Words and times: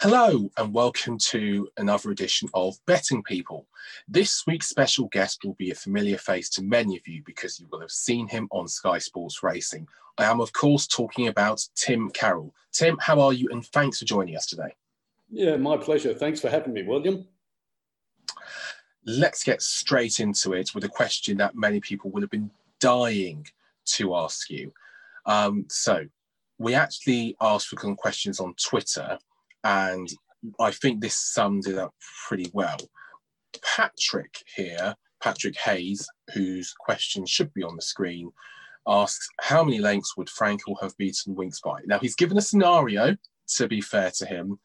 Hello, 0.00 0.50
and 0.58 0.74
welcome 0.74 1.16
to 1.18 1.68
another 1.76 2.10
edition 2.10 2.48
of 2.52 2.76
Betting 2.84 3.22
People. 3.22 3.68
This 4.08 4.44
week's 4.44 4.68
special 4.68 5.06
guest 5.06 5.44
will 5.44 5.54
be 5.54 5.70
a 5.70 5.74
familiar 5.74 6.18
face 6.18 6.50
to 6.50 6.62
many 6.62 6.96
of 6.96 7.06
you 7.06 7.22
because 7.24 7.60
you 7.60 7.68
will 7.70 7.80
have 7.80 7.92
seen 7.92 8.26
him 8.26 8.48
on 8.50 8.66
Sky 8.66 8.98
Sports 8.98 9.42
Racing. 9.42 9.86
I 10.18 10.24
am, 10.24 10.40
of 10.40 10.52
course, 10.52 10.88
talking 10.88 11.28
about 11.28 11.66
Tim 11.76 12.10
Carroll. 12.10 12.52
Tim, 12.72 12.98
how 13.00 13.20
are 13.20 13.32
you? 13.32 13.48
And 13.50 13.64
thanks 13.66 14.00
for 14.00 14.04
joining 14.04 14.36
us 14.36 14.46
today. 14.46 14.74
Yeah, 15.30 15.56
my 15.56 15.76
pleasure. 15.76 16.12
Thanks 16.12 16.40
for 16.40 16.50
having 16.50 16.74
me, 16.74 16.82
William. 16.82 17.26
Let's 19.06 19.44
get 19.44 19.62
straight 19.62 20.18
into 20.18 20.54
it 20.54 20.74
with 20.74 20.84
a 20.84 20.88
question 20.88 21.38
that 21.38 21.54
many 21.54 21.80
people 21.80 22.10
would 22.10 22.22
have 22.22 22.30
been 22.30 22.50
dying 22.80 23.46
to 23.92 24.16
ask 24.16 24.50
you. 24.50 24.72
Um, 25.24 25.66
so, 25.68 26.06
we 26.58 26.74
actually 26.74 27.36
asked 27.40 27.68
for 27.68 27.80
some 27.80 27.96
questions 27.96 28.40
on 28.40 28.54
Twitter 28.54 29.18
and 29.64 30.08
I 30.60 30.70
think 30.70 31.00
this 31.00 31.16
sums 31.16 31.66
it 31.66 31.78
up 31.78 31.94
pretty 32.28 32.50
well. 32.52 32.76
Patrick 33.76 34.34
here, 34.54 34.94
Patrick 35.22 35.56
Hayes, 35.60 36.06
whose 36.34 36.74
question 36.78 37.24
should 37.26 37.52
be 37.54 37.62
on 37.62 37.76
the 37.76 37.82
screen, 37.82 38.30
asks 38.86 39.26
how 39.40 39.64
many 39.64 39.78
lengths 39.78 40.16
would 40.16 40.28
Frankel 40.28 40.80
have 40.82 40.96
beaten 40.98 41.34
Winks 41.34 41.60
by? 41.60 41.80
Now 41.86 41.98
he's 41.98 42.14
given 42.14 42.36
a 42.36 42.42
scenario, 42.42 43.16
to 43.56 43.68
be 43.68 43.80
fair 43.80 44.10
to 44.18 44.26
him, 44.26 44.58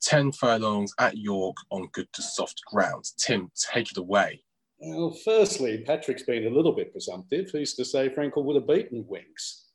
10 0.00 0.32
furlongs 0.32 0.94
at 0.98 1.18
York 1.18 1.56
on 1.70 1.88
good 1.92 2.08
to 2.14 2.22
soft 2.22 2.62
ground. 2.66 3.04
Tim, 3.18 3.50
take 3.72 3.90
it 3.90 3.98
away. 3.98 4.42
Well, 4.80 5.10
firstly, 5.24 5.82
Patrick's 5.84 6.22
been 6.22 6.46
a 6.46 6.54
little 6.54 6.72
bit 6.72 6.92
presumptive. 6.92 7.50
He's 7.50 7.74
to 7.74 7.84
say 7.84 8.08
Frankel 8.08 8.44
would 8.44 8.56
have 8.56 8.68
beaten 8.68 9.04
Winks. 9.08 9.67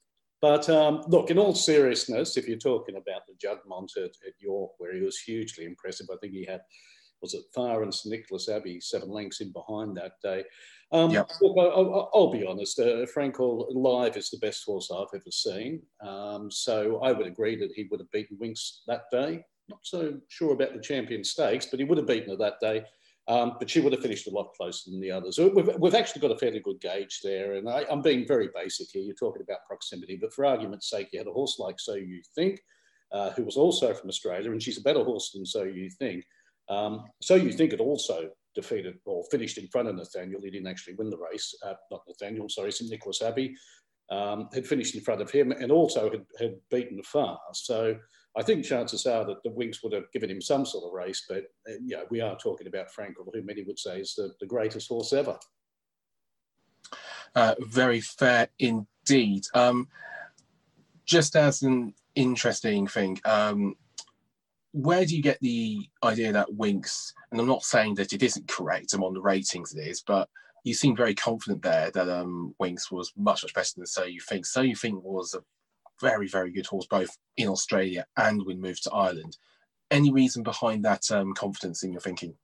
But 0.43 0.69
um, 0.69 1.03
look, 1.07 1.31
in 1.31 1.37
all 1.37 1.55
seriousness, 1.55 2.35
if 2.35 2.49
you're 2.49 2.57
talking 2.57 2.97
about 2.97 3.21
the 3.25 3.33
Juddmonte 3.35 3.95
at, 3.95 4.11
at, 4.27 4.33
York, 4.41 4.71
where 4.77 4.93
he 4.93 4.99
was 4.99 5.17
hugely 5.17 5.63
impressive, 5.63 6.07
I 6.11 6.17
think 6.17 6.33
he 6.33 6.43
had, 6.43 6.59
was 7.21 7.33
it 7.33 7.45
Farhh 7.55 7.81
and 7.81 7.93
St 7.93 8.11
Nicholas 8.13 8.49
Abbey, 8.49 8.81
seven 8.81 9.09
lengths 9.09 9.39
in 9.39 9.53
behind 9.53 9.95
that 9.95 10.15
day. 10.21 10.43
Um, 10.91 11.11
yep. 11.11 11.31
Look, 11.39 11.57
I, 11.57 11.79
will 11.79 12.29
be 12.29 12.45
honest, 12.45 12.77
uh, 12.77 13.05
Frankel 13.15 13.67
Live 13.73 14.17
is 14.17 14.31
the 14.31 14.37
best 14.39 14.65
horse 14.65 14.91
I've 14.93 15.07
ever 15.15 15.31
seen. 15.31 15.81
Um, 16.05 16.51
so 16.51 16.99
I 17.01 17.13
would 17.13 17.25
agree 17.25 17.55
that 17.55 17.71
he 17.73 17.87
would 17.89 18.01
have 18.01 18.11
beaten 18.11 18.37
Winks 18.37 18.81
that 18.85 19.03
day. 19.13 19.45
Not 19.69 19.79
so 19.83 20.19
sure 20.27 20.51
about 20.51 20.73
the 20.73 20.81
Champion 20.81 21.23
Stakes, 21.23 21.67
but 21.67 21.79
he 21.79 21.85
would 21.85 21.99
have 21.99 22.07
beaten 22.07 22.31
her 22.31 22.35
that 22.35 22.59
day. 22.59 22.83
Um, 23.27 23.53
but 23.57 23.69
she 23.69 23.79
would 23.79 23.93
have 23.93 24.01
finished 24.01 24.27
a 24.27 24.31
lot 24.31 24.53
closer 24.53 24.91
than 24.91 24.99
the 24.99 25.11
others. 25.11 25.39
We've, 25.39 25.69
we've 25.79 25.95
actually 25.95 26.21
got 26.21 26.31
a 26.31 26.37
fairly 26.37 26.59
good 26.59 26.81
gauge 26.81 27.21
there, 27.23 27.53
and 27.53 27.69
I, 27.69 27.85
am 27.89 28.01
being 28.01 28.27
very 28.27 28.49
basic 28.53 28.87
here. 28.91 29.01
You're 29.01 29.15
talking 29.15 29.41
about 29.41 29.65
proximity, 29.65 30.17
but 30.19 30.33
for 30.33 30.45
argument's 30.45 30.89
sake, 30.89 31.07
you 31.13 31.19
had 31.19 31.27
a 31.27 31.31
horse 31.31 31.57
like 31.57 31.79
So 31.79 31.95
You 31.95 32.21
Think, 32.35 32.59
uh, 33.13 33.31
who 33.31 33.45
was 33.45 33.55
also 33.55 33.93
from 33.93 34.09
Australia, 34.09 34.51
and 34.51 34.61
she's 34.61 34.77
a 34.77 34.81
better 34.81 35.05
horse 35.05 35.31
than 35.31 35.45
So 35.45 35.63
You 35.63 35.89
Think. 35.89 36.25
Um, 36.67 37.05
so 37.21 37.35
You 37.35 37.53
Think 37.53 37.71
had 37.71 37.79
also 37.79 38.29
defeated 38.55 38.99
or 39.05 39.23
finished 39.31 39.57
in 39.57 39.67
front 39.67 39.87
of 39.87 39.95
Nathaniel. 39.95 40.41
He 40.41 40.51
didn't 40.51 40.67
actually 40.67 40.95
win 40.95 41.09
the 41.09 41.17
race, 41.17 41.55
uh, 41.65 41.73
not 41.91 42.03
Nathaniel, 42.07 42.49
sorry, 42.49 42.71
St 42.71 42.89
Nicholas 42.89 43.21
Abbey. 43.21 43.55
Um, 44.11 44.49
had 44.53 44.67
finished 44.67 44.95
in 44.95 45.01
front 45.01 45.21
of 45.21 45.31
him 45.31 45.51
and 45.51 45.71
also 45.71 46.11
had, 46.11 46.25
had 46.37 46.55
beaten 46.69 47.01
Farhh. 47.01 47.37
So 47.53 47.95
I 48.35 48.43
think 48.43 48.65
chances 48.65 49.05
are 49.05 49.25
that 49.25 49.41
the 49.43 49.51
Winks 49.51 49.81
would 49.83 49.93
have 49.93 50.11
given 50.11 50.29
him 50.29 50.41
some 50.41 50.65
sort 50.65 50.85
of 50.85 50.93
race, 50.93 51.25
but 51.27 51.45
uh, 51.67 51.75
yeah, 51.83 52.01
we 52.09 52.19
are 52.19 52.37
talking 52.37 52.67
about 52.67 52.87
Frankel, 52.91 53.27
who 53.33 53.41
many 53.43 53.63
would 53.63 53.79
say 53.79 53.99
is 54.01 54.13
the, 54.15 54.33
the 54.39 54.45
greatest 54.45 54.89
horse 54.89 55.13
ever. 55.13 55.37
Uh, 57.35 57.55
very 57.59 58.01
fair 58.01 58.49
indeed. 58.59 59.45
Um, 59.53 59.87
just 61.05 61.35
as 61.35 61.63
an 61.63 61.93
interesting 62.15 62.87
thing, 62.87 63.19
um, 63.25 63.75
where 64.71 65.05
do 65.05 65.15
you 65.15 65.21
get 65.21 65.39
the 65.41 65.87
idea 66.03 66.31
that 66.33 66.53
Winks, 66.53 67.13
and 67.31 67.39
I'm 67.39 67.47
not 67.47 67.63
saying 67.63 67.95
that 67.95 68.13
it 68.13 68.23
isn't 68.23 68.47
correct, 68.47 68.93
I'm 68.93 69.03
on 69.03 69.13
the 69.13 69.21
ratings 69.21 69.73
it 69.73 69.87
is, 69.87 70.01
but 70.01 70.27
you 70.63 70.73
seem 70.73 70.95
very 70.95 71.13
confident 71.13 71.61
there 71.61 71.91
that 71.91 72.09
um, 72.09 72.55
Winks 72.59 72.89
was 72.89 73.11
much, 73.17 73.43
much 73.43 73.53
better 73.53 73.71
than 73.75 73.85
So 73.85 74.05
You 74.05 74.21
Think. 74.21 74.45
So 74.45 74.61
You 74.61 74.75
Think 74.75 75.03
was 75.03 75.33
a 75.33 75.41
very, 76.01 76.27
very 76.27 76.51
good 76.51 76.65
horse, 76.65 76.87
both 76.87 77.17
in 77.37 77.49
Australia 77.49 78.05
and 78.17 78.45
when 78.45 78.61
moved 78.61 78.83
to 78.83 78.91
Ireland. 78.91 79.37
Any 79.91 80.11
reason 80.11 80.41
behind 80.41 80.83
that 80.85 81.11
um, 81.11 81.33
confidence 81.33 81.83
in 81.83 81.91
your 81.91 82.01
thinking? 82.01 82.35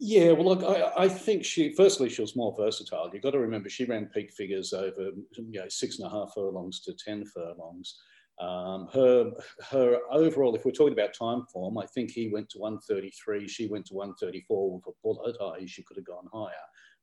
Yeah, 0.00 0.32
well, 0.32 0.56
look, 0.56 0.62
I, 0.62 1.04
I, 1.04 1.08
think 1.08 1.44
she, 1.44 1.72
firstly, 1.72 2.08
she 2.08 2.20
was 2.20 2.36
more 2.36 2.54
versatile. 2.56 3.10
You've 3.12 3.22
got 3.22 3.32
to 3.32 3.40
remember 3.40 3.68
she 3.68 3.84
ran 3.84 4.06
peak 4.06 4.32
figures 4.32 4.72
over 4.72 5.10
you 5.36 5.60
know, 5.60 5.68
six 5.68 5.98
and 5.98 6.06
a 6.06 6.10
half 6.10 6.32
furlongs 6.34 6.80
to 6.82 6.94
10 7.04 7.24
furlongs. 7.26 7.98
Um, 8.40 8.88
her, 8.92 9.32
her 9.70 9.98
overall, 10.12 10.54
if 10.54 10.64
we're 10.64 10.70
talking 10.70 10.92
about 10.92 11.16
Timeform, 11.20 11.82
I 11.82 11.86
think 11.86 12.12
he 12.12 12.28
went 12.28 12.48
to 12.50 12.58
133, 12.58 13.48
she 13.48 13.66
went 13.66 13.86
to 13.86 13.94
134 13.94 14.74
with 14.74 14.86
a 14.86 14.90
bullet, 15.02 15.68
she 15.68 15.82
could 15.82 15.96
have 15.96 16.06
gone 16.06 16.28
higher 16.32 16.52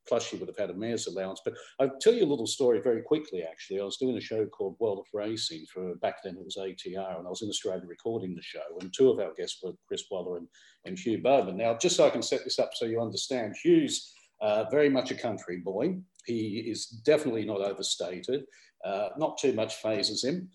plus 0.07 0.27
she 0.27 0.38
would 0.38 0.47
have 0.47 0.57
had 0.57 0.69
a 0.69 0.73
mare's 0.73 1.07
allowance. 1.07 1.41
But 1.43 1.55
I'll 1.79 1.97
tell 1.99 2.13
you 2.13 2.25
a 2.25 2.27
little 2.27 2.47
story 2.47 2.81
very 2.81 3.01
quickly, 3.01 3.43
actually. 3.43 3.79
I 3.79 3.83
was 3.83 3.97
doing 3.97 4.17
a 4.17 4.21
show 4.21 4.45
called 4.45 4.77
World 4.79 4.99
of 4.99 5.05
Racing 5.13 5.66
for 5.73 5.95
back 5.95 6.23
then 6.23 6.38
it 6.38 6.45
was 6.45 6.57
ATR, 6.57 7.17
and 7.17 7.27
I 7.27 7.29
was 7.29 7.41
in 7.41 7.49
Australia 7.49 7.83
recording 7.88 8.35
the 8.35 8.41
show, 8.41 8.59
and 8.79 8.94
two 8.94 9.09
of 9.09 9.19
our 9.19 9.33
guests 9.33 9.59
were 9.63 9.73
Chris 9.88 10.05
Waller 10.09 10.38
and, 10.38 10.47
and 10.85 10.97
Hugh 10.97 11.21
Bowman. 11.21 11.57
Now, 11.57 11.77
just 11.77 11.95
so 11.95 12.05
I 12.05 12.09
can 12.09 12.21
set 12.21 12.44
this 12.44 12.59
up 12.59 12.71
so 12.73 12.85
you 12.85 13.01
understand, 13.01 13.55
Hugh's 13.63 14.13
uh, 14.41 14.65
very 14.69 14.89
much 14.89 15.11
a 15.11 15.15
country 15.15 15.57
boy. 15.57 15.97
He 16.25 16.63
is 16.67 16.88
definitely 16.88 17.45
not 17.45 17.61
overstated, 17.61 18.44
uh, 18.83 19.09
not 19.17 19.38
too 19.38 19.53
much 19.53 19.75
fazes 19.75 20.23
him. 20.23 20.49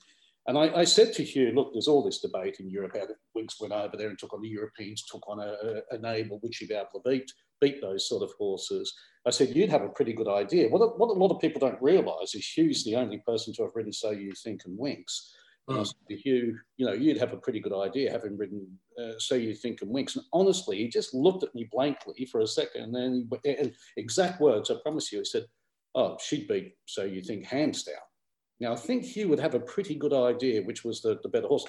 And 0.47 0.59
I, 0.59 0.81
I, 0.81 0.84
said 0.84 1.12
to 1.15 1.22
Hugh, 1.22 1.53
look, 1.55 1.72
there's 1.72 1.87
all 1.87 2.03
this 2.03 2.21
debate 2.21 2.56
in 2.60 2.71
Europe 2.71 2.93
how 2.94 3.06
the 3.06 3.15
Winks 3.34 3.60
went 3.60 3.75
over 3.75 3.97
there 3.97 4.09
and 4.09 4.19
took 4.19 4.33
on 4.33 4.41
the 4.41 4.49
Europeans, 4.49 5.05
took 5.05 5.28
on 5.28 5.39
a, 5.39 5.55
a, 5.93 5.97
a 5.97 5.99
name, 5.99 6.31
would 6.31 6.55
she 6.55 6.66
be 6.66 6.75
able 6.75 6.89
to 6.94 7.09
beat, 7.09 7.31
beat 7.60 7.81
those 7.81 8.09
sort 8.09 8.22
of 8.22 8.32
horses? 8.38 8.94
I 9.26 9.31
said, 9.31 9.54
you'd 9.54 9.71
have 9.71 9.82
a 9.82 9.88
pretty 9.88 10.12
good 10.12 10.28
idea. 10.28 10.69
What 10.69 10.81
a, 10.81 10.87
what 10.97 11.10
a 11.10 11.19
lot 11.19 11.31
of 11.31 11.41
people 11.41 11.60
don't 11.60 11.81
realise 11.82 12.34
is 12.34 12.47
Hugh's 12.56 12.84
the 12.84 12.97
only 12.97 13.19
person 13.19 13.53
to 13.54 13.62
have 13.62 13.72
ridden 13.75 13.93
So 13.93 14.10
You 14.10 14.32
Think 14.32 14.62
and 14.65 14.78
Winks. 14.78 15.34
And 15.69 15.76
I 15.76 15.81
hmm. 15.81 15.84
said 15.84 16.19
Hugh, 16.19 16.59
you 16.78 16.87
know, 16.87 16.94
you'd 16.94 17.19
have 17.19 17.32
a 17.32 17.38
pretty 17.38 17.60
good 17.60 17.75
idea 17.75 18.10
having 18.10 18.38
ridden 18.38 18.66
uh, 18.98 19.12
So 19.19 19.34
You 19.34 19.54
Think 19.54 19.82
and 19.82 19.91
Winks. 19.91 20.16
And 20.16 20.25
honestly, 20.32 20.78
he 20.78 20.88
just 20.88 21.15
looked 21.15 21.43
at 21.43 21.54
me 21.54 21.69
blankly 21.71 22.26
for 22.31 22.41
a 22.41 22.47
second 22.47 22.82
and 22.82 22.94
then, 22.94 23.31
in 23.44 23.75
exact 23.97 24.41
words, 24.41 24.71
I 24.71 24.77
promise 24.82 25.12
you, 25.12 25.19
he 25.19 25.25
said, 25.25 25.44
oh, 25.94 26.16
she'd 26.21 26.48
beat 26.48 26.75
So 26.87 27.04
You 27.04 27.22
Think 27.22 27.44
hands 27.44 27.82
down. 27.82 27.97
Now, 28.59 28.72
I 28.72 28.77
think 28.77 29.04
Hugh 29.04 29.28
would 29.28 29.41
have 29.41 29.54
a 29.54 29.60
pretty 29.60 29.94
good 29.94 30.12
idea 30.12 30.62
which 30.62 30.84
was 30.84 31.00
the, 31.00 31.19
the 31.22 31.28
better 31.28 31.48
horse 31.48 31.65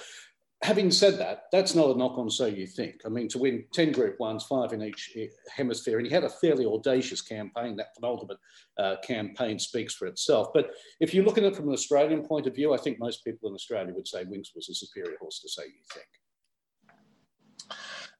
having 0.62 0.90
said 0.90 1.18
that, 1.18 1.44
that's 1.50 1.74
not 1.74 1.94
a 1.94 1.98
knock 1.98 2.16
on 2.18 2.30
so 2.30 2.46
you 2.46 2.66
think. 2.66 3.02
I 3.04 3.08
mean, 3.08 3.28
to 3.28 3.38
win 3.38 3.64
10 3.72 3.92
Group 3.92 4.18
1s, 4.18 4.44
five 4.44 4.72
in 4.72 4.82
each 4.82 5.16
hemisphere, 5.54 5.98
and 5.98 6.06
he 6.06 6.12
had 6.12 6.24
a 6.24 6.30
fairly 6.30 6.64
audacious 6.64 7.20
campaign. 7.20 7.76
That 7.76 7.94
penultimate 7.94 8.38
uh, 8.78 8.96
campaign 9.02 9.58
speaks 9.58 9.94
for 9.94 10.06
itself. 10.06 10.48
But 10.54 10.70
if 11.00 11.12
you 11.12 11.24
look 11.24 11.36
at 11.36 11.44
it 11.44 11.56
from 11.56 11.68
an 11.68 11.74
Australian 11.74 12.22
point 12.22 12.46
of 12.46 12.54
view, 12.54 12.72
I 12.72 12.78
think 12.78 13.00
most 13.00 13.24
people 13.24 13.48
in 13.48 13.54
Australia 13.54 13.92
would 13.92 14.06
say 14.06 14.24
Winks 14.24 14.52
was 14.54 14.68
a 14.68 14.74
superior 14.74 15.16
horse 15.20 15.40
to 15.40 15.48
so 15.48 15.62
you 15.62 15.70
think. 15.92 16.06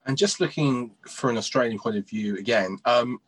And 0.05 0.19
just 0.19 0.41
looking 0.41 0.97
for 1.09 1.31
an 1.31 1.37
Australian 1.37 1.79
point 1.79 1.97
of 1.97 2.09
view 2.09 2.37
again, 2.37 2.79
um, 2.87 3.21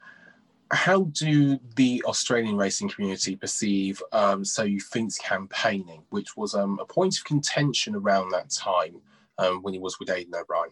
how 0.74 1.04
do 1.12 1.58
the 1.76 2.02
Australian 2.06 2.56
racing 2.56 2.88
community 2.88 3.36
perceive 3.36 4.02
um, 4.12 4.44
So 4.44 4.64
You 4.64 4.80
Think's 4.80 5.18
campaigning, 5.18 6.02
which 6.10 6.36
was 6.36 6.54
um, 6.54 6.78
a 6.80 6.84
point 6.84 7.16
of 7.16 7.24
contention 7.24 7.94
around 7.94 8.30
that 8.30 8.50
time 8.50 9.00
um, 9.38 9.62
when 9.62 9.72
he 9.72 9.80
was 9.80 9.98
with 9.98 10.10
Aidan 10.10 10.34
O'Brien? 10.34 10.70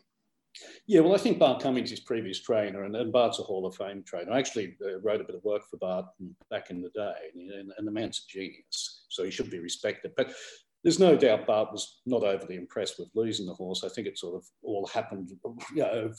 Yeah, 0.87 1.01
well, 1.01 1.15
I 1.15 1.19
think 1.19 1.39
Bart 1.39 1.63
Cummings, 1.63 1.91
his 1.91 2.01
previous 2.01 2.39
trainer, 2.41 2.85
and, 2.85 2.95
and 2.95 3.13
Bart's 3.13 3.39
a 3.39 3.43
Hall 3.43 3.67
of 3.67 3.75
Fame 3.75 4.03
trainer. 4.03 4.33
I 4.33 4.39
actually 4.39 4.77
uh, 4.85 5.01
rode 5.01 5.21
a 5.21 5.25
bit 5.25 5.35
of 5.35 5.45
work 5.45 5.63
for 5.69 5.79
Bart 5.79 6.07
back 6.51 6.71
in 6.71 6.83
the 6.83 6.91
day, 6.91 7.15
and, 7.35 7.73
and 7.77 7.87
the 7.87 7.91
man's 7.91 8.25
a 8.27 8.31
genius, 8.31 9.05
so 9.09 9.25
he 9.25 9.31
should 9.31 9.51
be 9.51 9.61
respected. 9.61 10.13
But 10.17 10.35
there's 10.83 10.99
no 10.99 11.17
doubt 11.17 11.47
Bart 11.47 11.73
was 11.73 12.01
not 12.07 12.25
overly 12.25 12.57
impressed 12.57 12.99
with 12.99 13.09
losing 13.15 13.47
the 13.47 13.55
horse. 13.55 13.85
I 13.85 13.89
think 13.89 14.09
it 14.09 14.19
sort 14.19 14.35
of 14.35 14.45
all 14.63 14.87
happened, 14.93 15.31
you 15.75 15.83
know, 15.83 16.13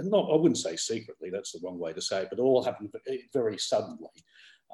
not, 0.00 0.30
I 0.30 0.36
wouldn't 0.36 0.58
say 0.58 0.76
secretly, 0.76 1.30
that's 1.30 1.52
the 1.52 1.60
wrong 1.64 1.78
way 1.78 1.92
to 1.92 2.02
say 2.02 2.22
it, 2.22 2.28
but 2.30 2.38
it 2.38 2.42
all 2.42 2.62
happened 2.62 2.92
very 3.32 3.56
suddenly. 3.56 4.10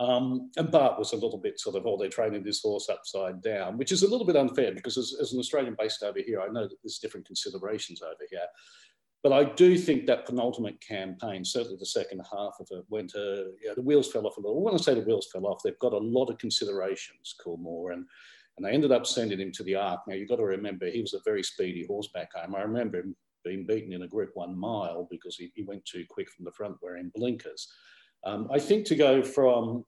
Um, 0.01 0.51
and 0.57 0.73
Bart 0.73 0.99
was 0.99 1.13
a 1.13 1.17
little 1.17 1.39
bit 1.39 1.61
sort 1.61 1.77
of, 1.77 1.87
oh, 1.87 1.97
they're 1.97 2.09
training 2.09 2.43
this 2.43 2.63
horse 2.63 2.89
upside 2.89 3.41
down, 3.41 3.79
which 3.79 3.93
is 3.93 4.03
a 4.03 4.09
little 4.09 4.27
bit 4.27 4.37
unfair 4.37 4.73
because 4.73 4.99
as, 4.99 5.17
as 5.21 5.33
an 5.33 5.39
Australian 5.39 5.77
based 5.79 6.03
over 6.03 6.19
here, 6.19 6.41
I 6.41 6.49
know 6.49 6.67
that 6.67 6.77
there's 6.83 6.99
different 6.99 7.27
considerations 7.27 8.03
over 8.03 8.27
here. 8.29 8.47
But 9.23 9.33
I 9.33 9.45
do 9.45 9.79
think 9.79 10.07
that 10.07 10.27
penultimate 10.27 10.81
campaign, 10.81 11.45
certainly 11.45 11.79
the 11.79 11.87
second 11.87 12.21
half 12.31 12.57
of 12.61 12.67
it, 12.73 12.85
went, 12.91 13.15
uh, 13.15 13.45
yeah, 13.65 13.73
the 13.75 13.83
wheels 13.83 14.13
fell 14.13 14.27
off 14.27 14.37
a 14.37 14.41
little. 14.41 14.63
When 14.63 14.75
I 14.75 14.77
say 14.77 14.95
the 14.95 15.01
wheels 15.01 15.29
fell 15.33 15.47
off, 15.47 15.63
they've 15.65 15.79
got 15.79 15.95
a 15.95 15.99
lot 15.99 16.29
of 16.29 16.37
considerations, 16.37 17.35
Coolmore, 17.43 17.95
and 17.95 18.05
and 18.57 18.65
they 18.65 18.71
ended 18.71 18.93
up 18.93 19.07
sending 19.07 19.41
him 19.41 19.53
to 19.53 19.65
the 19.65 19.75
Arc. 19.75 20.01
Now, 20.07 20.15
you've 20.15 20.29
got 20.29 20.37
to 20.37 20.45
remember, 20.45 20.87
he 20.87 21.01
was 21.01 21.15
a 21.15 21.21
very 21.25 21.43
speedy 21.43 21.85
horseback 21.89 22.33
home. 22.35 22.55
I 22.55 22.63
remember 22.63 22.99
him 22.99 23.17
being 23.45 23.67
beaten 23.67 23.93
in 23.93 24.03
a 24.03 24.09
Group 24.09 24.31
1 24.35 24.59
mile 24.59 25.07
because 25.11 25.37
he, 25.37 25.53
he 25.55 25.63
went 25.63 25.85
too 25.85 26.05
quick 26.09 26.31
from 26.31 26.45
the 26.45 26.53
front 26.53 26.77
wearing 26.83 27.11
blinkers. 27.15 27.69
Um, 28.25 28.49
I 28.53 28.59
think 28.59 28.87
to 28.87 28.95
go 28.95 29.23
from 29.23 29.85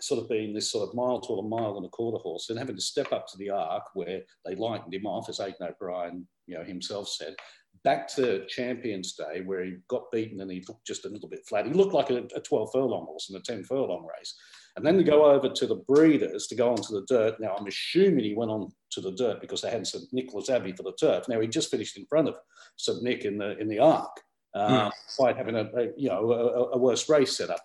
sort 0.00 0.22
of 0.22 0.28
being 0.28 0.52
this 0.52 0.70
sort 0.70 0.88
of 0.88 0.94
mile 0.94 1.20
to 1.20 1.34
a 1.34 1.48
mile 1.48 1.76
and 1.76 1.86
a 1.86 1.90
quarter 1.90 2.18
horse 2.18 2.50
and 2.50 2.58
having 2.58 2.76
to 2.76 2.82
step 2.82 3.12
up 3.12 3.26
to 3.28 3.38
the 3.38 3.50
Arc 3.50 3.84
where 3.94 4.20
they 4.44 4.54
lightened 4.54 4.94
him 4.94 5.06
off, 5.06 5.28
as 5.28 5.40
Aidan 5.40 5.68
O'Brien 5.68 6.26
you 6.46 6.56
know, 6.56 6.64
himself 6.64 7.08
said, 7.08 7.34
back 7.84 8.06
to 8.06 8.46
Champions 8.46 9.14
Day 9.14 9.40
where 9.44 9.64
he 9.64 9.76
got 9.88 10.10
beaten 10.12 10.40
and 10.40 10.50
he 10.50 10.62
looked 10.68 10.86
just 10.86 11.06
a 11.06 11.08
little 11.08 11.28
bit 11.28 11.46
flat. 11.48 11.66
He 11.66 11.72
looked 11.72 11.94
like 11.94 12.10
a, 12.10 12.24
a 12.36 12.40
12 12.40 12.70
furlong 12.72 13.06
horse 13.06 13.30
in 13.30 13.36
a 13.36 13.40
10 13.40 13.64
furlong 13.64 14.06
race. 14.06 14.34
And 14.76 14.86
then 14.86 14.96
to 14.96 15.04
go 15.04 15.26
over 15.26 15.48
to 15.50 15.66
the 15.66 15.76
breeders 15.76 16.46
to 16.46 16.54
go 16.54 16.70
onto 16.70 16.94
the 16.94 17.04
dirt. 17.06 17.38
Now, 17.40 17.54
I'm 17.58 17.66
assuming 17.66 18.24
he 18.24 18.34
went 18.34 18.50
on 18.50 18.72
to 18.92 19.00
the 19.02 19.12
dirt 19.12 19.40
because 19.40 19.60
they 19.60 19.70
had 19.70 19.86
St. 19.86 20.04
Nicholas 20.12 20.48
Abbey 20.48 20.72
for 20.72 20.82
the 20.82 20.94
turf. 20.98 21.28
Now, 21.28 21.40
he 21.40 21.46
just 21.46 21.70
finished 21.70 21.98
in 21.98 22.06
front 22.06 22.28
of 22.28 22.36
St. 22.76 23.02
Nick 23.02 23.24
in 23.24 23.36
the, 23.36 23.58
in 23.58 23.68
the 23.68 23.78
Arc, 23.78 24.20
uh, 24.54 24.88
mm. 24.88 24.92
quite 25.16 25.36
having 25.36 25.56
a, 25.56 25.70
a 25.76 25.88
you 25.96 26.08
know, 26.08 26.32
a, 26.32 26.70
a, 26.70 26.78
worse 26.78 27.06
race 27.10 27.36
set 27.36 27.50
up. 27.50 27.60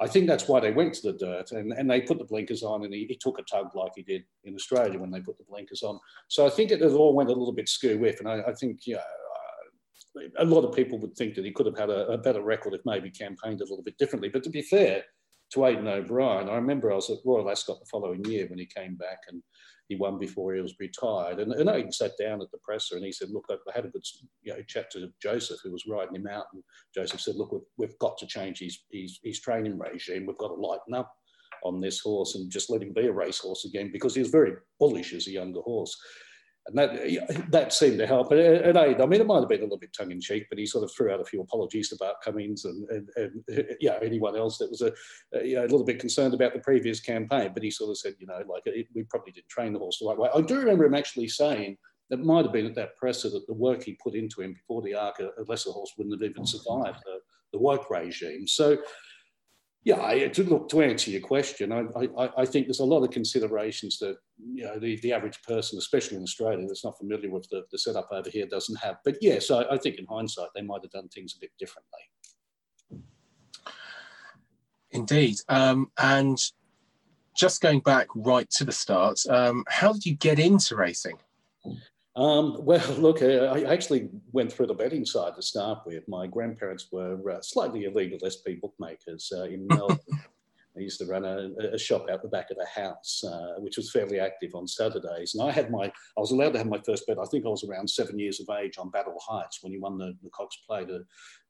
I 0.00 0.06
think 0.06 0.26
that's 0.26 0.48
why 0.48 0.60
they 0.60 0.72
went 0.72 0.94
to 0.94 1.12
the 1.12 1.18
dirt 1.18 1.52
and, 1.52 1.72
and 1.72 1.90
they 1.90 2.02
put 2.02 2.18
the 2.18 2.24
blinkers 2.24 2.62
on 2.62 2.84
and 2.84 2.92
he, 2.92 3.06
he, 3.06 3.16
took 3.16 3.38
a 3.38 3.42
tug 3.42 3.74
like 3.74 3.92
he 3.96 4.02
did 4.02 4.24
in 4.44 4.54
Australia 4.54 4.98
when 4.98 5.10
they 5.10 5.20
put 5.20 5.38
the 5.38 5.44
blinkers 5.44 5.82
on. 5.82 5.98
So 6.28 6.46
I 6.46 6.50
think 6.50 6.70
it, 6.70 6.82
all 6.82 7.14
went 7.14 7.30
a 7.30 7.34
little 7.34 7.54
bit 7.54 7.68
skew 7.68 7.98
with. 7.98 8.20
And 8.20 8.28
I, 8.28 8.42
I 8.48 8.52
think, 8.52 8.86
you 8.86 8.96
know, 8.96 9.00
a 10.38 10.44
lot 10.44 10.64
of 10.64 10.74
people 10.74 10.98
would 10.98 11.16
think 11.16 11.34
that 11.34 11.44
he 11.44 11.52
could 11.52 11.66
have 11.66 11.78
had 11.78 11.90
a, 11.90 12.08
a, 12.08 12.18
better 12.18 12.42
record 12.42 12.74
if 12.74 12.80
maybe 12.84 13.10
campaigned 13.10 13.60
a 13.60 13.64
little 13.64 13.82
bit 13.82 13.98
differently. 13.98 14.28
But 14.28 14.42
to 14.44 14.50
be 14.50 14.62
fair, 14.62 15.02
to 15.52 15.66
Aidan 15.66 15.88
O'Brien. 15.88 16.48
I 16.48 16.56
remember 16.56 16.90
I 16.90 16.96
was 16.96 17.10
at 17.10 17.18
Royal 17.24 17.50
Ascot 17.50 17.78
the 17.80 17.86
following 17.86 18.24
year 18.24 18.46
when 18.48 18.58
he 18.58 18.66
came 18.66 18.96
back 18.96 19.18
and 19.28 19.42
he 19.88 19.96
won 19.96 20.18
before 20.18 20.54
he 20.54 20.60
was 20.60 20.74
retired. 20.80 21.38
And, 21.38 21.52
and 21.52 21.70
Aidan 21.70 21.92
sat 21.92 22.12
down 22.18 22.42
at 22.42 22.50
the 22.50 22.58
presser 22.64 22.96
and 22.96 23.04
he 23.04 23.12
said, 23.12 23.30
look, 23.30 23.44
I 23.50 23.56
had 23.74 23.84
a 23.84 23.88
good 23.88 24.04
you 24.42 24.52
know, 24.52 24.62
chat 24.62 24.90
to 24.92 25.08
Joseph, 25.22 25.60
who 25.62 25.70
was 25.70 25.86
riding 25.86 26.16
him 26.16 26.26
out. 26.26 26.46
And 26.52 26.62
Joseph 26.94 27.20
said, 27.20 27.36
look, 27.36 27.52
we've, 27.52 27.60
we've 27.78 27.98
got 28.00 28.18
to 28.18 28.26
change 28.26 28.58
his, 28.58 28.80
his, 28.90 29.20
his 29.22 29.40
training 29.40 29.78
regime. 29.78 30.26
We've 30.26 30.38
got 30.38 30.48
to 30.48 30.54
lighten 30.54 30.94
up 30.94 31.14
on 31.62 31.80
this 31.80 32.00
horse 32.00 32.34
and 32.34 32.50
just 32.50 32.70
let 32.70 32.82
him 32.82 32.92
be 32.92 33.06
a 33.06 33.12
racehorse 33.12 33.64
again 33.64 33.90
because 33.92 34.14
he 34.14 34.20
was 34.20 34.30
very 34.30 34.54
bullish 34.78 35.12
as 35.12 35.26
a 35.28 35.32
younger 35.32 35.60
horse 35.60 35.96
and 36.66 36.76
that 36.76 37.50
that 37.50 37.72
seemed 37.72 37.98
to 37.98 38.06
help. 38.06 38.32
And, 38.32 38.40
and 38.40 38.78
I, 38.78 39.06
mean, 39.06 39.20
it 39.20 39.26
might 39.26 39.40
have 39.40 39.48
been 39.48 39.60
a 39.60 39.64
little 39.64 39.78
bit 39.78 39.94
tongue 39.96 40.10
in 40.10 40.20
cheek, 40.20 40.46
but 40.48 40.58
he 40.58 40.66
sort 40.66 40.84
of 40.84 40.92
threw 40.92 41.12
out 41.12 41.20
a 41.20 41.24
few 41.24 41.40
apologies 41.40 41.90
to 41.90 41.96
Bart 41.96 42.16
Cummings 42.24 42.64
and, 42.64 42.88
and, 42.90 43.08
and 43.16 43.66
yeah, 43.80 43.98
anyone 44.02 44.36
else 44.36 44.58
that 44.58 44.70
was 44.70 44.82
a, 44.82 44.92
a, 45.34 45.62
little 45.62 45.84
bit 45.84 46.00
concerned 46.00 46.34
about 46.34 46.54
the 46.54 46.60
previous 46.60 47.00
campaign. 47.00 47.52
But 47.54 47.62
he 47.62 47.70
sort 47.70 47.90
of 47.90 47.98
said, 47.98 48.14
you 48.18 48.26
know, 48.26 48.42
like 48.48 48.62
it, 48.66 48.86
we 48.94 49.04
probably 49.04 49.32
didn't 49.32 49.48
train 49.48 49.72
the 49.72 49.78
horse 49.78 49.98
the 50.00 50.08
right 50.08 50.18
way. 50.18 50.30
I 50.34 50.40
do 50.40 50.58
remember 50.58 50.84
him 50.84 50.94
actually 50.94 51.28
saying 51.28 51.76
that 52.10 52.24
might 52.24 52.44
have 52.44 52.52
been 52.52 52.66
at 52.66 52.74
that 52.76 52.96
presser 52.96 53.30
that 53.30 53.46
the 53.46 53.54
work 53.54 53.82
he 53.82 53.98
put 54.02 54.14
into 54.14 54.40
him 54.40 54.52
before 54.52 54.82
the 54.82 54.94
Arc, 54.94 55.20
uh, 55.20 55.28
a, 55.38 55.44
lesser 55.46 55.70
horse 55.70 55.92
wouldn't 55.96 56.20
have 56.20 56.30
even 56.30 56.46
survived 56.46 57.00
the, 57.04 57.18
the 57.52 57.58
work 57.58 57.90
regime. 57.90 58.46
So 58.46 58.78
yeah, 59.86 60.02
I, 60.02 60.26
to 60.26 60.42
look 60.42 60.68
to 60.70 60.82
answer 60.82 61.12
your 61.12 61.20
question, 61.20 61.70
I, 61.70 61.84
I, 62.18 62.30
I, 62.38 62.44
think 62.44 62.66
there's 62.66 62.80
a 62.80 62.84
lot 62.84 63.04
of 63.04 63.12
considerations 63.12 64.00
that 64.00 64.16
you 64.52 64.64
know 64.64 64.80
the, 64.80 64.98
the 65.00 65.12
average 65.12 65.40
person, 65.44 65.78
especially 65.78 66.16
in 66.16 66.24
Australia, 66.24 66.66
that's 66.66 66.84
not 66.84 66.98
familiar 66.98 67.30
with 67.30 67.48
the, 67.50 67.62
the 67.70 67.78
setup 67.78 68.08
over 68.10 68.28
here, 68.28 68.46
doesn't 68.46 68.80
have. 68.80 68.96
But 69.04 69.18
yes, 69.20 69.48
I, 69.48 69.62
I 69.70 69.78
think 69.78 70.00
in 70.00 70.06
hindsight 70.06 70.48
they 70.56 70.62
might 70.62 70.82
have 70.82 70.90
done 70.90 71.06
things 71.06 71.36
a 71.36 71.40
bit 71.40 71.52
differently. 71.60 72.00
Indeed, 74.90 75.36
um, 75.48 75.92
and 75.98 76.36
just 77.36 77.60
going 77.60 77.78
back 77.78 78.08
right 78.16 78.50
to 78.56 78.64
the 78.64 78.72
start, 78.72 79.20
um, 79.30 79.62
how 79.68 79.92
did 79.92 80.04
you 80.04 80.16
get 80.16 80.40
into 80.40 80.74
racing? 80.74 81.18
Um, 82.16 82.56
well, 82.60 82.92
look, 82.98 83.22
I 83.22 83.62
actually 83.64 84.08
went 84.32 84.52
through 84.52 84.66
the 84.66 84.74
betting 84.74 85.04
side 85.04 85.34
to 85.36 85.42
start 85.42 85.80
with. 85.86 86.08
My 86.08 86.26
grandparents 86.26 86.88
were 86.90 87.30
uh, 87.30 87.42
slightly 87.42 87.84
illegal 87.84 88.18
SP 88.24 88.58
bookmakers 88.60 89.30
uh, 89.36 89.44
in 89.44 89.66
Melbourne. 89.70 89.98
I 90.76 90.80
used 90.80 90.98
to 90.98 91.06
run 91.06 91.24
a, 91.24 91.48
a, 91.72 91.78
shop 91.78 92.06
out 92.10 92.20
the 92.20 92.28
back 92.28 92.50
of 92.50 92.58
the 92.58 92.66
house, 92.66 93.24
uh, 93.24 93.54
which 93.60 93.78
was 93.78 93.90
fairly 93.90 94.20
active 94.20 94.54
on 94.54 94.68
Saturdays. 94.68 95.34
And 95.34 95.48
I 95.48 95.50
had 95.50 95.70
my, 95.70 95.86
I 95.86 96.20
was 96.20 96.32
allowed 96.32 96.52
to 96.52 96.58
have 96.58 96.66
my 96.66 96.80
first 96.84 97.06
bet. 97.06 97.18
I 97.18 97.24
think 97.24 97.46
I 97.46 97.48
was 97.48 97.64
around 97.64 97.88
seven 97.88 98.18
years 98.18 98.40
of 98.40 98.54
age 98.58 98.76
on 98.76 98.90
Battle 98.90 99.18
Heights 99.26 99.60
when 99.62 99.72
he 99.72 99.78
won 99.78 99.96
the, 99.96 100.14
the 100.22 100.28
Cox 100.28 100.54
Plate, 100.68 100.90
a 100.90 101.00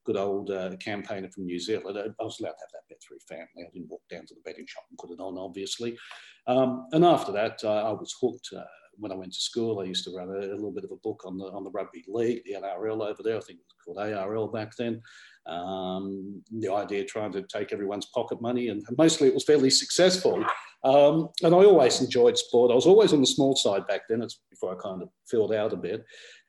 good 0.04 0.16
old 0.16 0.52
uh, 0.52 0.76
campaigner 0.76 1.28
from 1.28 1.46
New 1.46 1.58
Zealand. 1.58 1.98
I 1.98 2.24
was 2.24 2.38
allowed 2.38 2.50
to 2.50 2.62
have 2.62 2.72
that 2.72 2.88
bet 2.88 3.02
through 3.02 3.18
family. 3.28 3.66
I 3.66 3.70
didn't 3.72 3.90
walk 3.90 4.02
down 4.08 4.26
to 4.26 4.34
the 4.34 4.42
betting 4.44 4.66
shop 4.68 4.84
and 4.90 4.98
put 4.98 5.10
it 5.10 5.20
on, 5.20 5.36
obviously. 5.36 5.98
Um, 6.46 6.86
and 6.92 7.04
after 7.04 7.32
that, 7.32 7.58
uh, 7.64 7.82
I 7.82 7.90
was 7.90 8.14
hooked 8.20 8.50
uh, 8.56 8.62
when 8.98 9.12
I 9.12 9.16
went 9.16 9.32
to 9.32 9.40
school, 9.40 9.80
I 9.80 9.84
used 9.84 10.04
to 10.04 10.16
run 10.16 10.28
a, 10.28 10.38
a, 10.38 10.54
little 10.54 10.72
bit 10.72 10.84
of 10.84 10.90
a 10.90 10.96
book 10.96 11.22
on 11.26 11.38
the 11.38 11.46
on 11.46 11.64
the 11.64 11.70
rugby 11.70 12.04
league, 12.08 12.42
the 12.44 12.54
NRL 12.54 13.06
over 13.06 13.22
there. 13.22 13.36
I 13.36 13.40
think 13.40 13.60
it 13.60 13.66
was 13.66 13.96
called 13.96 13.98
ARL 13.98 14.48
back 14.48 14.76
then. 14.76 15.00
Um, 15.46 16.42
the 16.58 16.72
idea 16.72 17.04
trying 17.04 17.32
to 17.32 17.42
take 17.42 17.72
everyone's 17.72 18.06
pocket 18.06 18.40
money, 18.40 18.68
and 18.68 18.84
mostly 18.98 19.28
it 19.28 19.34
was 19.34 19.44
fairly 19.44 19.70
successful. 19.70 20.44
Um, 20.84 21.28
and 21.42 21.54
I 21.54 21.58
always 21.58 22.00
enjoyed 22.00 22.38
sport. 22.38 22.70
I 22.70 22.74
was 22.74 22.86
always 22.86 23.12
on 23.12 23.20
the 23.20 23.26
small 23.26 23.56
side 23.56 23.86
back 23.86 24.02
then. 24.08 24.22
It's 24.22 24.40
before 24.50 24.72
I 24.72 24.82
kind 24.82 25.02
of 25.02 25.08
filled 25.28 25.52
out 25.52 25.72
a 25.72 25.76
bit. 25.76 26.04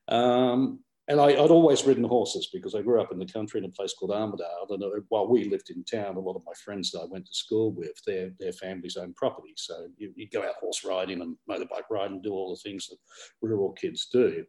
Um, 0.07 0.79
and 1.09 1.21
I, 1.21 1.39
would 1.39 1.51
always 1.51 1.85
ridden 1.85 2.03
horses 2.03 2.49
because 2.51 2.75
I 2.75 2.81
grew 2.81 3.01
up 3.01 3.13
in 3.13 3.19
the 3.19 3.25
country 3.25 3.59
in 3.59 3.65
a 3.65 3.69
place 3.69 3.93
called 3.93 4.11
Armidale. 4.11 4.69
And 4.69 4.83
while 5.07 5.27
we 5.27 5.45
lived 5.45 5.69
in 5.69 5.83
town, 5.85 6.17
a 6.17 6.19
lot 6.19 6.35
of 6.35 6.43
my 6.45 6.51
friends 6.65 6.91
that 6.91 6.99
I 6.99 7.05
went 7.05 7.25
to 7.27 7.33
school 7.33 7.71
with, 7.71 7.93
their, 8.05 8.31
their 8.39 8.51
families 8.51 8.97
owned 8.97 9.15
property. 9.15 9.53
So 9.55 9.87
you, 9.97 10.11
you 10.15 10.27
go 10.29 10.43
out 10.43 10.55
horse 10.59 10.83
riding 10.83 11.21
and 11.21 11.37
motorbike 11.49 11.89
riding, 11.89 12.15
and 12.15 12.23
do 12.23 12.33
all 12.33 12.53
the 12.53 12.69
things 12.69 12.87
that 12.87 12.97
rural 13.41 13.71
kids 13.71 14.07
do. 14.11 14.43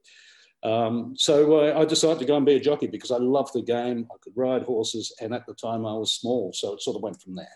Um, 0.65 1.15
so 1.17 1.79
I 1.79 1.85
decided 1.85 2.19
to 2.19 2.25
go 2.25 2.37
and 2.37 2.45
be 2.45 2.57
a 2.57 2.61
jockey 2.61 2.89
because 2.89 3.13
I 3.13 3.19
loved 3.19 3.55
the 3.55 3.63
game. 3.63 4.09
I 4.11 4.17
could 4.21 4.33
ride 4.35 4.63
horses, 4.65 5.15
and 5.21 5.33
at 5.33 5.47
the 5.47 5.55
time 5.55 5.87
I 5.87 5.95
was 5.95 6.15
small, 6.15 6.53
so 6.53 6.75
it 6.75 6.83
sort 6.83 6.97
of 6.97 7.03
went 7.03 7.23
from 7.23 7.37
there. 7.37 7.47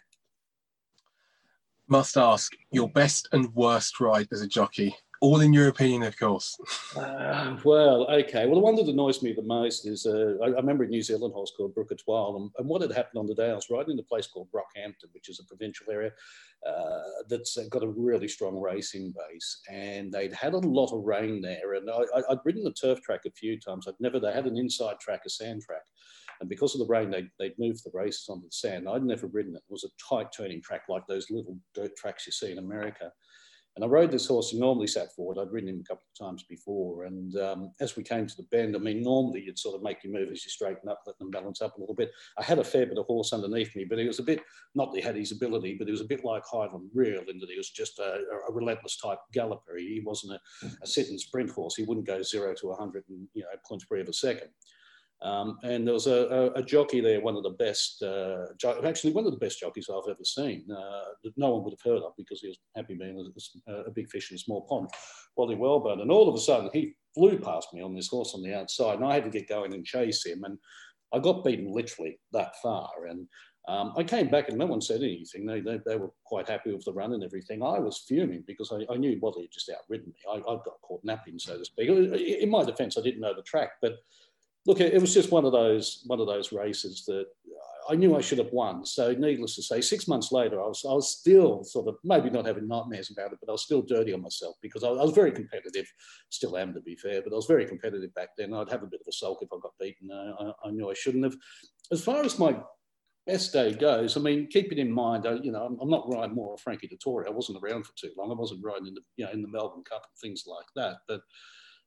Must 1.88 2.16
ask 2.16 2.52
your 2.70 2.88
best 2.88 3.28
and 3.32 3.52
worst 3.54 3.98
ride 3.98 4.28
as 4.30 4.42
a 4.42 4.46
jockey 4.46 4.94
all 5.22 5.40
in 5.40 5.52
your 5.52 5.68
opinion, 5.68 6.02
of 6.02 6.18
course. 6.18 6.58
Uh, 6.96 7.56
well, 7.64 8.10
okay. 8.10 8.44
Well, 8.44 8.56
the 8.56 8.60
one 8.60 8.74
that 8.74 8.88
annoys 8.88 9.22
me 9.22 9.32
the 9.32 9.42
most 9.42 9.86
is 9.86 10.04
uh, 10.04 10.34
I, 10.42 10.46
I, 10.46 10.56
remember 10.56 10.82
a 10.82 10.88
New 10.88 11.00
Zealand 11.00 11.32
horse 11.32 11.52
called 11.56 11.74
Brook 11.74 11.92
Étoile, 11.92 12.36
and, 12.36 12.50
and, 12.58 12.68
what 12.68 12.82
had 12.82 12.90
happened 12.90 13.18
on 13.18 13.28
the 13.28 13.34
day 13.34 13.50
I 13.50 13.54
was 13.54 13.70
riding 13.70 13.92
in 13.92 13.98
a 14.00 14.02
place 14.02 14.26
called 14.26 14.48
Rockhampton, 14.52 15.12
which 15.12 15.28
is 15.28 15.38
a 15.38 15.46
provincial 15.46 15.86
area 15.92 16.10
uh, 16.68 17.22
that's 17.28 17.56
got 17.68 17.84
a 17.84 17.88
really 17.88 18.26
strong 18.26 18.60
racing 18.60 19.14
base, 19.16 19.60
and 19.70 20.12
they'd 20.12 20.34
had 20.34 20.54
a 20.54 20.58
lot 20.58 20.92
of 20.92 21.04
rain 21.04 21.40
there. 21.40 21.74
And 21.74 21.88
I, 21.88 22.22
would 22.28 22.40
ridden 22.44 22.64
the 22.64 22.72
turf 22.72 23.00
track 23.00 23.20
a 23.24 23.30
few 23.30 23.60
times. 23.60 23.86
I'd 23.86 23.94
never. 24.00 24.18
They 24.18 24.32
had 24.32 24.46
an 24.46 24.58
inside 24.58 24.98
track, 24.98 25.22
a 25.24 25.30
sand 25.30 25.62
track. 25.62 25.82
And 26.40 26.48
because 26.48 26.74
of 26.74 26.80
the 26.80 26.92
rain, 26.92 27.08
they, 27.08 27.28
they'd 27.38 27.58
moved 27.58 27.84
the 27.84 27.92
races 27.94 28.26
onto 28.28 28.46
the 28.46 28.52
sand. 28.52 28.88
I'd 28.88 29.04
never 29.04 29.28
ridden 29.28 29.54
it. 29.54 29.62
It 29.68 29.70
was 29.70 29.84
a 29.84 30.14
tight 30.14 30.32
turning 30.36 30.60
track 30.60 30.82
like 30.88 31.06
those 31.06 31.30
little 31.30 31.56
dirt 31.72 31.94
tracks 31.96 32.26
you 32.26 32.32
see 32.32 32.50
in 32.50 32.58
America. 32.58 33.12
And 33.74 33.84
I 33.84 33.88
rode 33.88 34.10
this 34.10 34.26
horse 34.26 34.50
He 34.50 34.58
normally 34.58 34.86
sat 34.86 35.14
forward. 35.14 35.38
I'd 35.38 35.50
ridden 35.50 35.70
him 35.70 35.80
a 35.80 35.88
couple 35.88 36.04
of 36.04 36.26
times 36.26 36.42
before. 36.42 37.04
And 37.04 37.34
um, 37.38 37.72
as 37.80 37.96
we 37.96 38.02
came 38.02 38.26
to 38.26 38.36
the 38.36 38.46
bend, 38.50 38.76
I 38.76 38.78
mean, 38.78 39.02
normally 39.02 39.42
you'd 39.42 39.58
sort 39.58 39.76
of 39.76 39.82
make 39.82 40.04
your 40.04 40.12
move 40.12 40.30
as 40.30 40.44
you 40.44 40.50
straighten 40.50 40.88
up, 40.88 41.02
let 41.06 41.18
them 41.18 41.30
balance 41.30 41.62
up 41.62 41.76
a 41.76 41.80
little 41.80 41.94
bit. 41.94 42.12
I 42.38 42.42
had 42.42 42.58
a 42.58 42.64
fair 42.64 42.84
bit 42.86 42.98
of 42.98 43.06
horse 43.06 43.32
underneath 43.32 43.74
me, 43.74 43.84
but 43.84 43.98
he 43.98 44.06
was 44.06 44.18
a 44.18 44.24
bit, 44.24 44.40
not 44.74 44.92
that 44.92 45.00
he 45.00 45.06
had 45.06 45.16
his 45.16 45.32
ability, 45.32 45.76
but 45.78 45.86
he 45.86 45.92
was 45.92 46.02
a 46.02 46.06
bit 46.06 46.24
like 46.24 46.42
Highland 46.44 46.90
Reel 46.94 47.22
in 47.28 47.38
that 47.38 47.50
he 47.50 47.56
was 47.56 47.70
just 47.70 47.98
a, 47.98 48.20
a 48.48 48.52
relentless 48.52 48.98
type 48.98 49.18
galloper. 49.32 49.76
He 49.78 50.02
wasn't 50.04 50.34
a, 50.34 50.66
a 50.82 50.86
sit 50.86 51.08
and 51.08 51.18
sprint 51.18 51.50
horse. 51.50 51.74
He 51.74 51.84
wouldn't 51.84 52.06
go 52.06 52.22
zero 52.22 52.54
to 52.54 52.66
100 52.68 53.04
and, 53.08 53.26
you 53.32 53.42
know, 53.42 53.48
points 53.66 53.86
per 53.86 53.96
a 53.96 54.12
second. 54.12 54.50
Um, 55.22 55.58
and 55.62 55.86
there 55.86 55.94
was 55.94 56.08
a, 56.08 56.26
a, 56.26 56.46
a, 56.54 56.62
jockey 56.62 57.00
there, 57.00 57.20
one 57.20 57.36
of 57.36 57.44
the 57.44 57.50
best, 57.50 58.02
uh, 58.02 58.46
actually 58.84 59.12
one 59.12 59.24
of 59.24 59.30
the 59.30 59.38
best 59.38 59.60
jockeys 59.60 59.88
I've 59.88 60.10
ever 60.10 60.24
seen, 60.24 60.66
uh, 60.68 61.04
that 61.22 61.32
no 61.36 61.50
one 61.50 61.64
would 61.64 61.74
have 61.74 61.92
heard 61.92 62.02
of 62.02 62.12
because 62.16 62.40
he 62.40 62.48
was 62.48 62.58
happy 62.74 62.94
being 62.94 63.32
a, 63.68 63.72
a, 63.72 63.90
big 63.92 64.10
fish 64.10 64.32
in 64.32 64.34
a 64.34 64.38
small 64.38 64.62
pond, 64.62 64.88
Wally 65.36 65.54
Wellburn. 65.54 66.02
And 66.02 66.10
all 66.10 66.28
of 66.28 66.34
a 66.34 66.40
sudden 66.40 66.70
he 66.72 66.94
flew 67.14 67.38
past 67.38 67.68
me 67.72 67.82
on 67.82 67.94
this 67.94 68.08
horse 68.08 68.32
on 68.34 68.42
the 68.42 68.52
outside 68.52 68.96
and 68.96 69.06
I 69.06 69.14
had 69.14 69.24
to 69.24 69.30
get 69.30 69.48
going 69.48 69.74
and 69.74 69.84
chase 69.84 70.26
him. 70.26 70.42
And 70.42 70.58
I 71.14 71.20
got 71.20 71.44
beaten 71.44 71.72
literally 71.72 72.18
that 72.32 72.54
far. 72.60 72.90
And 73.08 73.28
um, 73.68 73.92
I 73.96 74.02
came 74.02 74.28
back 74.28 74.48
and 74.48 74.58
no 74.58 74.66
one 74.66 74.80
said 74.80 75.02
anything. 75.02 75.46
They, 75.46 75.60
they, 75.60 75.78
they, 75.86 75.96
were 75.96 76.10
quite 76.24 76.48
happy 76.48 76.72
with 76.72 76.84
the 76.84 76.92
run 76.92 77.12
and 77.12 77.22
everything. 77.22 77.62
I 77.62 77.78
was 77.78 78.02
fuming 78.08 78.42
because 78.44 78.72
I, 78.72 78.92
I 78.92 78.96
knew 78.96 79.20
Wally 79.22 79.42
had 79.42 79.52
just 79.52 79.70
outridden 79.70 80.08
me. 80.08 80.16
I, 80.28 80.38
I 80.38 80.56
got 80.56 80.80
caught 80.82 81.04
napping, 81.04 81.38
so 81.38 81.56
to 81.56 81.64
speak. 81.64 81.88
In 81.88 82.50
my 82.50 82.64
defense, 82.64 82.98
I 82.98 83.02
didn't 83.02 83.20
know 83.20 83.34
the 83.36 83.42
track, 83.42 83.70
but 83.80 83.98
look, 84.66 84.80
it 84.80 85.00
was 85.00 85.14
just 85.14 85.30
one 85.30 85.44
of 85.44 85.52
those 85.52 86.02
one 86.06 86.20
of 86.20 86.26
those 86.26 86.52
races 86.52 87.04
that 87.06 87.26
I 87.88 87.94
knew 87.94 88.16
I 88.16 88.20
should 88.20 88.38
have 88.38 88.52
won. 88.52 88.84
So, 88.86 89.12
needless 89.12 89.56
to 89.56 89.62
say, 89.62 89.80
six 89.80 90.06
months 90.06 90.32
later, 90.32 90.60
I 90.60 90.66
was 90.66 90.84
I 90.88 90.92
was 90.92 91.10
still 91.10 91.64
sort 91.64 91.88
of 91.88 91.96
maybe 92.04 92.30
not 92.30 92.46
having 92.46 92.68
nightmares 92.68 93.10
about 93.10 93.32
it, 93.32 93.38
but 93.40 93.48
I 93.48 93.52
was 93.52 93.64
still 93.64 93.82
dirty 93.82 94.12
on 94.12 94.22
myself 94.22 94.56
because 94.62 94.84
I, 94.84 94.88
I 94.88 95.02
was 95.02 95.12
very 95.12 95.32
competitive. 95.32 95.86
Still 96.30 96.56
am, 96.56 96.74
to 96.74 96.80
be 96.80 96.96
fair, 96.96 97.22
but 97.22 97.32
I 97.32 97.36
was 97.36 97.46
very 97.46 97.66
competitive 97.66 98.14
back 98.14 98.30
then. 98.36 98.54
I'd 98.54 98.70
have 98.70 98.82
a 98.82 98.86
bit 98.86 99.00
of 99.00 99.08
a 99.08 99.12
sulk 99.12 99.42
if 99.42 99.48
I 99.52 99.56
got 99.62 99.78
beaten. 99.80 100.10
Uh, 100.10 100.52
I, 100.64 100.68
I, 100.68 100.70
knew 100.70 100.90
I 100.90 100.94
shouldn't 100.94 101.24
have. 101.24 101.36
As 101.90 102.04
far 102.04 102.22
as 102.22 102.38
my 102.38 102.56
best 103.26 103.52
day 103.52 103.72
goes, 103.72 104.16
I 104.16 104.20
mean, 104.20 104.48
keep 104.48 104.72
it 104.72 104.78
in 104.78 104.90
mind. 104.90 105.26
I, 105.26 105.34
you 105.34 105.52
know, 105.52 105.64
I'm, 105.64 105.78
I'm 105.80 105.90
not 105.90 106.12
riding 106.12 106.34
more 106.34 106.56
Frankie 106.58 106.88
Dettori. 106.88 107.26
I 107.26 107.30
wasn't 107.30 107.62
around 107.62 107.84
for 107.84 107.92
too 107.96 108.12
long. 108.16 108.30
I 108.30 108.34
wasn't 108.34 108.64
riding 108.64 108.88
in 108.88 108.94
the 108.94 109.02
you 109.16 109.24
know 109.24 109.32
in 109.32 109.42
the 109.42 109.48
Melbourne 109.48 109.84
Cup 109.84 110.02
and 110.04 110.18
things 110.20 110.44
like 110.46 110.66
that, 110.76 110.98
but 111.08 111.20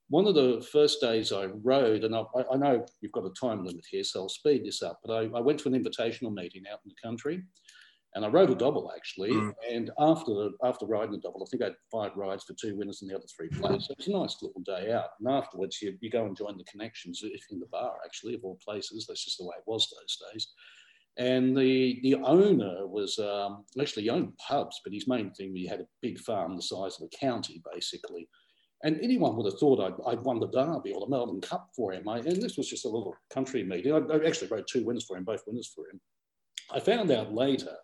one 0.09 0.27
of 0.27 0.35
the 0.35 0.65
first 0.71 1.01
days 1.01 1.31
I 1.31 1.45
rode, 1.45 2.03
and 2.03 2.15
I, 2.15 2.23
I, 2.51 2.57
know 2.57 2.85
you've 3.01 3.11
got 3.11 3.25
a 3.25 3.33
time 3.39 3.65
limit 3.65 3.85
here, 3.89 4.03
so 4.03 4.21
I'll 4.21 4.29
speed 4.29 4.63
this 4.63 4.83
up, 4.83 4.99
but 5.03 5.13
I, 5.13 5.37
I, 5.37 5.41
went 5.41 5.59
to 5.61 5.69
an 5.69 5.83
invitational 5.83 6.33
meeting 6.33 6.63
out 6.71 6.79
in 6.85 6.89
the 6.89 7.07
country. 7.07 7.43
And 8.13 8.23
I 8.23 8.29
rode 8.29 8.49
a 8.49 8.55
double 8.55 8.93
actually. 8.95 9.31
Mm. 9.31 9.53
And 9.69 9.91
after 9.99 10.49
after 10.63 10.85
riding 10.85 11.11
the 11.11 11.17
double, 11.17 11.43
I 11.43 11.49
think 11.51 11.61
I 11.61 11.65
had 11.65 11.75
five 11.91 12.15
rides 12.15 12.45
for 12.45 12.53
two 12.53 12.77
winners 12.77 13.01
and 13.01 13.11
the 13.11 13.15
other 13.15 13.25
three 13.35 13.49
players. 13.49 13.87
So 13.87 13.91
it 13.91 13.97
was 13.97 14.07
a 14.07 14.11
nice 14.11 14.41
little 14.41 14.61
day 14.61 14.93
out. 14.93 15.09
And 15.19 15.27
afterwards, 15.27 15.81
you, 15.81 15.97
you 15.99 16.09
go 16.09 16.25
and 16.25 16.37
join 16.37 16.57
the 16.57 16.63
connections 16.63 17.21
in 17.51 17.59
the 17.59 17.65
bar, 17.65 17.95
actually, 18.05 18.33
of 18.33 18.45
all 18.45 18.57
places. 18.65 19.05
That's 19.05 19.25
just 19.25 19.37
the 19.37 19.43
way 19.43 19.55
it 19.57 19.69
was 19.69 19.85
those 19.91 20.31
days. 20.31 20.47
And 21.17 21.57
the 21.57 21.99
the 22.03 22.15
owner 22.15 22.87
was 22.87 23.19
um, 23.19 23.65
actually 23.81 24.03
he 24.03 24.09
owned 24.09 24.37
pubs, 24.37 24.79
but 24.85 24.93
his 24.93 25.09
main 25.09 25.31
thing 25.31 25.53
he 25.53 25.67
had 25.67 25.81
a 25.81 25.87
big 26.01 26.17
farm 26.19 26.55
the 26.55 26.61
size 26.61 26.97
of 26.97 27.09
a 27.11 27.17
county, 27.17 27.61
basically. 27.73 28.29
And 28.83 28.99
anyone 29.01 29.35
would 29.35 29.45
have 29.45 29.59
thought 29.59 29.79
I'd, 29.79 30.11
I'd 30.11 30.23
won 30.23 30.39
the 30.39 30.47
Derby 30.47 30.91
or 30.91 30.99
the 30.99 31.09
Melbourne 31.09 31.41
Cup 31.41 31.69
for 31.75 31.93
him. 31.93 32.07
I, 32.07 32.17
and 32.17 32.41
this 32.41 32.57
was 32.57 32.69
just 32.69 32.85
a 32.85 32.89
little 32.89 33.15
country 33.33 33.63
meeting. 33.63 33.93
I, 33.93 33.97
I 33.97 34.25
actually 34.25 34.49
rode 34.49 34.67
two 34.67 34.83
winners 34.83 35.05
for 35.05 35.17
him, 35.17 35.23
both 35.23 35.43
winners 35.47 35.71
for 35.73 35.87
him. 35.89 35.99
I 36.71 36.79
found 36.79 37.11
out 37.11 37.33
later 37.33 37.75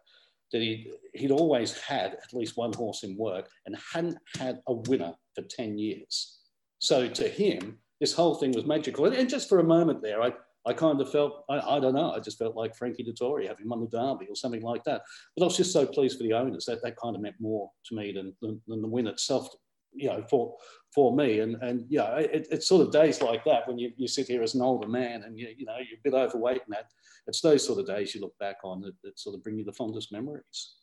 that 0.51 0.62
he, 0.62 0.91
he'd 1.13 1.31
always 1.31 1.79
had 1.79 2.13
at 2.13 2.33
least 2.33 2.57
one 2.57 2.74
horse 2.74 3.03
in 3.03 3.15
work 3.17 3.50
and 3.65 3.75
hadn't 3.93 4.17
had 4.38 4.60
a 4.67 4.74
winner 4.74 5.13
for 5.33 5.43
10 5.43 5.77
years. 5.77 6.39
So 6.79 7.07
to 7.07 7.27
him, 7.27 7.77
this 8.00 8.13
whole 8.13 8.36
thing 8.36 8.51
was 8.51 8.65
magical. 8.65 9.05
And 9.05 9.29
just 9.29 9.48
for 9.48 9.60
a 9.60 9.63
moment 9.63 10.01
there, 10.01 10.21
I, 10.21 10.33
I 10.65 10.74
kind 10.74 11.00
of 11.00 11.12
felt, 11.12 11.45
I, 11.50 11.60
I 11.60 11.79
don't 11.79 11.93
know, 11.93 12.12
I 12.12 12.19
just 12.19 12.38
felt 12.38 12.55
like 12.55 12.75
Frankie 12.75 13.03
Dettori 13.03 13.48
having 13.48 13.69
won 13.69 13.79
the 13.79 13.88
Derby 13.88 14.27
or 14.27 14.36
something 14.36 14.62
like 14.62 14.83
that. 14.83 15.01
But 15.36 15.43
I 15.43 15.45
was 15.45 15.57
just 15.57 15.71
so 15.71 15.86
pleased 15.86 16.17
for 16.17 16.24
the 16.24 16.33
owners 16.33 16.65
that 16.65 16.83
that 16.83 16.98
kind 16.98 17.15
of 17.15 17.21
meant 17.21 17.36
more 17.39 17.69
to 17.86 17.95
me 17.95 18.12
than, 18.12 18.36
than, 18.41 18.62
than 18.67 18.81
the 18.81 18.88
win 18.88 19.07
itself, 19.07 19.50
you 19.93 20.07
know, 20.07 20.24
for 20.29 20.55
for 20.93 21.15
me. 21.15 21.39
And 21.39 21.55
and 21.62 21.86
yeah, 21.89 22.15
it, 22.17 22.48
it's 22.51 22.67
sort 22.67 22.86
of 22.86 22.91
days 22.91 23.21
like 23.21 23.43
that 23.45 23.67
when 23.67 23.77
you, 23.77 23.91
you 23.98 24.07
sit 24.07 24.27
here 24.27 24.43
as 24.43 24.55
an 24.55 24.62
older 24.62 24.88
man 24.88 25.24
and 25.24 25.38
you 25.38 25.50
you 25.57 25.65
know 25.65 25.77
you're 25.77 26.00
a 26.00 26.03
bit 26.03 26.13
overweight 26.13 26.62
and 26.65 26.75
that. 26.75 26.91
It's 27.27 27.41
those 27.41 27.65
sort 27.65 27.79
of 27.79 27.86
days 27.86 28.15
you 28.15 28.21
look 28.21 28.38
back 28.39 28.57
on 28.63 28.81
that, 28.81 28.95
that 29.03 29.19
sort 29.19 29.36
of 29.36 29.43
bring 29.43 29.57
you 29.57 29.63
the 29.63 29.74
fondest 29.74 30.12
memories. 30.12 30.75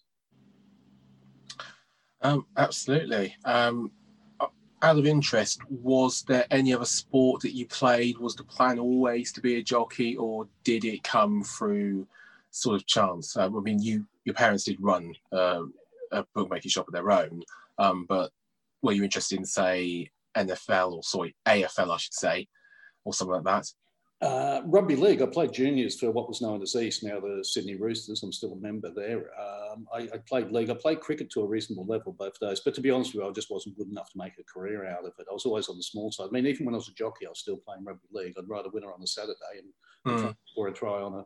Um, 2.22 2.46
absolutely. 2.56 3.36
Um, 3.44 3.92
out 4.82 4.98
of 4.98 5.06
interest, 5.06 5.60
was 5.68 6.22
there 6.22 6.46
any 6.50 6.72
other 6.72 6.84
sport 6.84 7.42
that 7.42 7.54
you 7.54 7.66
played? 7.66 8.18
Was 8.18 8.36
the 8.36 8.44
plan 8.44 8.78
always 8.78 9.32
to 9.32 9.40
be 9.40 9.56
a 9.56 9.62
jockey, 9.62 10.16
or 10.16 10.48
did 10.64 10.84
it 10.84 11.02
come 11.02 11.42
through 11.42 12.06
sort 12.50 12.76
of 12.76 12.86
chance? 12.86 13.36
Um, 13.36 13.56
I 13.56 13.60
mean, 13.60 13.80
you 13.80 14.06
your 14.24 14.34
parents 14.34 14.64
did 14.64 14.80
run 14.80 15.14
uh, 15.32 15.62
a 16.12 16.24
bookmaking 16.34 16.70
shop 16.70 16.86
of 16.88 16.94
their 16.94 17.10
own, 17.10 17.42
um, 17.78 18.06
but 18.08 18.30
were 18.82 18.92
you 18.92 19.04
interested 19.04 19.38
in 19.38 19.44
say 19.44 20.10
NFL 20.36 20.92
or 20.92 21.02
sorry 21.02 21.34
AFL, 21.46 21.94
I 21.94 21.96
should 21.96 22.14
say, 22.14 22.46
or 23.04 23.12
something 23.12 23.34
like 23.34 23.44
that? 23.44 23.66
Uh, 24.20 24.62
rugby 24.66 24.96
league. 24.96 25.22
I 25.22 25.26
played 25.26 25.52
juniors 25.52 25.98
for 26.00 26.10
what 26.10 26.26
was 26.26 26.42
known 26.42 26.60
as 26.60 26.74
East, 26.74 27.04
now 27.04 27.20
the 27.20 27.44
Sydney 27.44 27.76
Roosters. 27.76 28.24
I'm 28.24 28.32
still 28.32 28.52
a 28.52 28.56
member 28.56 28.90
there. 28.94 29.30
Um, 29.40 29.86
I, 29.94 30.08
I, 30.12 30.18
played 30.26 30.50
league. 30.50 30.70
I 30.70 30.74
played 30.74 30.98
cricket 30.98 31.30
to 31.30 31.42
a 31.42 31.46
reasonable 31.46 31.86
level 31.86 32.12
both 32.18 32.38
days, 32.40 32.60
but 32.64 32.74
to 32.74 32.80
be 32.80 32.90
honest 32.90 33.14
with 33.14 33.22
you, 33.22 33.30
I 33.30 33.32
just 33.32 33.50
wasn't 33.50 33.78
good 33.78 33.88
enough 33.88 34.10
to 34.10 34.18
make 34.18 34.32
a 34.40 34.42
career 34.42 34.86
out 34.86 35.04
of 35.04 35.12
it. 35.20 35.26
I 35.30 35.32
was 35.32 35.46
always 35.46 35.68
on 35.68 35.76
the 35.76 35.84
small 35.84 36.10
side. 36.10 36.26
I 36.28 36.32
mean, 36.32 36.46
even 36.46 36.66
when 36.66 36.74
I 36.74 36.78
was 36.78 36.88
a 36.88 36.94
jockey, 36.94 37.26
I 37.26 37.28
was 37.28 37.38
still 37.38 37.58
playing 37.58 37.84
rugby 37.84 38.08
league. 38.10 38.34
I'd 38.36 38.48
ride 38.48 38.66
a 38.66 38.70
winner 38.70 38.92
on 38.92 39.00
a 39.00 39.06
Saturday 39.06 39.34
and 40.04 40.18
mm. 40.18 40.36
score 40.46 40.66
a 40.66 40.72
try 40.72 41.00
on 41.00 41.14
a 41.14 41.24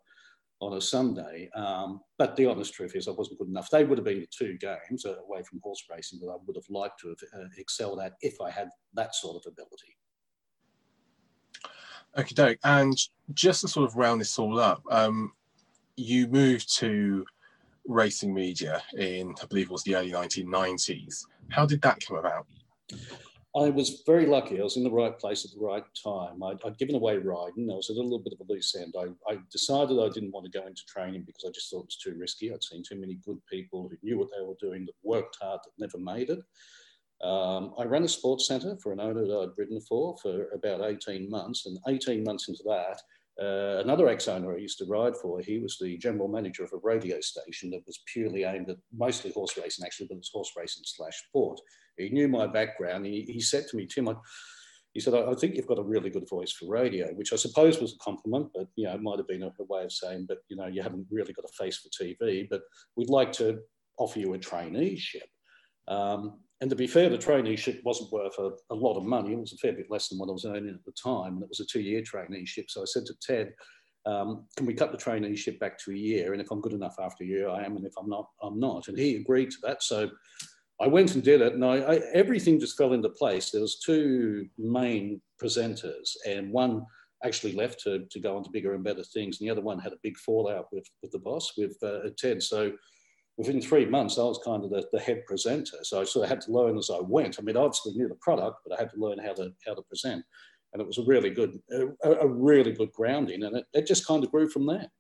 on 0.63 0.75
a 0.75 0.81
Sunday. 0.81 1.51
Um, 1.57 2.01
but 2.19 2.37
the 2.37 2.47
honest 2.47 2.73
truth 2.73 2.95
is, 2.95 3.09
I 3.09 3.11
wasn't 3.11 3.39
good 3.39 3.49
enough. 3.49 3.69
They 3.69 3.83
would 3.83 3.99
have 3.99 4.05
been 4.05 4.21
the 4.21 4.29
two 4.31 4.57
games 4.59 5.05
away 5.05 5.43
from 5.43 5.61
horse 5.61 5.83
racing 5.91 6.21
that 6.21 6.29
I 6.29 6.37
would 6.47 6.57
have 6.57 6.71
liked 6.71 7.01
to 7.01 7.09
have 7.09 7.19
uh, 7.35 7.49
excelled 7.59 8.01
at 8.01 8.13
if 8.23 8.41
I 8.41 8.49
had 8.49 8.69
that 8.95 9.15
sort 9.17 9.45
of 9.45 9.53
ability. 9.53 9.97
Okay, 12.17 12.35
doke. 12.35 12.59
And 12.63 12.97
just 13.35 13.63
to 13.63 13.69
sort 13.69 13.89
of 13.89 13.97
round 13.97 14.21
this 14.21 14.39
all 14.39 14.61
up, 14.61 14.83
um, 14.89 15.33
you 15.97 16.29
moved 16.29 16.73
to 16.77 17.25
racing 17.89 18.33
media 18.33 18.81
in, 18.97 19.35
I 19.43 19.47
believe 19.47 19.67
it 19.67 19.73
was 19.73 19.83
the 19.83 19.97
early 19.97 20.13
1990s. 20.13 21.27
How 21.51 21.67
did 21.67 21.83
that 21.83 22.05
come 22.07 22.19
about? 22.19 22.47
I 23.55 23.69
was 23.69 24.03
very 24.07 24.25
lucky. 24.25 24.59
I 24.59 24.63
was 24.63 24.79
in 24.79 24.85
the 24.85 24.91
right 24.91 25.19
place 25.19 25.45
at 25.45 25.51
the 25.51 25.65
right 25.65 25.85
time. 26.03 26.43
I'd, 26.43 26.57
I'd 26.65 26.79
given 26.79 26.95
away 26.95 27.19
riding. 27.19 27.71
I 27.71 27.75
was 27.75 27.91
at 27.91 27.97
a 27.97 28.03
little 28.03 28.19
bit 28.19 28.33
of 28.33 28.41
a 28.41 28.51
loose 28.51 28.75
end. 28.75 28.95
I, 28.99 29.09
I, 29.31 29.39
decided 29.51 29.99
I 30.01 30.09
didn't 30.09 30.33
want 30.33 30.51
to 30.51 30.59
go 30.59 30.67
into 30.67 30.83
training 30.89 31.25
because 31.27 31.45
I 31.47 31.51
just 31.51 31.69
thought 31.69 31.81
it 31.81 31.93
was 31.93 31.97
too 31.97 32.17
risky. 32.19 32.51
I'd 32.51 32.65
seen 32.65 32.83
too 32.83 32.99
many 32.99 33.19
good 33.27 33.39
people 33.51 33.91
who 33.91 33.97
knew 34.03 34.19
what 34.19 34.29
they 34.35 34.43
were 34.43 34.55
doing, 34.59 34.87
that 34.87 34.95
worked 35.03 35.37
hard, 35.43 35.61
that 35.65 35.73
never 35.79 35.99
made 35.99 36.31
it. 36.31 36.41
Um, 37.23 37.75
I 37.79 37.85
ran 37.85 38.05
a 38.05 38.09
sports 38.09 38.49
centre 38.49 38.77
for 38.83 38.93
an 38.93 39.01
owner 39.01 39.27
that 39.27 39.39
I'd 39.39 39.59
ridden 39.59 39.81
for 39.83 40.17
for 40.23 40.49
about 40.55 40.81
18 40.81 41.31
months. 41.31 41.67
And 41.67 41.79
18 41.87 42.25
months 42.25 42.49
into 42.49 42.63
that, 42.65 43.03
uh, 43.41 43.83
another 43.83 44.09
ex-owner 44.09 44.55
I 44.55 44.59
used 44.59 44.79
to 44.79 44.87
ride 44.87 45.17
for, 45.17 45.41
he 45.41 45.59
was 45.59 45.77
the 45.79 45.99
general 45.99 46.29
manager 46.29 46.65
of 46.65 46.73
a 46.73 46.81
radio 46.83 47.21
station 47.21 47.71
that 47.71 47.87
was 47.87 48.01
purely 48.07 48.45
aimed 48.45 48.71
at 48.71 48.79
mostly 48.97 49.31
horse 49.33 49.59
racing, 49.59 49.85
actually, 49.85 50.07
but 50.07 50.15
it 50.15 50.19
was 50.19 50.31
horse 50.33 50.53
racing 50.57 50.85
slash 50.87 51.23
sport. 51.29 51.61
He 51.97 52.11
knew 52.11 52.29
my 52.29 52.47
background. 52.47 53.07
He, 53.07 53.23
he 53.23 53.41
said 53.41 53.65
to 53.69 53.77
me, 53.77 53.87
Tim, 53.87 54.09
I, 54.09 54.15
he 54.93 55.01
said, 55.01 55.15
I, 55.15 55.31
I, 55.31 55.35
think 55.35 55.55
you've 55.55 55.67
got 55.67 55.79
a 55.79 55.85
really 55.85 56.11
good 56.11 56.29
voice 56.29 56.53
for 56.53 56.69
radio, 56.69 57.09
which 57.15 57.33
I 57.33 57.37
suppose 57.37 57.81
was 57.81 57.95
a 57.95 58.05
compliment, 58.05 58.49
but, 58.55 58.69
you 58.77 58.87
know, 58.87 58.95
it 58.95 59.03
might 59.03 59.19
have 59.19 59.29
been 59.29 59.43
a, 59.43 59.47
a 59.47 59.65
way 59.69 59.85
of 59.85 59.93
saying, 59.93 60.27
but, 60.29 60.39
you 60.49 60.57
know, 60.57 60.67
you 60.67 60.83
haven't 60.83 61.07
really 61.11 61.33
got 61.33 61.45
a 61.45 61.63
face 61.63 61.79
for 61.79 62.05
TV, 62.05 62.49
but 62.49 62.63
we'd 62.97 63.09
like 63.09 63.33
to 63.33 63.61
offer 63.99 64.19
you 64.19 64.35
a 64.35 64.39
traineeship. 64.39 65.23
Um, 65.89 66.41
and 66.61 66.71
to 66.71 66.77
be 66.77 66.87
fair, 66.87 67.09
the 67.09 67.19
traineeship 67.19 67.83
wasn't 67.85 68.13
worth 68.13 68.39
a, 68.39 68.51
a, 68.71 68.75
lot 68.75 68.97
of 68.97 69.05
money. 69.05 69.33
It 69.33 69.41
was 69.41 69.53
a 69.53 69.57
fair 69.57 69.73
bit 69.73 69.91
less 69.91 70.09
than 70.09 70.19
what 70.19 70.29
I 70.29 70.33
was 70.33 70.45
earning 70.45 70.69
at 70.69 70.85
the 70.85 70.93
time. 70.93 71.35
And 71.35 71.43
it 71.43 71.49
was 71.49 71.59
a 71.59 71.67
two 71.67 71.81
year 71.81 72.03
traineeship. 72.03 72.67
So 72.69 72.83
I 72.83 72.85
said 72.85 73.05
to 73.07 73.15
Ted, 73.21 73.53
um, 74.07 74.47
can 74.57 74.67
we 74.67 74.75
cut 74.75 74.93
the 74.93 74.99
traineeship 74.99 75.59
back 75.59 75.77
to 75.79 75.91
a 75.91 75.97
year? 75.97 76.33
And 76.33 76.41
if 76.41 76.53
I'm 76.53 76.61
good 76.61 76.73
enough 76.73 76.97
after 77.01 77.25
a 77.25 77.27
year, 77.27 77.49
I 77.49 77.65
am. 77.65 77.77
And 77.77 77.85
if 77.85 77.93
I'm 77.99 78.09
not, 78.09 78.29
I'm 78.43 78.61
not. 78.61 78.87
And 78.87 78.97
he 78.99 79.17
agreed 79.17 79.51
to 79.51 79.57
that. 79.65 79.83
So 79.83 80.09
I 80.83 80.89
went 80.89 81.15
and 81.15 81.23
did 81.23 81.41
it. 81.41 81.55
And 81.55 81.65
I, 81.65 81.77
I, 81.77 81.95
everything 82.13 82.59
just 82.59 82.77
fell 82.77 82.93
into 82.93 83.09
place. 83.09 83.51
There 83.51 83.61
was 83.61 83.79
two 83.79 84.49
main 84.59 85.21
presenters 85.41 86.11
and 86.27 86.51
one 86.51 86.85
actually 87.25 87.53
left 87.53 87.81
to, 87.81 88.05
to 88.11 88.21
go 88.21 88.37
on 88.37 88.43
to 88.43 88.51
bigger 88.51 88.75
and 88.75 88.83
better 88.83 89.05
things. 89.05 89.41
And 89.41 89.47
the 89.47 89.53
other 89.53 89.61
one 89.61 89.79
had 89.79 89.93
a 89.93 90.03
big 90.03 90.19
fallout 90.19 90.67
with, 90.73 90.85
with 91.01 91.13
the 91.13 91.21
boss, 91.21 91.53
with 91.57 91.77
uh, 91.83 92.11
Ted. 92.19 92.43
So 92.43 92.73
within 93.37 93.61
three 93.61 93.87
months, 93.87 94.19
I 94.19 94.23
was 94.23 94.41
kind 94.45 94.65
of 94.65 94.71
the, 94.71 94.85
the, 94.93 95.01
head 95.01 95.25
presenter. 95.27 95.79
So 95.83 96.01
I 96.01 96.05
sort 96.05 96.25
of 96.25 96.31
had 96.31 96.41
to 96.43 96.53
learn 96.53 96.77
as 96.77 96.91
I 96.91 97.01
went. 97.01 97.37
I 97.39 97.43
mean, 97.43 97.57
I 97.57 97.61
obviously 97.61 97.93
knew 97.95 98.09
the 98.09 98.17
product, 98.17 98.59
but 98.67 98.77
I 98.77 98.81
had 98.81 98.91
to 98.91 98.99
learn 98.99 99.19
how 99.19 99.35
to 99.35 99.53
how 99.67 99.75
to 99.75 99.83
present. 99.83 100.25
And 100.73 100.81
it 100.81 100.87
was 100.87 100.99
a 100.99 101.05
really 101.05 101.31
good, 101.31 101.61
a, 101.71 102.11
a 102.11 102.27
really 102.27 102.73
good 102.73 102.93
grounding, 102.93 103.43
and 103.43 103.59
it, 103.59 103.67
it 103.75 103.87
just 103.87 104.07
kind 104.07 104.25
of 104.25 104.31
grew 104.31 104.49
from 104.49 104.67
there. 104.67 104.91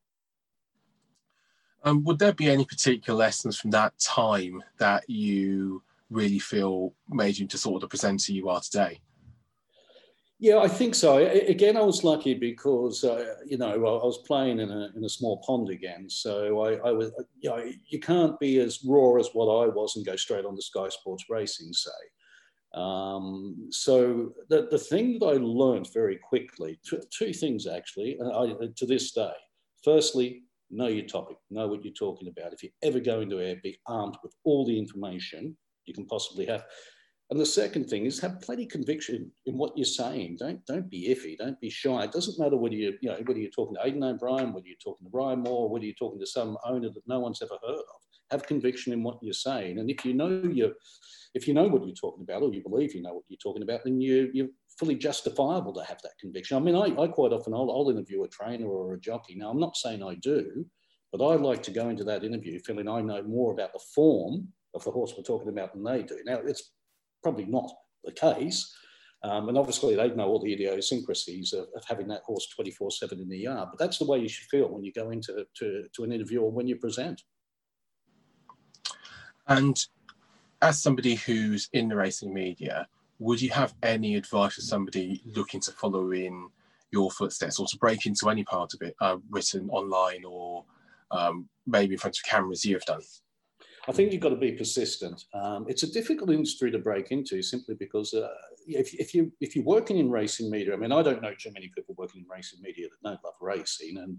Um, 1.84 2.04
would 2.04 2.18
there 2.18 2.32
be 2.32 2.48
any 2.48 2.64
particular 2.64 3.18
lessons 3.18 3.58
from 3.58 3.70
that 3.72 3.98
time 3.98 4.62
that 4.78 5.08
you 5.08 5.82
really 6.10 6.38
feel 6.38 6.94
made 7.08 7.38
you 7.38 7.44
into 7.44 7.58
sort 7.58 7.76
of 7.76 7.80
the 7.82 7.88
presenter 7.88 8.32
you 8.32 8.48
are 8.48 8.60
today? 8.60 9.00
Yeah, 10.38 10.58
I 10.58 10.66
think 10.66 10.96
so. 10.96 11.18
Again, 11.18 11.76
I 11.76 11.82
was 11.82 12.02
lucky 12.02 12.34
because 12.34 13.04
uh, 13.04 13.36
you 13.46 13.58
know 13.58 13.74
I 13.74 13.76
was 13.76 14.18
playing 14.26 14.58
in 14.58 14.72
a 14.72 14.90
in 14.96 15.04
a 15.04 15.08
small 15.08 15.36
pond 15.38 15.70
again, 15.70 16.10
so 16.10 16.64
I, 16.64 16.88
I 16.88 16.90
was 16.90 17.12
you 17.38 17.48
know 17.48 17.64
you 17.86 18.00
can't 18.00 18.38
be 18.40 18.58
as 18.58 18.80
raw 18.84 19.14
as 19.20 19.28
what 19.34 19.46
I 19.46 19.68
was 19.68 19.94
and 19.94 20.04
go 20.04 20.16
straight 20.16 20.44
on 20.44 20.56
to 20.56 20.62
Sky 20.62 20.88
Sports 20.88 21.26
Racing, 21.30 21.72
say. 21.72 21.90
Um, 22.74 23.68
so 23.70 24.32
the 24.48 24.66
the 24.68 24.80
thing 24.80 25.20
that 25.20 25.26
I 25.26 25.34
learned 25.34 25.92
very 25.92 26.16
quickly, 26.16 26.80
two, 26.84 27.00
two 27.16 27.32
things 27.32 27.68
actually, 27.68 28.18
I, 28.20 28.52
to 28.74 28.86
this 28.86 29.12
day. 29.12 29.34
Firstly, 29.84 30.42
know 30.72 30.88
your 30.88 31.06
topic, 31.06 31.36
know 31.50 31.68
what 31.68 31.84
you're 31.84 31.92
talking 31.92 32.28
about. 32.28 32.52
If 32.52 32.62
you're 32.62 32.72
ever 32.82 33.00
go 33.00 33.20
into 33.20 33.40
air, 33.40 33.56
be 33.62 33.78
armed 33.86 34.16
with 34.22 34.34
all 34.44 34.66
the 34.66 34.78
information 34.78 35.56
you 35.84 35.94
can 35.94 36.06
possibly 36.06 36.46
have. 36.46 36.64
And 37.30 37.40
the 37.40 37.46
second 37.46 37.88
thing 37.88 38.04
is 38.04 38.20
have 38.20 38.42
plenty 38.42 38.66
conviction 38.66 39.30
in 39.46 39.56
what 39.56 39.72
you're 39.76 39.86
saying. 39.86 40.36
Don't 40.38 40.64
don't 40.66 40.90
be 40.90 41.08
iffy. 41.08 41.38
Don't 41.38 41.58
be 41.60 41.70
shy. 41.70 42.04
It 42.04 42.12
doesn't 42.12 42.38
matter 42.38 42.56
whether 42.56 42.74
you 42.74 42.94
you 43.00 43.08
know 43.08 43.16
whether 43.24 43.40
you're 43.40 43.50
talking 43.50 43.74
to 43.76 43.86
Aidan 43.86 44.04
O'Brien, 44.04 44.52
whether 44.52 44.66
you're 44.66 44.76
talking 44.82 45.06
to 45.06 45.16
Ryan 45.16 45.40
Moore, 45.40 45.70
whether 45.70 45.84
you're 45.84 45.94
talking 45.94 46.20
to 46.20 46.26
some 46.26 46.58
owner 46.64 46.90
that 46.90 47.06
no 47.06 47.20
one's 47.20 47.40
ever 47.40 47.56
heard 47.66 47.78
of. 47.78 48.00
Have 48.30 48.46
conviction 48.46 48.92
in 48.92 49.02
what 49.02 49.18
you're 49.22 49.32
saying. 49.32 49.78
And 49.78 49.90
if 49.90 50.04
you 50.04 50.12
know 50.12 50.42
you 50.42 50.74
if 51.34 51.48
you 51.48 51.54
know 51.54 51.68
what 51.68 51.86
you're 51.86 51.94
talking 51.94 52.22
about, 52.22 52.42
or 52.42 52.52
you 52.52 52.62
believe 52.62 52.94
you 52.94 53.00
know 53.00 53.14
what 53.14 53.24
you're 53.28 53.38
talking 53.42 53.62
about, 53.62 53.80
then 53.84 53.98
you 54.00 54.30
you're 54.34 54.48
fully 54.78 54.94
justifiable 54.94 55.72
to 55.74 55.84
have 55.84 56.00
that 56.02 56.18
conviction. 56.20 56.56
I 56.56 56.60
mean, 56.60 56.74
I, 56.74 57.00
I 57.00 57.08
quite 57.08 57.32
often 57.32 57.54
I'll, 57.54 57.70
I'll 57.70 57.90
interview 57.90 58.24
a 58.24 58.28
trainer 58.28 58.66
or 58.66 58.94
a 58.94 59.00
jockey. 59.00 59.34
Now, 59.34 59.50
I'm 59.50 59.60
not 59.60 59.76
saying 59.76 60.02
I 60.02 60.14
do, 60.16 60.66
but 61.12 61.24
I 61.24 61.34
like 61.34 61.62
to 61.64 61.70
go 61.70 61.88
into 61.88 62.04
that 62.04 62.24
interview 62.24 62.58
feeling 62.58 62.88
I 62.88 63.00
know 63.00 63.22
more 63.22 63.52
about 63.52 63.72
the 63.72 63.80
form 63.94 64.48
of 64.74 64.84
the 64.84 64.90
horse 64.90 65.14
we're 65.16 65.24
talking 65.24 65.48
about 65.48 65.72
than 65.72 65.84
they 65.84 66.02
do. 66.02 66.18
Now, 66.24 66.38
it's 66.44 66.72
probably 67.22 67.44
not 67.44 67.70
the 68.04 68.12
case. 68.12 68.74
Um, 69.24 69.48
and 69.48 69.56
obviously, 69.56 69.94
they 69.94 70.08
know 70.10 70.26
all 70.26 70.40
the 70.40 70.52
idiosyncrasies 70.52 71.52
of, 71.52 71.66
of 71.76 71.84
having 71.86 72.08
that 72.08 72.22
horse 72.22 72.48
24 72.56 72.90
7 72.90 73.20
in 73.20 73.28
the 73.28 73.38
yard. 73.38 73.68
But 73.70 73.78
that's 73.78 73.98
the 73.98 74.06
way 74.06 74.18
you 74.18 74.28
should 74.28 74.48
feel 74.48 74.68
when 74.68 74.82
you 74.82 74.92
go 74.92 75.10
into 75.10 75.46
to, 75.58 75.84
to 75.94 76.04
an 76.04 76.12
interview 76.12 76.40
or 76.40 76.50
when 76.50 76.66
you 76.66 76.76
present. 76.76 77.22
And 79.46 79.78
as 80.60 80.82
somebody 80.82 81.16
who's 81.16 81.68
in 81.72 81.88
the 81.88 81.96
racing 81.96 82.32
media, 82.34 82.88
would 83.22 83.40
you 83.40 83.50
have 83.50 83.74
any 83.82 84.16
advice 84.16 84.54
for 84.54 84.60
somebody 84.62 85.22
looking 85.24 85.60
to 85.60 85.72
follow 85.72 86.10
in 86.10 86.48
your 86.90 87.10
footsteps 87.10 87.58
or 87.58 87.66
to 87.66 87.78
break 87.78 88.04
into 88.04 88.28
any 88.28 88.42
part 88.44 88.74
of 88.74 88.82
it, 88.82 88.94
uh, 89.00 89.16
written 89.30 89.70
online 89.70 90.24
or 90.24 90.64
um, 91.12 91.48
maybe 91.66 91.94
in 91.94 91.98
front 91.98 92.18
of 92.18 92.24
cameras 92.24 92.64
you 92.64 92.74
have 92.74 92.84
done? 92.84 93.00
I 93.88 93.92
think 93.92 94.12
you've 94.12 94.20
got 94.20 94.30
to 94.30 94.36
be 94.36 94.52
persistent. 94.52 95.24
Um, 95.34 95.66
it's 95.68 95.84
a 95.84 95.90
difficult 95.90 96.30
industry 96.30 96.70
to 96.72 96.78
break 96.78 97.10
into 97.12 97.42
simply 97.42 97.76
because 97.76 98.12
uh, 98.12 98.28
if, 98.66 98.92
if, 98.94 99.14
you 99.14 99.32
if 99.40 99.54
you're 99.54 99.64
working 99.64 99.98
in 99.98 100.10
racing 100.10 100.50
media, 100.50 100.74
I 100.74 100.76
mean, 100.76 100.92
I 100.92 101.02
don't 101.02 101.22
know 101.22 101.34
too 101.38 101.52
many 101.52 101.70
people 101.74 101.94
working 101.96 102.22
in 102.22 102.28
racing 102.28 102.60
media 102.60 102.88
that 102.88 103.08
don't 103.08 103.24
love 103.24 103.34
racing, 103.40 103.98
and 103.98 104.18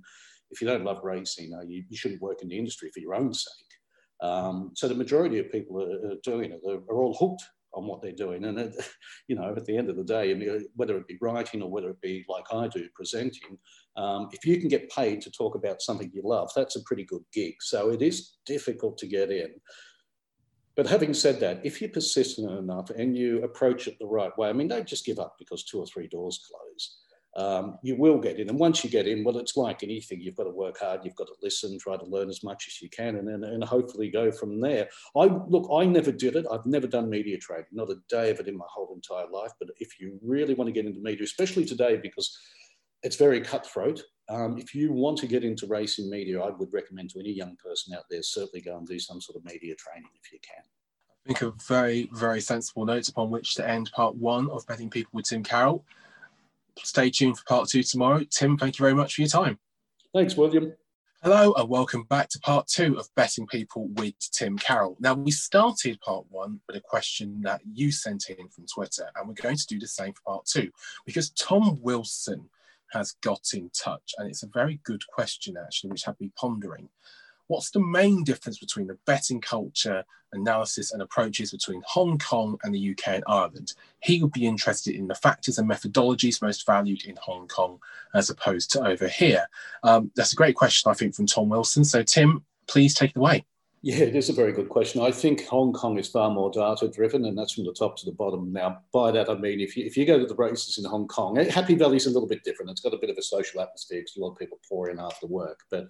if 0.50 0.62
you 0.62 0.68
don't 0.68 0.84
love 0.84 1.02
racing, 1.04 1.54
uh, 1.54 1.64
you, 1.64 1.84
you, 1.90 1.98
shouldn't 1.98 2.22
work 2.22 2.42
in 2.42 2.50
the 2.50 2.58
industry 2.58 2.90
for 2.94 3.00
your 3.00 3.16
own 3.16 3.34
sake. 3.34 3.52
Um, 4.22 4.72
so 4.76 4.88
the 4.88 4.96
majority 4.96 5.40
of 5.40 5.52
people 5.52 5.82
are, 5.82 6.12
are 6.12 6.18
doing 6.24 6.52
it 6.52 6.62
are 6.66 6.96
all 6.96 7.16
hooked 7.18 7.44
on 7.74 7.86
what 7.86 8.02
they're 8.02 8.12
doing. 8.12 8.46
And, 8.46 8.60
it, 8.60 8.74
you 9.28 9.36
know, 9.36 9.54
at 9.56 9.66
the 9.66 9.78
end 9.78 9.90
of 9.90 9.96
the 9.96 10.04
day, 10.04 10.32
I 10.32 10.34
mean, 10.34 10.66
whether 10.76 10.98
it 10.98 11.08
be 11.08 11.18
writing 11.22 11.62
or 11.62 11.70
whether 11.70 11.90
it 11.90 12.02
be 12.02 12.26
like 12.30 12.46
I 12.52 12.68
do, 12.68 12.88
presenting, 12.96 13.58
um, 13.96 14.30
if 14.32 14.46
you 14.46 14.60
can 14.60 14.70
get 14.70 14.90
paid 14.90 15.22
to 15.22 15.32
talk 15.32 15.56
about 15.56 15.82
something 15.82 16.12
you 16.14 16.22
love, 16.24 16.52
that's 16.56 16.76
a 16.76 16.84
pretty 16.84 17.04
good 17.04 17.24
gig. 17.34 17.56
So 17.62 17.90
it 17.90 18.02
is 18.02 18.34
difficult 18.46 18.98
to 19.00 19.08
get 19.08 19.32
in. 19.32 19.50
But 20.76 20.88
having 20.88 21.14
said 21.14 21.40
that, 21.42 21.64
if 21.64 21.82
you're 21.82 21.92
persistent 21.92 22.50
enough 22.50 22.90
and 22.90 23.16
you 23.16 23.44
approach 23.44 23.88
it 23.88 23.98
the 24.00 24.08
right 24.08 24.36
way, 24.38 24.50
I 24.50 24.54
mean, 24.54 24.68
don't 24.68 24.88
just 24.88 25.06
give 25.06 25.20
up 25.20 25.36
because 25.38 25.64
two 25.64 25.80
or 25.80 25.86
three 25.86 26.08
doors 26.08 26.44
close 26.50 26.98
um, 27.36 27.80
you 27.82 27.96
will 27.96 28.20
get 28.20 28.40
in. 28.40 28.50
And 28.50 28.60
once 28.60 28.84
you 28.84 28.90
get 28.90 29.08
in, 29.08 29.24
well, 29.24 29.38
it's 29.38 29.58
like 29.58 29.84
anything. 29.84 30.22
You've 30.22 30.36
got 30.36 30.44
to 30.44 30.52
work 30.52 30.80
hard. 30.80 31.02
You've 31.04 31.16
got 31.16 31.28
to 31.28 31.36
listen, 31.42 31.80
try 31.80 31.98
to 31.98 32.06
learn 32.06 32.30
as 32.30 32.44
much 32.44 32.66
as 32.68 32.82
you 32.82 32.90
can, 32.90 33.16
and 33.18 33.28
then 33.28 33.44
and 33.44 33.64
hopefully 33.64 34.10
go 34.10 34.32
from 34.32 34.60
there. 34.60 34.88
I 35.18 35.26
look. 35.26 35.68
I 35.74 35.86
never 35.86 36.12
did 36.12 36.36
it. 36.36 36.46
I've 36.52 36.66
never 36.66 36.88
done 36.88 37.10
media 37.10 37.38
training, 37.38 37.66
not 37.72 37.90
a 37.90 37.98
day 38.10 38.30
of 38.30 38.40
it 38.40 38.48
in 38.48 38.58
my 38.58 38.66
whole 38.70 38.94
entire 38.94 39.28
life. 39.30 39.52
But 39.60 39.70
if 39.80 40.00
you 40.00 40.20
really 40.22 40.54
want 40.54 40.68
to 40.68 40.72
get 40.72 40.86
into 40.86 41.02
media, 41.02 41.24
especially 41.24 41.66
today, 41.66 41.98
because 41.98 42.38
it's 43.02 43.16
very 43.16 43.42
cutthroat. 43.42 44.02
Um, 44.30 44.58
if 44.58 44.74
you 44.74 44.94
want 44.94 45.18
to 45.20 45.28
get 45.28 45.44
into 45.44 45.68
racing 45.68 46.10
media, 46.10 46.42
I 46.42 46.52
would 46.52 46.72
recommend 46.72 47.10
to 47.12 47.20
any 47.20 47.32
young 47.32 47.58
person 47.58 47.94
out 47.94 48.06
there 48.10 48.24
certainly 48.24 48.62
go 48.62 48.78
and 48.78 48.88
do 48.88 49.00
some 49.00 49.20
sort 49.20 49.38
of 49.38 49.44
media 49.44 49.76
training 49.76 50.10
if 50.24 50.32
you 50.32 50.40
can. 50.42 50.64
I 50.64 51.28
think 51.28 51.42
of 51.42 51.62
very, 51.68 52.10
very 52.14 52.42
sensible 52.42 52.86
note 52.86 53.10
upon 53.10 53.30
which 53.30 53.56
to 53.56 53.68
end 53.68 53.92
part 53.94 54.16
one 54.16 54.50
of 54.50 54.66
Betting 54.68 54.90
People 54.90 55.12
with 55.14 55.26
Tim 55.26 55.44
Carroll 55.44 55.84
stay 56.80 57.10
tuned 57.10 57.38
for 57.38 57.46
part 57.46 57.70
two 57.70 57.84
tomorrow. 57.84 58.24
Tim, 58.30 58.58
thank 58.58 58.78
you 58.78 58.84
very 58.84 58.96
much 58.96 59.16
for 59.16 59.22
your 59.22 59.30
time. 59.30 59.60
Thanks, 60.14 60.36
William. 60.36 60.74
Hello, 61.24 61.54
and 61.54 61.70
welcome 61.70 62.04
back 62.04 62.28
to 62.30 62.40
part 62.40 62.68
two 62.68 62.98
of 63.00 63.08
Betting 63.16 63.48
People 63.48 63.88
with 63.94 64.14
Tim 64.34 64.58
Carroll. 64.58 64.98
Now, 65.00 65.14
we 65.14 65.32
started 65.32 66.02
part 66.02 66.26
one 66.30 66.60
with 66.68 66.76
a 66.76 66.82
question 66.82 67.40
that 67.44 67.62
you 67.72 67.94
sent 67.94 68.30
in 68.30 68.50
from 68.50 68.66
Twitter, 68.66 69.10
and 69.16 69.28
we're 69.28 69.42
going 69.42 69.56
to 69.56 69.68
do 69.68 69.80
the 69.80 69.88
same 69.88 70.12
for 70.14 70.34
part 70.34 70.46
two 70.46 70.70
because 71.06 71.30
Tom 71.30 71.80
Wilson 71.82 72.50
has 72.92 73.16
got 73.22 73.42
in 73.54 73.70
touch, 73.70 74.14
and 74.18 74.30
it's 74.30 74.44
a 74.44 74.50
very 74.54 74.82
good 74.84 75.08
question, 75.08 75.56
actually, 75.58 75.92
which 75.92 76.08
I've 76.08 76.20
been 76.20 76.34
pondering. 76.38 76.90
What's 77.54 77.70
the 77.70 77.80
main 77.80 78.24
difference 78.24 78.58
between 78.58 78.88
the 78.88 78.98
betting 79.06 79.40
culture, 79.40 80.04
analysis, 80.32 80.92
and 80.92 81.04
approaches 81.04 81.52
between 81.52 81.84
Hong 81.86 82.18
Kong 82.18 82.58
and 82.64 82.74
the 82.74 82.90
UK 82.90 83.10
and 83.10 83.24
Ireland? 83.28 83.74
He 84.00 84.20
would 84.24 84.32
be 84.32 84.48
interested 84.48 84.96
in 84.96 85.06
the 85.06 85.14
factors 85.14 85.60
and 85.60 85.70
methodologies 85.70 86.42
most 86.42 86.66
valued 86.66 87.06
in 87.06 87.16
Hong 87.22 87.48
Kong 87.48 87.78
as 88.16 88.32
opposed 88.32 88.72
to 88.72 88.84
over 88.84 89.08
here. 89.08 89.46
Um, 89.84 90.10
that's 90.16 90.34
a 90.34 90.36
great 90.36 90.56
question, 90.56 90.90
I 90.90 90.96
think, 90.96 91.14
from 91.14 91.28
Tom 91.28 91.50
Wilson. 91.50 91.86
So, 91.86 92.02
Tim, 92.02 92.44
please 92.66 92.96
take 92.96 93.12
it 93.12 93.18
away. 93.18 93.46
Yeah, 93.84 93.98
it 93.98 94.16
is 94.16 94.30
a 94.30 94.34
very 94.34 94.52
good 94.52 94.70
question. 94.70 95.02
I 95.02 95.12
think 95.12 95.46
Hong 95.46 95.74
Kong 95.74 96.00
is 96.00 96.08
far 96.08 96.32
more 96.32 96.50
data 96.50 96.88
driven, 96.88 97.26
and 97.26 97.38
that's 97.38 97.52
from 97.52 97.66
the 97.66 97.74
top 97.74 97.98
to 97.98 98.06
the 98.08 98.14
bottom. 98.14 98.52
Now, 98.52 98.80
by 98.92 99.12
that, 99.12 99.30
I 99.30 99.36
mean, 99.36 99.60
if 99.60 99.78
you, 99.78 99.86
if 99.86 99.96
you 99.96 100.08
go 100.08 100.18
to 100.18 100.26
the 100.26 100.34
races 100.34 100.80
in 100.80 100.90
Hong 100.90 101.08
Kong, 101.08 101.36
Happy 101.36 101.76
Valley 101.76 101.98
is 101.98 102.08
a 102.08 102.10
little 102.10 102.28
bit 102.28 102.44
different. 102.44 102.72
It's 102.72 102.82
got 102.82 102.96
a 102.96 102.98
bit 102.98 103.12
of 103.12 103.18
a 103.20 103.22
social 103.22 103.62
atmosphere 103.62 104.00
because 104.00 104.18
a 104.18 104.22
lot 104.22 104.32
of 104.32 104.40
people 104.40 104.58
pour 104.68 104.90
in 104.90 105.00
after 105.00 105.28
work. 105.28 105.60
But 105.70 105.90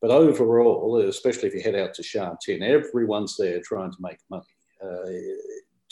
but 0.00 0.10
overall, 0.10 0.96
especially 0.96 1.48
if 1.48 1.54
you 1.54 1.62
head 1.62 1.74
out 1.74 1.94
to 1.94 2.02
Sha 2.02 2.34
Tin, 2.44 2.62
everyone's 2.62 3.36
there 3.36 3.60
trying 3.62 3.90
to 3.90 3.98
make 4.00 4.18
money. 4.30 4.44
Uh, 4.82 5.10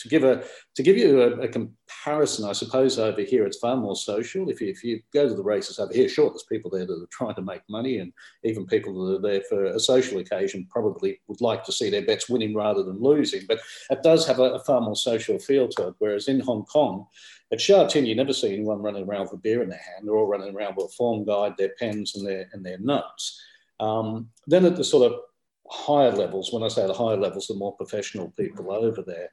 to 0.03 0.09
give 0.09 0.25
a 0.25 0.43
to 0.75 0.83
give 0.83 0.97
you 0.97 1.23
a, 1.23 1.43
a, 1.43 1.49
comparison, 1.49 2.49
I 2.49 2.53
suppose 2.53 2.99
over 2.99 3.21
here 3.21 3.47
it's 3.47 3.59
far 3.59 3.77
more 3.77 3.95
social. 3.95 4.51
If 4.51 4.61
you, 4.61 4.69
if 4.69 4.83
you 4.83 5.01
go 5.15 5.29
to 5.29 5.35
the 5.35 5.43
races 5.43 5.79
over 5.79 5.93
here, 5.93 6.09
sure, 6.09 6.29
there's 6.29 6.43
people 6.43 6.71
there 6.71 6.87
that 6.87 6.93
are 6.93 7.07
trying 7.11 7.37
to 7.37 7.43
make 7.43 7.63
money, 7.71 7.99
and 7.99 8.13
even 8.43 8.67
people 8.67 8.93
that 8.95 9.19
are 9.19 9.31
there 9.31 9.43
for 9.49 9.65
a 9.65 9.79
social 9.79 10.19
occasion 10.19 10.67
probably 10.71 11.21
would 11.29 11.41
like 11.41 11.63
to 11.65 11.73
see 11.73 11.89
their 11.89 12.05
bets 12.05 12.29
winning 12.29 12.55
rather 12.55 12.83
than 12.83 13.01
losing. 13.01 13.43
But 13.47 13.61
it 13.91 14.03
does 14.03 14.27
have 14.27 14.41
a, 14.41 14.55
a 14.55 14.65
far 14.65 14.81
more 14.81 14.97
social 14.97 15.39
feel 15.39 15.69
to 15.69 15.89
it. 15.89 15.95
Whereas 15.99 16.29
in 16.29 16.41
Hong 16.41 16.65
Kong, 16.65 17.07
at 17.53 17.61
Sha 17.61 17.87
Tin, 17.87 18.07
you 18.07 18.17
never 18.17 18.33
see 18.33 18.53
anyone 18.53 18.83
running 18.83 19.05
around 19.05 19.23
with 19.23 19.35
a 19.35 19.37
beer 19.37 19.63
in 19.63 19.69
their 19.69 19.79
hand. 19.79 20.07
They're 20.09 20.17
all 20.17 20.27
running 20.27 20.55
around 20.55 20.77
with 20.77 20.87
a 20.87 20.95
form 20.97 21.25
guide, 21.25 21.55
their 21.57 21.75
pens, 21.79 22.17
and 22.17 22.27
their 22.27 22.49
and 22.53 22.65
their 22.65 22.79
notes. 22.79 23.41
Um, 23.83 24.31
then 24.47 24.65
at 24.65 24.77
the 24.77 24.85
sort 24.85 25.11
of 25.11 25.19
higher 25.69 26.13
levels, 26.13 26.53
when 26.53 26.63
I 26.63 26.69
say 26.69 26.87
the 26.87 26.95
higher 26.95 27.17
levels, 27.17 27.49
the 27.49 27.55
more 27.55 27.77
professional 27.77 28.33
people 28.39 28.73
over 28.73 29.03
there, 29.03 29.31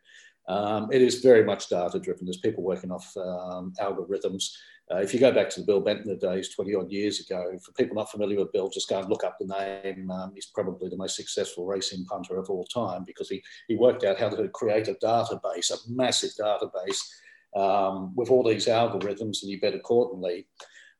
um, 0.47 0.91
it 0.91 1.03
is 1.03 1.21
very 1.21 1.43
much 1.43 1.69
data 1.69 1.99
driven. 1.99 2.25
There's 2.25 2.39
people 2.39 2.63
working 2.63 2.91
off 2.91 3.15
um, 3.17 3.73
algorithms. 3.79 4.51
Uh, 4.91 4.97
if 4.97 5.13
you 5.13 5.19
go 5.19 5.31
back 5.31 5.49
to 5.51 5.59
the 5.59 5.65
Bill 5.67 5.83
Benter 5.83 6.19
days 6.19 6.55
20 6.55 6.73
odd 6.73 6.91
years 6.91 7.19
ago, 7.19 7.55
for 7.63 7.71
people 7.73 7.95
not 7.95 8.09
familiar 8.09 8.39
with 8.39 8.51
Bill, 8.51 8.69
just 8.69 8.89
go 8.89 8.99
and 8.99 9.07
look 9.07 9.23
up 9.23 9.37
the 9.39 9.45
name. 9.45 10.09
Um, 10.09 10.31
he's 10.33 10.47
probably 10.47 10.89
the 10.89 10.97
most 10.97 11.15
successful 11.15 11.67
racing 11.67 12.05
punter 12.05 12.39
of 12.39 12.49
all 12.49 12.63
time 12.63 13.03
because 13.05 13.29
he, 13.29 13.43
he 13.67 13.75
worked 13.75 14.03
out 14.03 14.19
how 14.19 14.29
to 14.29 14.49
create 14.49 14.87
a 14.87 14.95
database, 14.95 15.69
a 15.69 15.77
massive 15.87 16.31
database 16.39 16.97
um, 17.55 18.15
with 18.15 18.31
all 18.31 18.43
these 18.43 18.65
algorithms, 18.65 19.43
and 19.43 19.51
he 19.51 19.57
bet 19.57 19.75
accordingly. 19.75 20.47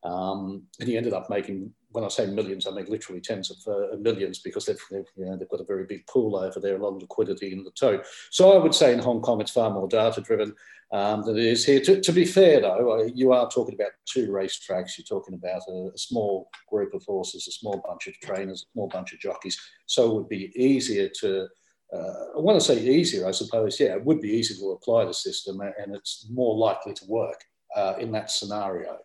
Um, 0.04 0.64
and 0.80 0.88
he 0.88 0.96
ended 0.96 1.14
up 1.14 1.32
making 1.32 1.74
when 1.92 2.04
I 2.04 2.08
say 2.08 2.28
millions, 2.28 2.68
I 2.68 2.72
mean 2.72 2.86
literally 2.88 3.22
tens 3.22 3.50
of 3.52 3.58
uh, 3.74 3.98
millions 3.98 4.40
because 4.40 4.66
they've, 4.66 4.82
they've, 4.92 5.06
you 5.16 5.26
know, 5.26 5.38
they've 5.38 5.50
got 5.50 5.62
a 5.62 5.66
very 5.66 5.86
big 5.86 6.06
pool 6.08 6.36
over 6.36 6.60
there, 6.60 6.76
a 6.76 6.84
lot 6.84 6.96
of 6.96 7.02
liquidity 7.02 7.52
in 7.52 7.64
the 7.64 7.72
tote. 7.72 8.06
So 8.30 8.54
I 8.54 8.62
would 8.62 8.76
say 8.76 8.94
in 8.94 9.00
Hong 9.00 9.22
Kong, 9.22 9.42
it's 9.42 9.52
far 9.52 9.72
more 9.72 9.88
data 9.88 10.22
driven 10.22 10.54
um, 10.92 11.24
than 11.24 11.38
it 11.38 11.46
is 11.46 11.66
here. 11.66 11.80
To, 11.82 12.00
to, 12.00 12.12
be 12.12 12.26
fair, 12.26 12.62
though, 12.62 13.10
you 13.14 13.32
are 13.34 13.50
talking 13.50 13.76
about 13.76 13.92
two 14.06 14.28
racetracks. 14.28 14.98
You're 14.98 15.06
talking 15.06 15.34
about 15.34 15.62
a, 15.68 15.90
a, 15.94 15.98
small 15.98 16.50
group 16.70 16.94
of 16.94 17.04
horses, 17.06 17.48
a 17.48 17.52
small 17.52 17.84
bunch 17.88 18.08
of 18.08 18.14
trainers, 18.20 18.64
a 18.64 18.72
small 18.74 18.88
bunch 18.88 19.14
of 19.14 19.20
jockeys. 19.20 19.60
So 19.86 20.10
it 20.10 20.14
would 20.14 20.30
be 20.30 20.52
easier 20.56 21.10
to. 21.22 21.48
Uh, 21.92 22.38
I 22.38 22.40
want 22.40 22.60
to 22.60 22.66
say 22.66 22.80
easier, 22.80 23.28
I 23.28 23.32
suppose. 23.32 23.80
Yeah, 23.80 23.96
it 23.96 24.06
would 24.06 24.22
be 24.22 24.30
easier 24.30 24.58
to 24.58 24.72
apply 24.72 25.06
the 25.06 25.14
system, 25.14 25.60
and 25.62 25.96
it's 25.96 26.28
more 26.32 26.56
likely 26.56 26.94
to 26.94 27.06
work 27.08 27.44
uh, 27.76 27.96
in 28.00 28.12
that 28.12 28.30
scenario 28.30 29.00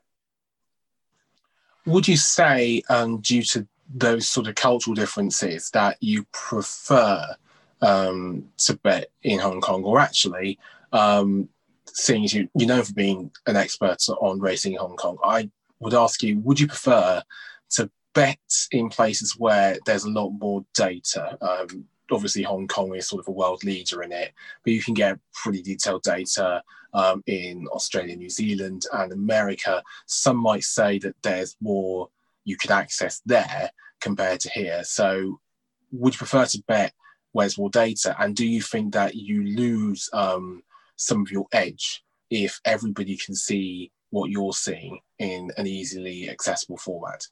would 1.87 2.09
you 2.09 2.17
say, 2.17 2.83
um, 2.89 3.21
due 3.21 3.43
to 3.43 3.67
those 3.93 4.27
sort 4.27 4.47
of 4.47 4.55
cultural 4.55 4.95
differences, 4.95 5.71
that 5.71 5.97
you 6.01 6.25
prefer 6.33 7.37
um, 7.83 8.49
to 8.59 8.77
bet 8.77 9.11
in 9.23 9.39
Hong 9.39 9.61
Kong, 9.61 9.85
or 9.85 9.99
actually, 9.99 10.59
um, 10.93 11.49
seeing 11.87 12.25
as 12.25 12.35
you 12.35 12.49
you 12.55 12.67
know 12.67 12.83
for 12.83 12.95
being 12.95 13.31
an 13.47 13.57
expert 13.57 13.99
on 14.21 14.41
racing 14.41 14.73
in 14.73 14.79
Hong 14.79 14.97
Kong, 14.97 15.19
I 15.23 15.51
would 15.81 15.95
ask 15.95 16.23
you: 16.23 16.39
Would 16.41 16.61
you 16.61 16.67
prefer 16.67 17.23
to 17.71 17.91
bet 18.15 18.39
in 18.71 18.89
places 18.89 19.37
where 19.39 19.77
there's 19.85 20.05
a 20.05 20.11
lot 20.11 20.31
more 20.31 20.65
data? 20.75 21.37
Um, 21.43 21.87
obviously 22.11 22.43
Hong 22.43 22.69
Kong 22.69 22.95
is 22.95 23.09
sort 23.09 23.21
of 23.21 23.29
a 23.29 23.33
world 23.33 23.65
leader 23.65 24.03
in 24.03 24.13
it, 24.13 24.33
but 24.63 24.73
you 24.73 24.83
can 24.83 24.95
get 24.95 25.19
pretty 25.33 25.63
detailed 25.63 26.03
data 26.03 26.63
um, 26.93 27.23
in 27.27 27.67
Australia, 27.73 28.17
New 28.17 28.31
Zealand, 28.31 28.85
and 28.93 29.13
America. 29.13 29.83
Some 30.07 30.37
might 30.37 30.65
say 30.65 30.99
that 31.01 31.17
there's 31.23 31.57
more 31.61 32.09
you 32.45 32.57
could 32.57 32.71
access 32.71 33.21
there 33.25 33.71
compared 34.01 34.41
to 34.41 34.51
here. 34.51 34.85
So, 34.85 35.41
would 35.93 36.15
you 36.15 36.19
prefer 36.19 36.45
to 36.47 36.63
bet 36.67 36.93
where's 37.33 37.59
more 37.59 37.71
data? 37.71 38.15
And 38.19 38.35
do 38.35 38.47
you 38.47 38.63
think 38.63 38.93
that 38.95 39.15
you 39.15 39.45
lose 39.45 40.09
um, 40.13 40.63
some 40.97 41.23
of 41.23 41.31
your 41.31 41.47
edge 41.53 42.05
if 42.31 42.61
everybody 42.65 43.17
can 43.17 43.35
see 43.35 43.91
what 44.11 44.31
you're 44.31 44.53
seeing 44.53 45.01
in 45.19 45.51
an 45.57 45.67
easily 45.67 46.31
accessible 46.31 46.77
format? 46.77 47.27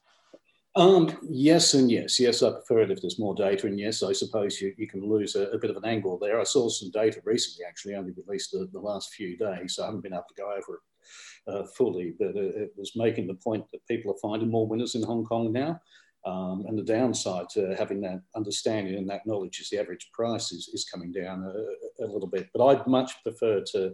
Um, 0.75 1.15
yes 1.29 1.75
and 1.75 1.91
yes. 1.91 2.19
Yes, 2.19 2.41
I 2.41 2.51
prefer 2.51 2.81
it 2.81 2.91
if 2.91 3.01
there's 3.01 3.19
more 3.19 3.35
data, 3.35 3.67
and 3.67 3.79
yes, 3.79 4.01
I 4.01 4.11
suppose 4.11 4.59
you, 4.59 4.73
you 4.77 4.87
can 4.87 5.07
lose 5.07 5.35
a, 5.35 5.43
a, 5.49 5.57
bit 5.59 5.69
of 5.69 5.77
an 5.77 5.85
angle 5.85 6.17
there. 6.17 6.39
I 6.39 6.43
saw 6.43 6.67
some 6.67 6.89
data 6.89 7.21
recently, 7.23 7.65
actually, 7.67 7.95
only 7.95 8.13
released 8.25 8.51
the, 8.51 8.67
the 8.71 8.79
last 8.79 9.13
few 9.13 9.37
days, 9.37 9.75
so 9.75 9.83
I 9.83 9.87
haven't 9.87 10.01
been 10.01 10.13
able 10.13 10.25
to 10.29 10.41
go 10.41 10.51
over 10.51 10.75
it 10.75 11.53
uh, 11.53 11.67
fully, 11.77 12.15
but 12.17 12.35
it, 12.35 12.55
it, 12.55 12.73
was 12.75 12.93
making 12.95 13.27
the 13.27 13.35
point 13.35 13.65
that 13.71 13.85
people 13.87 14.11
are 14.11 14.29
finding 14.29 14.49
more 14.49 14.67
winners 14.67 14.95
in 14.95 15.03
Hong 15.03 15.25
Kong 15.25 15.51
now. 15.51 15.79
Um, 16.25 16.63
and 16.67 16.77
the 16.77 16.83
downside 16.83 17.49
to 17.49 17.75
having 17.77 17.99
that 18.01 18.21
understanding 18.33 18.95
and 18.95 19.09
that 19.09 19.27
knowledge 19.27 19.59
is 19.59 19.69
the 19.69 19.77
average 19.77 20.09
price 20.13 20.53
is, 20.53 20.69
is 20.73 20.85
coming 20.85 21.11
down 21.11 21.43
a, 21.43 22.03
a 22.03 22.07
little 22.07 22.29
bit. 22.29 22.47
But 22.53 22.65
I'd 22.65 22.87
much 22.87 23.11
prefer 23.23 23.61
to 23.73 23.93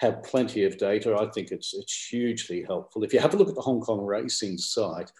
have 0.00 0.24
plenty 0.24 0.64
of 0.64 0.76
data. 0.76 1.16
I 1.16 1.30
think 1.30 1.52
it's, 1.52 1.72
it's 1.74 2.08
hugely 2.08 2.64
helpful. 2.64 3.04
If 3.04 3.12
you 3.12 3.20
have 3.20 3.32
a 3.32 3.36
look 3.36 3.48
at 3.48 3.54
the 3.54 3.60
Hong 3.60 3.80
Kong 3.80 4.04
racing 4.04 4.58
site, 4.58 5.12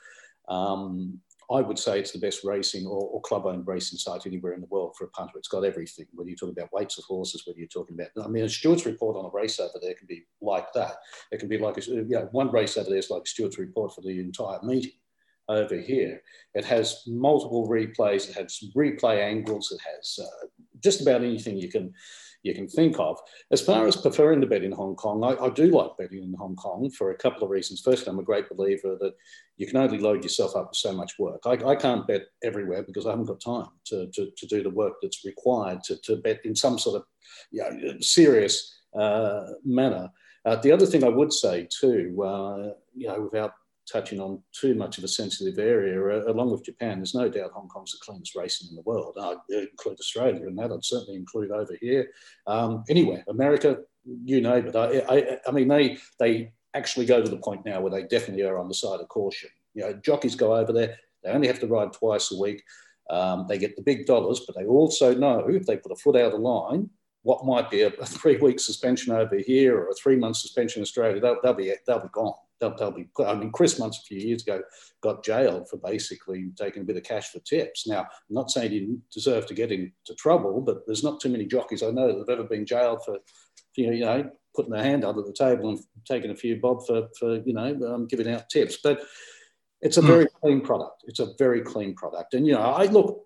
um, 0.48 1.20
I 1.50 1.62
would 1.62 1.78
say 1.78 1.98
it's 1.98 2.12
the 2.12 2.18
best 2.18 2.44
racing 2.44 2.86
or, 2.86 3.00
or 3.08 3.22
club-owned 3.22 3.66
racing 3.66 3.98
site 3.98 4.26
anywhere 4.26 4.52
in 4.52 4.60
the 4.60 4.66
world 4.66 4.94
for 4.96 5.04
a 5.04 5.08
punter. 5.08 5.38
It's 5.38 5.48
got 5.48 5.64
everything. 5.64 6.04
Whether 6.12 6.28
you're 6.28 6.36
talking 6.36 6.54
about 6.58 6.72
weights 6.74 6.98
of 6.98 7.04
horses, 7.04 7.46
whether 7.46 7.58
you're 7.58 7.68
talking 7.68 7.96
about, 7.98 8.08
I 8.22 8.28
mean, 8.28 8.44
a 8.44 8.48
Stewart's 8.48 8.84
report 8.84 9.16
on 9.16 9.24
a 9.24 9.30
race 9.30 9.58
over 9.58 9.78
there 9.80 9.94
can 9.94 10.06
be 10.06 10.24
like 10.42 10.70
that. 10.74 10.96
It 11.32 11.40
can 11.40 11.48
be 11.48 11.56
like, 11.56 11.78
a, 11.78 11.82
you 11.82 12.04
know, 12.04 12.28
one 12.32 12.50
race 12.50 12.76
over 12.76 12.90
there 12.90 12.98
is 12.98 13.08
like 13.08 13.26
Stewart's 13.26 13.58
report 13.58 13.94
for 13.94 14.02
the 14.02 14.20
entire 14.20 14.62
meeting. 14.62 14.92
over 15.48 15.76
here. 15.76 16.22
It 16.54 16.64
has 16.64 17.02
multiple 17.06 17.68
replays. 17.68 18.28
It 18.28 18.36
has 18.36 18.62
replay 18.76 19.22
angles. 19.22 19.72
It 19.72 19.80
has 19.96 20.18
uh, 20.22 20.46
just 20.80 21.00
about 21.00 21.22
anything 21.22 21.56
you 21.56 21.70
can 21.70 21.94
you 22.48 22.54
can 22.54 22.66
think 22.66 22.98
of. 22.98 23.18
As 23.52 23.60
far 23.60 23.86
as 23.86 23.96
preferring 23.96 24.40
to 24.40 24.46
bet 24.46 24.64
in 24.64 24.72
Hong 24.72 24.96
Kong, 24.96 25.22
I, 25.22 25.44
I, 25.44 25.50
do 25.50 25.66
like 25.66 25.96
betting 25.98 26.22
in 26.22 26.34
Hong 26.34 26.56
Kong 26.56 26.90
for 26.90 27.10
a 27.10 27.16
couple 27.16 27.44
of 27.44 27.50
reasons. 27.50 27.82
First, 27.82 28.08
I'm 28.08 28.18
a 28.18 28.24
great 28.24 28.48
believer 28.48 28.96
that 29.00 29.14
you 29.58 29.66
can 29.66 29.76
only 29.76 29.98
load 29.98 30.22
yourself 30.22 30.56
up 30.56 30.70
with 30.70 30.76
so 30.76 30.92
much 30.92 31.18
work. 31.18 31.42
I, 31.44 31.52
I 31.64 31.76
can't 31.76 32.06
bet 32.06 32.22
everywhere 32.42 32.82
because 32.82 33.06
I 33.06 33.10
haven't 33.10 33.26
got 33.26 33.40
time 33.40 33.68
to, 33.86 34.08
to, 34.14 34.30
to, 34.36 34.46
do 34.46 34.62
the 34.62 34.70
work 34.70 34.94
that's 35.02 35.24
required 35.24 35.84
to, 35.84 35.96
to 36.02 36.16
bet 36.16 36.40
in 36.44 36.56
some 36.56 36.78
sort 36.78 36.96
of 36.96 37.04
you 37.50 37.62
know, 37.62 37.94
serious 38.00 38.74
uh, 38.98 39.44
manner. 39.64 40.10
Uh, 40.44 40.56
the 40.56 40.72
other 40.72 40.86
thing 40.86 41.04
I 41.04 41.08
would 41.08 41.32
say 41.32 41.68
too, 41.70 42.22
uh, 42.22 42.72
you 42.96 43.08
know, 43.08 43.20
without 43.30 43.52
touching 43.90 44.20
on 44.20 44.42
too 44.52 44.74
much 44.74 44.98
of 44.98 45.04
a 45.04 45.08
sensitive 45.08 45.58
area, 45.58 46.00
uh, 46.00 46.30
along 46.30 46.50
with 46.50 46.64
Japan, 46.64 46.98
there's 46.98 47.14
no 47.14 47.28
doubt 47.28 47.52
Hong 47.52 47.68
Kong's 47.68 47.92
the 47.92 47.98
cleanest 48.00 48.36
racing 48.36 48.68
in 48.70 48.76
the 48.76 48.82
world. 48.82 49.16
I 49.20 49.34
include 49.50 49.98
Australia 49.98 50.46
in 50.46 50.56
that. 50.56 50.72
I'd 50.72 50.84
certainly 50.84 51.16
include 51.16 51.50
over 51.50 51.76
here. 51.80 52.10
Um, 52.46 52.84
anywhere, 52.88 53.24
America, 53.28 53.78
you 54.24 54.40
name 54.40 54.66
it. 54.66 54.76
I, 54.76 54.98
I, 55.08 55.38
I, 55.46 55.50
mean, 55.50 55.68
they 55.68 55.98
they 56.18 56.52
actually 56.74 57.06
go 57.06 57.22
to 57.22 57.28
the 57.28 57.38
point 57.38 57.64
now 57.64 57.80
where 57.80 57.90
they 57.90 58.04
definitely 58.04 58.44
are 58.44 58.58
on 58.58 58.68
the 58.68 58.74
side 58.74 59.00
of 59.00 59.08
caution. 59.08 59.50
You 59.74 59.82
know, 59.82 59.92
jockeys 59.94 60.34
go 60.34 60.54
over 60.54 60.72
there. 60.72 60.96
They 61.22 61.30
only 61.30 61.48
have 61.48 61.60
to 61.60 61.66
ride 61.66 61.92
twice 61.92 62.32
a 62.32 62.38
week. 62.38 62.62
Um, 63.10 63.46
they 63.48 63.58
get 63.58 63.74
the 63.76 63.82
big 63.82 64.06
dollars, 64.06 64.42
but 64.46 64.56
they 64.56 64.66
also 64.66 65.14
know 65.14 65.46
if 65.48 65.66
they 65.66 65.76
put 65.76 65.92
a 65.92 65.96
foot 65.96 66.16
out 66.16 66.34
of 66.34 66.40
line, 66.40 66.90
what 67.22 67.44
might 67.44 67.70
be 67.70 67.82
a, 67.82 67.88
a 67.88 68.06
three-week 68.06 68.60
suspension 68.60 69.12
over 69.12 69.36
here 69.36 69.78
or 69.78 69.88
a 69.88 69.94
three-month 69.94 70.36
suspension 70.36 70.80
in 70.80 70.82
Australia, 70.82 71.20
they'll, 71.20 71.38
they'll 71.42 71.54
be 71.54 71.72
they'll 71.86 72.00
be 72.00 72.08
gone. 72.12 72.34
They'll, 72.60 72.76
they'll 72.76 72.90
be. 72.90 73.08
I 73.24 73.34
mean, 73.34 73.52
Chris 73.52 73.78
Munce 73.78 73.98
a 73.98 74.06
few 74.06 74.18
years 74.18 74.42
ago 74.42 74.62
got 75.00 75.24
jailed 75.24 75.68
for 75.68 75.76
basically 75.76 76.50
taking 76.56 76.82
a 76.82 76.84
bit 76.84 76.96
of 76.96 77.04
cash 77.04 77.30
for 77.30 77.38
tips. 77.40 77.86
Now, 77.86 78.00
I'm 78.00 78.34
not 78.34 78.50
saying 78.50 78.72
he 78.72 78.80
didn't 78.80 79.02
deserve 79.12 79.46
to 79.46 79.54
get 79.54 79.70
into 79.70 79.92
trouble, 80.16 80.60
but 80.60 80.86
there's 80.86 81.04
not 81.04 81.20
too 81.20 81.28
many 81.28 81.46
jockeys 81.46 81.82
I 81.82 81.90
know 81.90 82.08
that 82.08 82.18
have 82.18 82.28
ever 82.28 82.48
been 82.48 82.66
jailed 82.66 83.04
for, 83.04 83.18
you 83.76 84.00
know, 84.00 84.30
putting 84.56 84.72
their 84.72 84.82
hand 84.82 85.04
under 85.04 85.22
the 85.22 85.32
table 85.32 85.70
and 85.70 85.78
taking 86.04 86.30
a 86.30 86.36
few 86.36 86.56
bob 86.60 86.84
for, 86.86 87.08
for 87.18 87.36
you 87.36 87.52
know, 87.52 87.78
um, 87.88 88.06
giving 88.06 88.28
out 88.28 88.48
tips. 88.48 88.78
But 88.82 89.02
it's 89.80 89.96
a 89.96 90.00
hmm. 90.00 90.06
very 90.06 90.24
mm. 90.24 90.32
clean 90.40 90.60
product. 90.60 91.04
It's 91.06 91.20
a 91.20 91.34
very 91.38 91.60
clean 91.60 91.94
product, 91.94 92.34
and 92.34 92.46
you 92.46 92.54
know, 92.54 92.60
I 92.60 92.86
look. 92.86 93.24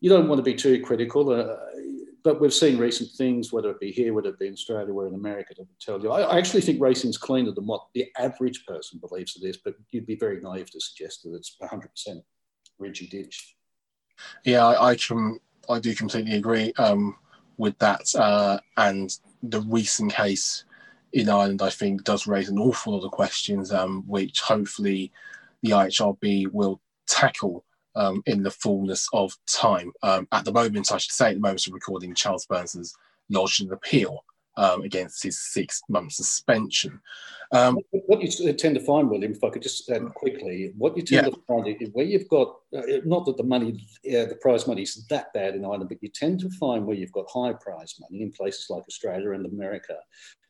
You 0.00 0.10
don't 0.10 0.28
want 0.28 0.38
to 0.38 0.44
be 0.44 0.54
too 0.54 0.80
critical. 0.82 1.30
Uh, 1.30 1.56
but 2.22 2.40
we've 2.40 2.52
seen 2.52 2.78
recent 2.78 3.10
things, 3.10 3.52
whether 3.52 3.70
it 3.70 3.80
be 3.80 3.90
here, 3.90 4.12
whether 4.12 4.30
it 4.30 4.38
be 4.38 4.46
in 4.46 4.52
Australia 4.52 4.92
or 4.92 5.06
in 5.06 5.14
America, 5.14 5.54
that 5.56 5.66
would 5.68 5.80
tell 5.80 6.00
you. 6.00 6.10
I, 6.10 6.22
I 6.22 6.38
actually 6.38 6.62
think 6.62 6.80
racing's 6.80 7.18
cleaner 7.18 7.52
than 7.52 7.66
what 7.66 7.86
the 7.94 8.06
average 8.18 8.66
person 8.66 9.00
believes 9.00 9.36
it 9.36 9.46
is, 9.46 9.58
but 9.58 9.74
you'd 9.90 10.06
be 10.06 10.16
very 10.16 10.40
naive 10.40 10.70
to 10.70 10.80
suggest 10.80 11.22
that 11.22 11.34
it's 11.34 11.56
100% 11.62 12.22
ridgy 12.78 13.06
ditch. 13.06 13.56
Yeah, 14.44 14.66
I, 14.66 14.92
I, 14.92 14.96
I 15.68 15.78
do 15.78 15.94
completely 15.94 16.34
agree 16.34 16.72
um, 16.78 17.16
with 17.56 17.78
that. 17.78 18.02
Uh, 18.14 18.58
and 18.76 19.16
the 19.42 19.60
recent 19.62 20.12
case 20.12 20.64
in 21.12 21.28
Ireland, 21.28 21.62
I 21.62 21.70
think, 21.70 22.04
does 22.04 22.26
raise 22.26 22.48
an 22.48 22.58
awful 22.58 22.94
lot 22.94 23.04
of 23.04 23.12
questions, 23.12 23.72
um, 23.72 24.04
which 24.06 24.40
hopefully 24.40 25.12
the 25.62 25.70
IHRB 25.70 26.52
will 26.52 26.80
tackle 27.06 27.64
um, 27.98 28.22
in 28.26 28.42
the 28.42 28.50
fullness 28.50 29.08
of 29.12 29.36
time. 29.46 29.92
Um, 30.02 30.26
at 30.32 30.44
the 30.44 30.52
moment, 30.52 30.92
I 30.92 30.98
should 30.98 31.12
say, 31.12 31.28
at 31.28 31.34
the 31.34 31.40
moment 31.40 31.66
of 31.66 31.74
recording, 31.74 32.14
Charles 32.14 32.46
Byrnes 32.46 32.72
has 32.74 32.94
lodged 33.28 33.62
an 33.62 33.72
appeal 33.72 34.24
um, 34.56 34.82
against 34.82 35.22
his 35.22 35.40
six 35.40 35.82
month 35.88 36.12
suspension. 36.12 37.00
Um, 37.52 37.78
what 37.90 38.20
you 38.20 38.52
tend 38.52 38.74
to 38.74 38.84
find, 38.84 39.08
William, 39.08 39.32
if 39.32 39.42
I 39.42 39.50
could 39.50 39.62
just 39.62 39.88
add 39.90 40.02
quickly, 40.14 40.72
what 40.76 40.96
you 40.96 41.02
tend 41.02 41.26
yeah. 41.26 41.30
to 41.30 41.40
find 41.46 41.66
is 41.80 41.90
where 41.92 42.04
you've 42.04 42.28
got, 42.28 42.56
uh, 42.76 42.82
not 43.04 43.24
that 43.26 43.36
the 43.36 43.44
money, 43.44 43.86
uh, 44.06 44.26
the 44.26 44.38
prize 44.40 44.66
money 44.66 44.82
is 44.82 45.06
that 45.08 45.32
bad 45.32 45.54
in 45.54 45.64
Ireland, 45.64 45.88
but 45.88 46.02
you 46.02 46.08
tend 46.08 46.40
to 46.40 46.50
find 46.50 46.84
where 46.84 46.96
you've 46.96 47.12
got 47.12 47.26
high 47.32 47.52
prize 47.52 47.94
money 48.00 48.22
in 48.22 48.32
places 48.32 48.66
like 48.68 48.82
Australia 48.86 49.32
and 49.32 49.46
America. 49.46 49.96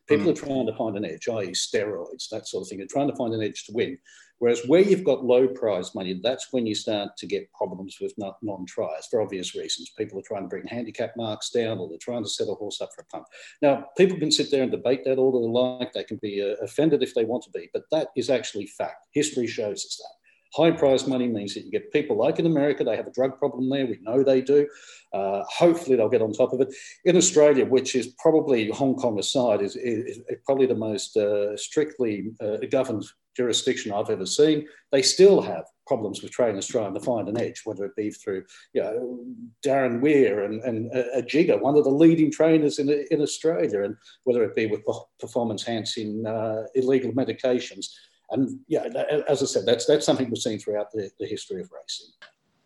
People 0.09 0.25
mm. 0.25 0.31
are 0.31 0.45
trying 0.45 0.65
to 0.65 0.75
find 0.75 0.97
an 0.97 1.05
edge, 1.05 1.27
i.e., 1.29 1.51
steroids, 1.51 2.29
that 2.31 2.47
sort 2.47 2.63
of 2.63 2.67
thing. 2.67 2.79
They're 2.79 2.87
trying 2.87 3.09
to 3.09 3.15
find 3.15 3.33
an 3.33 3.43
edge 3.43 3.65
to 3.65 3.73
win. 3.73 3.97
Whereas 4.39 4.65
where 4.67 4.81
you've 4.81 5.03
got 5.03 5.23
low 5.23 5.49
prize 5.49 5.93
money, 5.93 6.19
that's 6.23 6.47
when 6.51 6.65
you 6.65 6.73
start 6.73 7.15
to 7.17 7.27
get 7.27 7.51
problems 7.53 7.97
with 8.01 8.13
non 8.17 8.65
tries 8.65 9.05
for 9.11 9.21
obvious 9.21 9.53
reasons. 9.53 9.91
People 9.97 10.17
are 10.17 10.23
trying 10.25 10.43
to 10.43 10.47
bring 10.47 10.65
handicap 10.65 11.11
marks 11.17 11.49
down 11.49 11.77
or 11.77 11.89
they're 11.89 11.97
trying 12.01 12.23
to 12.23 12.29
set 12.29 12.47
a 12.47 12.53
horse 12.53 12.79
up 12.81 12.89
for 12.95 13.01
a 13.01 13.05
punt. 13.05 13.25
Now, 13.61 13.85
people 13.97 14.17
can 14.17 14.31
sit 14.31 14.49
there 14.49 14.63
and 14.63 14.71
debate 14.71 15.03
that 15.03 15.17
all 15.17 15.33
they 15.33 15.47
like. 15.47 15.91
They 15.91 16.05
can 16.05 16.17
be 16.21 16.41
uh, 16.41 16.55
offended 16.63 17.03
if 17.03 17.13
they 17.13 17.25
want 17.25 17.43
to 17.43 17.51
be, 17.51 17.69
but 17.73 17.83
that 17.91 18.07
is 18.15 18.29
actually 18.29 18.67
fact. 18.67 19.07
History 19.13 19.45
shows 19.45 19.85
us 19.85 20.01
that. 20.01 20.18
High 20.53 20.71
prize 20.71 21.07
money 21.07 21.27
means 21.27 21.53
that 21.53 21.63
you 21.63 21.71
get 21.71 21.91
people 21.91 22.17
like 22.17 22.39
in 22.39 22.45
America, 22.45 22.83
they 22.83 22.95
have 22.95 23.07
a 23.07 23.11
drug 23.11 23.37
problem 23.37 23.69
there. 23.69 23.85
We 23.85 23.99
know 24.01 24.23
they 24.23 24.41
do. 24.41 24.67
Uh, 25.13 25.43
hopefully, 25.47 25.95
they'll 25.95 26.09
get 26.09 26.21
on 26.21 26.33
top 26.33 26.53
of 26.53 26.61
it. 26.61 26.73
In 27.05 27.15
Australia, 27.15 27.65
which 27.65 27.95
is 27.95 28.15
probably 28.19 28.69
Hong 28.71 28.95
Kong 28.95 29.19
aside, 29.19 29.61
is, 29.61 29.75
is, 29.75 30.17
is 30.17 30.37
probably 30.45 30.65
the 30.65 30.75
most 30.75 31.15
uh, 31.17 31.55
strictly 31.55 32.31
uh, 32.41 32.57
governed 32.71 33.05
jurisdiction 33.35 33.91
I've 33.91 34.09
ever 34.09 34.25
seen. 34.25 34.67
They 34.91 35.01
still 35.01 35.41
have 35.41 35.65
problems 35.87 36.21
with 36.21 36.31
trainers 36.31 36.67
trying 36.67 36.93
to 36.93 36.99
find 36.99 37.27
an 37.29 37.39
edge, 37.39 37.61
whether 37.63 37.85
it 37.85 37.95
be 37.95 38.11
through 38.11 38.43
you 38.73 38.81
know, 38.83 39.25
Darren 39.65 40.01
Weir 40.01 40.43
and, 40.43 40.61
and 40.63 40.91
a, 40.93 41.19
a 41.19 41.21
Jigger, 41.21 41.57
one 41.57 41.77
of 41.77 41.83
the 41.83 41.89
leading 41.89 42.31
trainers 42.31 42.79
in, 42.79 42.89
in 43.11 43.21
Australia, 43.21 43.83
and 43.83 43.95
whether 44.25 44.43
it 44.43 44.55
be 44.55 44.67
with 44.67 44.81
performance 45.19 45.67
enhancing 45.67 46.25
uh, 46.25 46.63
illegal 46.75 47.11
medications. 47.13 47.87
And 48.31 48.59
yeah, 48.67 48.83
as 49.27 49.41
I 49.41 49.45
said, 49.45 49.65
that's 49.65 49.85
that's 49.85 50.05
something 50.05 50.29
we've 50.29 50.37
seen 50.37 50.59
throughout 50.59 50.91
the, 50.91 51.09
the 51.19 51.25
history 51.25 51.61
of 51.61 51.69
racing. 51.71 52.13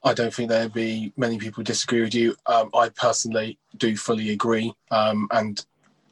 I 0.04 0.14
don't 0.14 0.34
think 0.34 0.50
there'd 0.50 0.74
be 0.74 1.14
many 1.16 1.38
people 1.38 1.62
who 1.62 1.64
disagree 1.64 2.02
with 2.02 2.14
you. 2.14 2.36
Um, 2.46 2.70
I 2.76 2.90
personally 2.90 3.58
do 3.78 3.96
fully 3.96 4.32
agree, 4.32 4.74
um, 4.92 5.28
and 5.32 5.66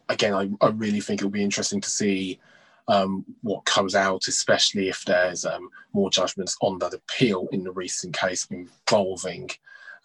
again, 0.09 0.33
I, 0.33 0.49
I, 0.65 0.69
really 0.69 1.01
think 1.01 1.19
it'll 1.19 1.29
be 1.29 1.43
interesting 1.43 1.81
to 1.81 1.89
see 1.89 2.39
um, 2.87 3.25
what 3.41 3.65
comes 3.65 3.95
out, 3.95 4.27
especially 4.27 4.89
if 4.89 5.03
there's 5.05 5.45
um, 5.45 5.69
more 5.93 6.09
judgments 6.09 6.57
on 6.61 6.79
that 6.79 6.93
appeal 6.93 7.47
in 7.51 7.63
the 7.63 7.71
recent 7.71 8.17
case 8.17 8.47
involving 8.51 9.49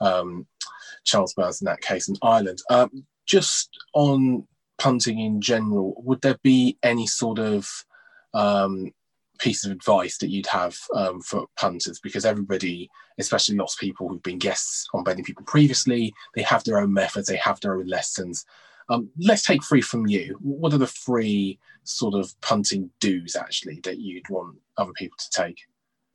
um, 0.01 0.47
Charles 1.05 1.35
Byrnes 1.35 1.61
in 1.61 1.67
that 1.67 1.81
case 1.81 2.09
in 2.09 2.17
Ireland. 2.23 2.63
Um, 2.71 3.07
just 3.27 3.77
on 3.95 4.47
punting 4.79 5.19
in 5.19 5.41
general, 5.41 5.95
would 6.05 6.21
there 6.23 6.39
be 6.43 6.79
any 6.83 7.07
sort 7.07 7.39
of 7.39 7.69
um, 8.35 8.93
piece 9.39 9.65
of 9.65 9.73
advice 9.73 10.19
that 10.19 10.31
you'd 10.31 10.47
have 10.47 10.77
um, 10.95 11.21
for 11.21 11.47
punters? 11.57 12.01
Because 12.01 12.25
everybody, 12.25 12.91
especially 13.19 13.57
lots 13.57 13.75
of 13.75 13.81
people 13.81 14.09
who've 14.09 14.23
been 14.23 14.39
guests 14.39 14.87
on 14.95 15.05
Betting 15.05 15.25
People 15.25 15.45
previously, 15.45 16.13
they 16.35 16.43
have 16.43 16.65
their 16.65 16.79
own 16.79 16.93
methods, 16.93 17.29
they 17.29 17.37
have 17.37 17.61
their 17.61 17.77
own 17.77 17.87
lessons. 17.87 18.45
Um, 18.89 19.09
let's 19.19 19.45
take 19.45 19.65
three 19.65 19.81
from 19.81 20.07
you. 20.07 20.39
What 20.41 20.73
are 20.73 20.79
the 20.79 20.87
three 20.87 21.59
sort 21.85 22.15
of 22.15 22.39
punting 22.41 22.91
do's 23.01 23.37
actually 23.37 23.81
that 23.85 23.99
you'd 23.99 24.29
want 24.29 24.57
other 24.77 24.93
people 24.93 25.17
to 25.19 25.31
take? 25.31 25.59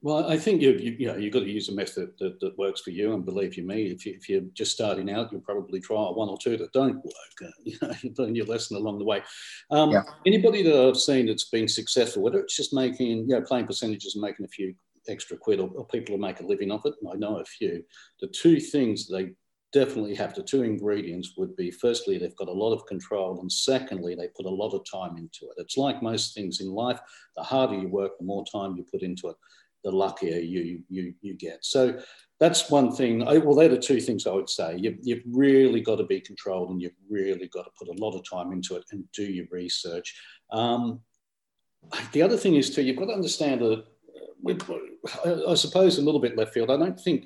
Well, 0.04 0.28
I 0.28 0.38
think 0.38 0.64
you, 0.64 0.72
you, 0.72 0.96
you 0.98 1.08
know 1.08 1.16
you've 1.16 1.34
got 1.34 1.42
to 1.42 1.50
use 1.52 1.70
a 1.70 1.76
method 1.76 2.14
that, 2.20 2.40
that 2.40 2.58
works 2.58 2.82
for 2.82 2.90
you. 2.90 3.14
And 3.14 3.24
believe 3.24 3.56
you 3.56 3.64
me, 3.64 3.86
if, 3.88 4.06
you, 4.06 4.14
if 4.16 4.28
you're 4.28 4.42
just 4.54 4.72
starting 4.72 5.12
out, 5.12 5.32
you'll 5.32 5.42
probably 5.42 5.80
try 5.80 6.02
one 6.10 6.28
or 6.28 6.38
two 6.38 6.58
that 6.58 6.74
don't 6.74 6.96
work. 6.96 7.14
Uh, 7.44 7.48
you 7.64 7.78
know, 7.82 7.94
you 8.02 8.14
learn 8.18 8.36
your 8.36 8.48
lesson 8.48 8.78
along 8.78 8.98
the 8.98 9.06
way. 9.06 9.22
Um, 9.70 9.92
yeah. 9.92 10.04
Anybody 10.26 10.64
that 10.64 10.88
I've 10.88 10.98
seen 10.98 11.28
that's 11.28 11.50
been 11.50 11.68
successful, 11.68 12.24
whether 12.24 12.40
it's 12.40 12.58
just 12.58 12.74
making, 12.74 13.30
you 13.30 13.36
know, 13.36 13.42
playing 13.42 13.68
percentages 13.68 14.16
and 14.16 14.24
making 14.24 14.46
a 14.46 14.50
few 14.50 14.74
extra 15.08 15.38
quid, 15.38 15.60
or, 15.60 15.70
or 15.76 15.86
people 15.86 16.16
who 16.16 16.22
make 16.22 16.40
a 16.40 16.46
living 16.46 16.72
off 16.72 16.86
it, 16.86 16.96
I 17.12 17.16
know 17.16 17.38
a 17.38 17.46
few. 17.46 17.84
The 18.22 18.28
two 18.28 18.60
things 18.60 19.08
they 19.08 19.32
definitely 19.72 20.16
have 20.16 20.34
the 20.34 20.44
two 20.44 20.64
ingredients 20.64 21.34
would 21.38 21.56
be 21.56 21.72
firstly 21.72 22.18
they've 22.18 22.36
got 22.36 22.50
a 22.50 22.52
lot 22.52 22.74
of 22.74 22.86
control 22.88 23.40
and 23.40 23.50
secondly 23.50 24.16
they 24.16 24.28
put 24.36 24.46
a 24.46 24.50
lot 24.50 24.74
of 24.74 24.84
time 24.92 25.16
into 25.16 25.46
it 25.46 25.62
it's 25.62 25.78
like 25.78 26.04
most 26.04 26.34
things 26.34 26.60
in 26.60 26.68
life 26.68 27.00
the 27.38 27.44
harder 27.44 27.76
you 27.76 27.88
work 27.88 28.12
the 28.18 28.26
more 28.26 28.44
time 28.52 28.76
you 28.76 28.86
put 28.92 29.02
into 29.02 29.30
it 29.30 29.36
the 29.84 29.91
luckier 29.91 30.39
you 30.39 30.84
you, 30.89 31.13
you 31.22 31.34
get. 31.36 31.63
So 31.65 32.00
that's 32.39 32.70
one 32.70 32.91
thing. 32.91 33.28
I, 33.28 33.38
well 33.38 33.56
they're 33.56 33.70
the 33.70 33.78
two 33.78 34.02
things 34.02 34.26
i 34.26 34.32
would 34.32 34.50
say. 34.50 34.78
You, 34.78 34.98
you've 35.02 35.24
really 35.32 35.82
got 35.82 35.98
to 35.98 36.06
be 36.06 36.20
controlled 36.20 36.72
and 36.72 36.82
you've 36.82 36.98
really 37.10 37.48
got 37.48 37.63
to 37.63 37.72
put 37.78 37.88
a 37.88 38.04
lot 38.04 38.15
of 38.15 38.28
time 38.30 38.52
into 38.52 38.76
it 38.76 38.86
and 38.91 39.04
do 39.13 39.24
your 39.24 39.46
research. 39.52 40.15
Um, 40.52 41.02
the 42.12 42.22
other 42.22 42.38
thing 42.38 42.56
is 42.56 42.74
too 42.74 42.82
you've 42.82 42.98
got 42.98 43.06
to 43.06 43.13
understand 43.13 43.62
that 43.62 43.86
I 45.48 45.54
suppose 45.54 45.98
a 45.98 46.02
little 46.02 46.20
bit 46.20 46.38
left 46.38 46.54
field. 46.54 46.72
I 46.72 46.78
don't 46.78 47.00
think 47.00 47.26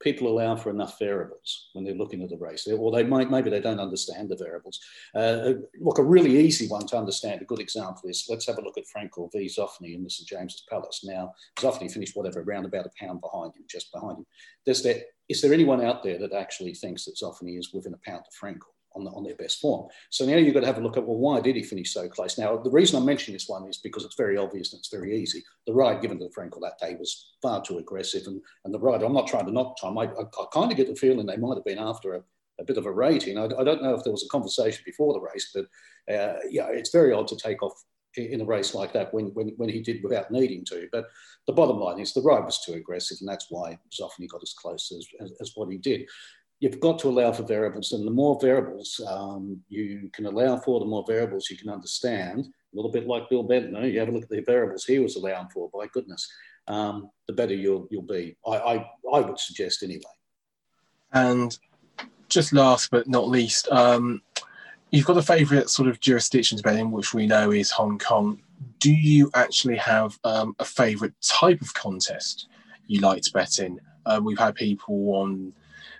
people 0.00 0.28
allow 0.28 0.56
for 0.56 0.70
enough 0.70 0.98
variables 0.98 1.70
when 1.72 1.84
they're 1.84 1.94
looking 1.94 2.22
at 2.22 2.28
the 2.28 2.36
race, 2.36 2.66
or 2.66 2.90
they 2.90 3.02
might 3.02 3.30
maybe 3.30 3.50
they 3.50 3.60
don't 3.60 3.80
understand 3.80 4.28
the 4.28 4.36
variables. 4.36 4.80
Uh, 5.14 5.54
look, 5.80 5.98
a 5.98 6.02
really 6.02 6.38
easy 6.38 6.68
one 6.68 6.86
to 6.86 6.98
understand. 6.98 7.42
A 7.42 7.46
good 7.46 7.60
example 7.60 8.08
is 8.08 8.26
let's 8.28 8.46
have 8.46 8.58
a 8.58 8.62
look 8.62 8.78
at 8.78 8.84
Frankel 8.84 9.30
v 9.32 9.46
Zoffany 9.46 9.94
in 9.94 10.02
the 10.02 10.10
St 10.10 10.28
James's 10.28 10.64
Palace. 10.68 11.02
Now 11.04 11.32
Zoffany 11.58 11.90
finished 11.90 12.16
whatever 12.16 12.40
around 12.40 12.66
about 12.66 12.86
a 12.86 12.90
pound 12.98 13.20
behind 13.20 13.54
him, 13.56 13.64
just 13.68 13.92
behind 13.92 14.18
him. 14.18 14.26
Does 14.64 14.82
there 14.82 15.00
is 15.28 15.40
there 15.42 15.52
anyone 15.52 15.84
out 15.84 16.02
there 16.02 16.18
that 16.18 16.32
actually 16.32 16.74
thinks 16.74 17.04
that 17.04 17.16
Zoffany 17.16 17.58
is 17.58 17.72
within 17.72 17.94
a 17.94 18.10
pound 18.10 18.24
of 18.26 18.34
Frankel? 18.40 18.75
On, 18.96 19.04
the, 19.04 19.10
on 19.10 19.22
their 19.22 19.36
best 19.36 19.60
form. 19.60 19.88
So 20.10 20.24
now 20.24 20.36
you've 20.36 20.54
got 20.54 20.60
to 20.60 20.66
have 20.66 20.78
a 20.78 20.80
look 20.80 20.96
at, 20.96 21.06
well, 21.06 21.18
why 21.18 21.40
did 21.40 21.54
he 21.54 21.62
finish 21.62 21.92
so 21.92 22.08
close? 22.08 22.38
Now, 22.38 22.56
the 22.56 22.70
reason 22.70 22.98
I'm 22.98 23.06
mentioning 23.06 23.34
this 23.34 23.48
one 23.48 23.68
is 23.68 23.78
because 23.78 24.04
it's 24.04 24.16
very 24.16 24.36
obvious 24.36 24.72
and 24.72 24.80
it's 24.80 24.88
very 24.88 25.16
easy. 25.16 25.44
The 25.66 25.74
ride 25.74 26.00
given 26.00 26.18
to 26.18 26.24
the 26.24 26.30
Frankel 26.30 26.60
that 26.62 26.78
day 26.80 26.96
was 26.98 27.34
far 27.42 27.62
too 27.62 27.78
aggressive. 27.78 28.26
And, 28.26 28.40
and 28.64 28.74
the 28.74 28.80
ride, 28.80 29.02
I'm 29.02 29.12
not 29.12 29.26
trying 29.26 29.46
to 29.46 29.52
knock 29.52 29.80
time. 29.80 29.98
I, 29.98 30.04
I, 30.04 30.22
I 30.22 30.44
kind 30.52 30.70
of 30.70 30.76
get 30.76 30.88
the 30.88 30.96
feeling 30.96 31.26
they 31.26 31.36
might 31.36 31.56
have 31.56 31.64
been 31.64 31.78
after 31.78 32.14
a, 32.14 32.22
a 32.58 32.64
bit 32.64 32.78
of 32.78 32.86
a 32.86 32.92
rating. 32.92 33.38
I, 33.38 33.44
I, 33.44 33.64
don't 33.64 33.82
know 33.82 33.94
if 33.94 34.02
there 34.02 34.12
was 34.12 34.24
a 34.24 34.28
conversation 34.28 34.82
before 34.84 35.12
the 35.12 35.20
race, 35.20 35.52
but 35.54 35.66
uh, 36.12 36.38
yeah, 36.50 36.68
it's 36.68 36.90
very 36.90 37.12
odd 37.12 37.28
to 37.28 37.36
take 37.36 37.62
off 37.62 37.74
in 38.16 38.40
a 38.40 38.44
race 38.44 38.74
like 38.74 38.92
that 38.92 39.12
when, 39.12 39.26
when, 39.34 39.48
when 39.56 39.68
he 39.68 39.80
did 39.80 40.02
without 40.02 40.30
needing 40.30 40.64
to. 40.64 40.88
But 40.90 41.06
the 41.46 41.52
bottom 41.52 41.78
line 41.78 42.00
is 42.00 42.12
the 42.12 42.22
ride 42.22 42.44
was 42.44 42.64
too 42.64 42.74
aggressive, 42.74 43.18
and 43.20 43.28
that's 43.28 43.46
why 43.50 43.78
Zoffany 43.92 44.28
got 44.28 44.42
as 44.42 44.54
close 44.54 44.92
as, 44.92 45.06
as, 45.20 45.32
as, 45.40 45.52
what 45.54 45.70
he 45.70 45.78
did 45.78 46.08
you've 46.60 46.80
got 46.80 46.98
to 47.00 47.08
allow 47.08 47.32
for 47.32 47.42
variables. 47.42 47.92
And 47.92 48.06
the 48.06 48.10
more 48.10 48.38
variables 48.40 49.00
um, 49.06 49.60
you 49.68 50.10
can 50.12 50.26
allow 50.26 50.56
for, 50.56 50.80
the 50.80 50.86
more 50.86 51.04
variables 51.06 51.50
you 51.50 51.56
can 51.56 51.68
understand. 51.68 52.46
A 52.46 52.76
little 52.76 52.90
bit 52.90 53.06
like 53.06 53.28
Bill 53.28 53.46
Benter, 53.46 53.90
you 53.90 53.98
have 54.00 54.08
a 54.08 54.12
look 54.12 54.24
at 54.24 54.28
the 54.28 54.40
variables 54.40 54.84
he 54.84 54.98
was 54.98 55.16
allowing 55.16 55.48
for, 55.48 55.70
by 55.72 55.86
goodness, 55.92 56.26
um, 56.68 57.10
the 57.26 57.32
better 57.32 57.54
you'll, 57.54 57.86
you'll 57.90 58.02
be. 58.02 58.36
I, 58.46 58.56
I, 58.56 58.90
I 59.12 59.20
would 59.20 59.38
suggest 59.38 59.82
anyway. 59.82 60.02
And 61.12 61.56
just 62.28 62.52
last 62.52 62.90
but 62.90 63.06
not 63.06 63.28
least, 63.28 63.68
um, 63.68 64.22
you've 64.90 65.06
got 65.06 65.16
a 65.16 65.22
favourite 65.22 65.70
sort 65.70 65.88
of 65.88 66.00
jurisdictions 66.00 66.62
betting, 66.62 66.90
which 66.90 67.14
we 67.14 67.26
know 67.26 67.50
is 67.50 67.70
Hong 67.70 67.98
Kong. 67.98 68.40
Do 68.80 68.92
you 68.92 69.30
actually 69.34 69.76
have 69.76 70.18
um, 70.24 70.56
a 70.58 70.64
favourite 70.64 71.12
type 71.22 71.60
of 71.60 71.72
contest 71.74 72.48
you 72.86 73.00
like 73.00 73.22
to 73.22 73.32
bet 73.32 73.58
in? 73.58 73.78
Uh, 74.06 74.20
we've 74.22 74.38
had 74.38 74.54
people 74.54 75.14
on 75.14 75.52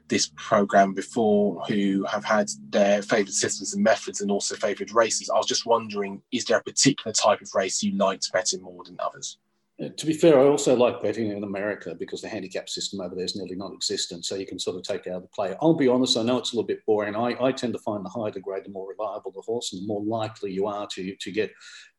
this 0.09 0.31
program 0.37 0.95
before 0.95 1.62
who 1.69 2.05
have 2.05 2.25
had 2.25 2.49
their 2.71 3.03
favourite 3.03 3.33
systems 3.33 3.75
and 3.75 3.83
methods 3.83 4.21
and 4.21 4.31
also 4.31 4.55
favoured 4.55 4.92
races. 4.92 5.31
I 5.31 5.37
was 5.37 5.47
just 5.47 5.66
wondering, 5.66 6.23
is 6.33 6.45
there 6.45 6.59
a 6.59 6.62
particular 6.62 7.12
type 7.12 7.40
of 7.40 7.55
race 7.55 7.83
you 7.83 7.97
like 7.97 8.21
betting 8.33 8.62
more 8.62 8.85
than 8.85 8.97
others? 9.01 9.38
To 9.79 10.07
be 10.07 10.14
fair, 10.14 10.40
I 10.40 10.45
also 10.45 10.75
like 10.75 11.03
betting 11.03 11.31
in 11.31 11.45
America 11.45 11.95
because 11.95 12.23
the 12.23 12.29
handicap 12.29 12.66
system 12.66 12.99
over 13.03 13.14
there 13.14 13.27
is 13.27 13.37
nearly 13.37 13.57
non-existent, 13.57 14.25
so 14.25 14.35
you 14.35 14.47
can 14.47 14.59
sort 14.59 14.77
of 14.77 14.85
take 14.85 15.07
out 15.07 15.16
of 15.16 15.23
the 15.23 15.29
play. 15.29 15.55
I'll 15.61 15.75
be 15.75 15.87
honest, 15.87 16.16
I 16.16 16.23
know 16.23 16.38
it's 16.38 16.55
a 16.55 16.57
little 16.57 16.66
bit 16.66 16.85
boring. 16.87 17.14
I, 17.14 17.37
I 17.38 17.53
tend 17.53 17.75
to 17.75 17.79
find 17.81 18.03
the 18.03 18.09
higher 18.09 18.31
the 18.31 18.40
grade, 18.40 18.64
the 18.64 18.71
more 18.71 18.88
reliable 18.88 19.33
the 19.33 19.42
horse, 19.42 19.75
and 19.75 19.83
the 19.83 19.87
more 19.87 20.03
likely 20.03 20.51
you 20.51 20.66
are 20.66 20.87
to 20.92 21.14
to 21.14 21.31
get 21.31 21.53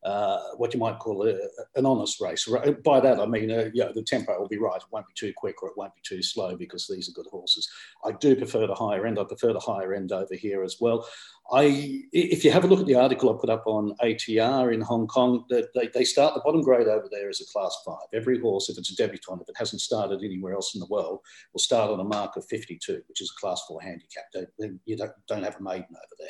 uh, 0.04 0.40
what 0.58 0.74
you 0.74 0.80
might 0.80 1.00
call 1.00 1.28
a, 1.28 1.36
an 1.76 1.86
honest 1.86 2.22
race. 2.22 2.48
By 2.86 3.00
that, 3.00 3.20
I 3.20 3.26
mean, 3.26 3.52
uh, 3.52 3.70
the 3.94 4.04
tempo 4.06 4.40
will 4.40 4.48
be 4.48 4.58
right. 4.58 4.78
It 4.78 4.84
won't 4.92 5.08
be 5.08 5.14
too 5.16 5.34
quick 5.36 5.62
or 5.62 5.70
it 5.70 5.78
won't 5.78 5.96
be 5.96 6.02
too 6.04 6.22
slow 6.22 6.56
because 6.56 6.88
these 6.88 7.10
are 7.10 7.14
good 7.14 7.30
horses. 7.30 7.68
I 8.06 8.12
do 8.14 8.36
prefer 8.36 8.68
the 8.68 8.76
higher 8.76 9.06
end. 9.06 9.20
I 9.20 9.24
prefer 9.24 9.54
the 9.54 9.60
higher 9.60 9.94
end 9.94 10.12
over 10.12 10.36
here 10.36 10.64
as 10.64 10.78
well. 10.80 11.08
I, 11.52 12.04
if 12.12 12.44
you 12.44 12.52
have 12.52 12.64
a 12.64 12.68
look 12.68 12.82
at 12.82 12.86
the 12.86 12.96
article 12.96 13.34
I 13.34 13.40
put 13.40 13.50
up 13.50 13.64
on 13.66 13.96
ATR 14.04 14.74
in 14.74 14.82
Hong 14.82 15.08
Kong, 15.08 15.46
they, 15.50 15.90
they 15.94 16.04
start 16.04 16.34
the 16.34 16.42
bottom 16.42 16.62
grade 16.62 16.88
over 16.88 17.08
there 17.12 17.30
as 17.30 17.42
a 17.42 17.46
class 17.46 17.76
five. 17.86 18.08
Every 18.14 18.40
horse, 18.40 18.70
if 18.70 18.78
it's 18.78 18.92
a 18.92 18.96
debutant, 18.96 19.42
if 19.42 19.50
it 19.50 19.58
hasn't 19.58 19.82
started 19.82 20.24
anywhere 20.24 20.54
else 20.54 20.76
in 20.76 20.80
the 20.80 20.88
world, 20.88 21.20
will 21.54 21.60
start 21.60 21.90
on 21.90 22.00
a 22.00 22.04
mark 22.04 22.36
of 22.36 22.46
52, 22.46 23.02
which 23.08 23.22
is 23.22 23.34
a 23.36 23.40
class 23.40 23.64
four 23.68 23.82
handicap. 23.82 24.26
You 24.86 24.98
don't, 24.98 25.12
don't 25.28 25.44
have 25.44 25.58
a 25.58 25.64
maiden 25.64 25.88
over 25.90 26.16
there 26.20 26.30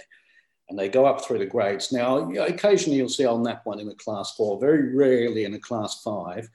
and 0.70 0.78
they 0.78 0.90
go 0.90 1.06
up 1.06 1.24
through 1.24 1.40
the 1.40 1.46
grades. 1.46 1.92
Now, 1.92 2.30
occasionally 2.32 2.98
you'll 2.98 3.10
see 3.10 3.26
on 3.26 3.44
that 3.44 3.66
one 3.66 3.80
in 3.80 3.88
a 3.90 3.96
class 3.96 4.34
four, 4.36 4.60
very 4.60 4.96
rarely 4.96 5.46
in 5.46 5.54
a 5.54 5.60
class 5.60 6.02
five, 6.04 6.50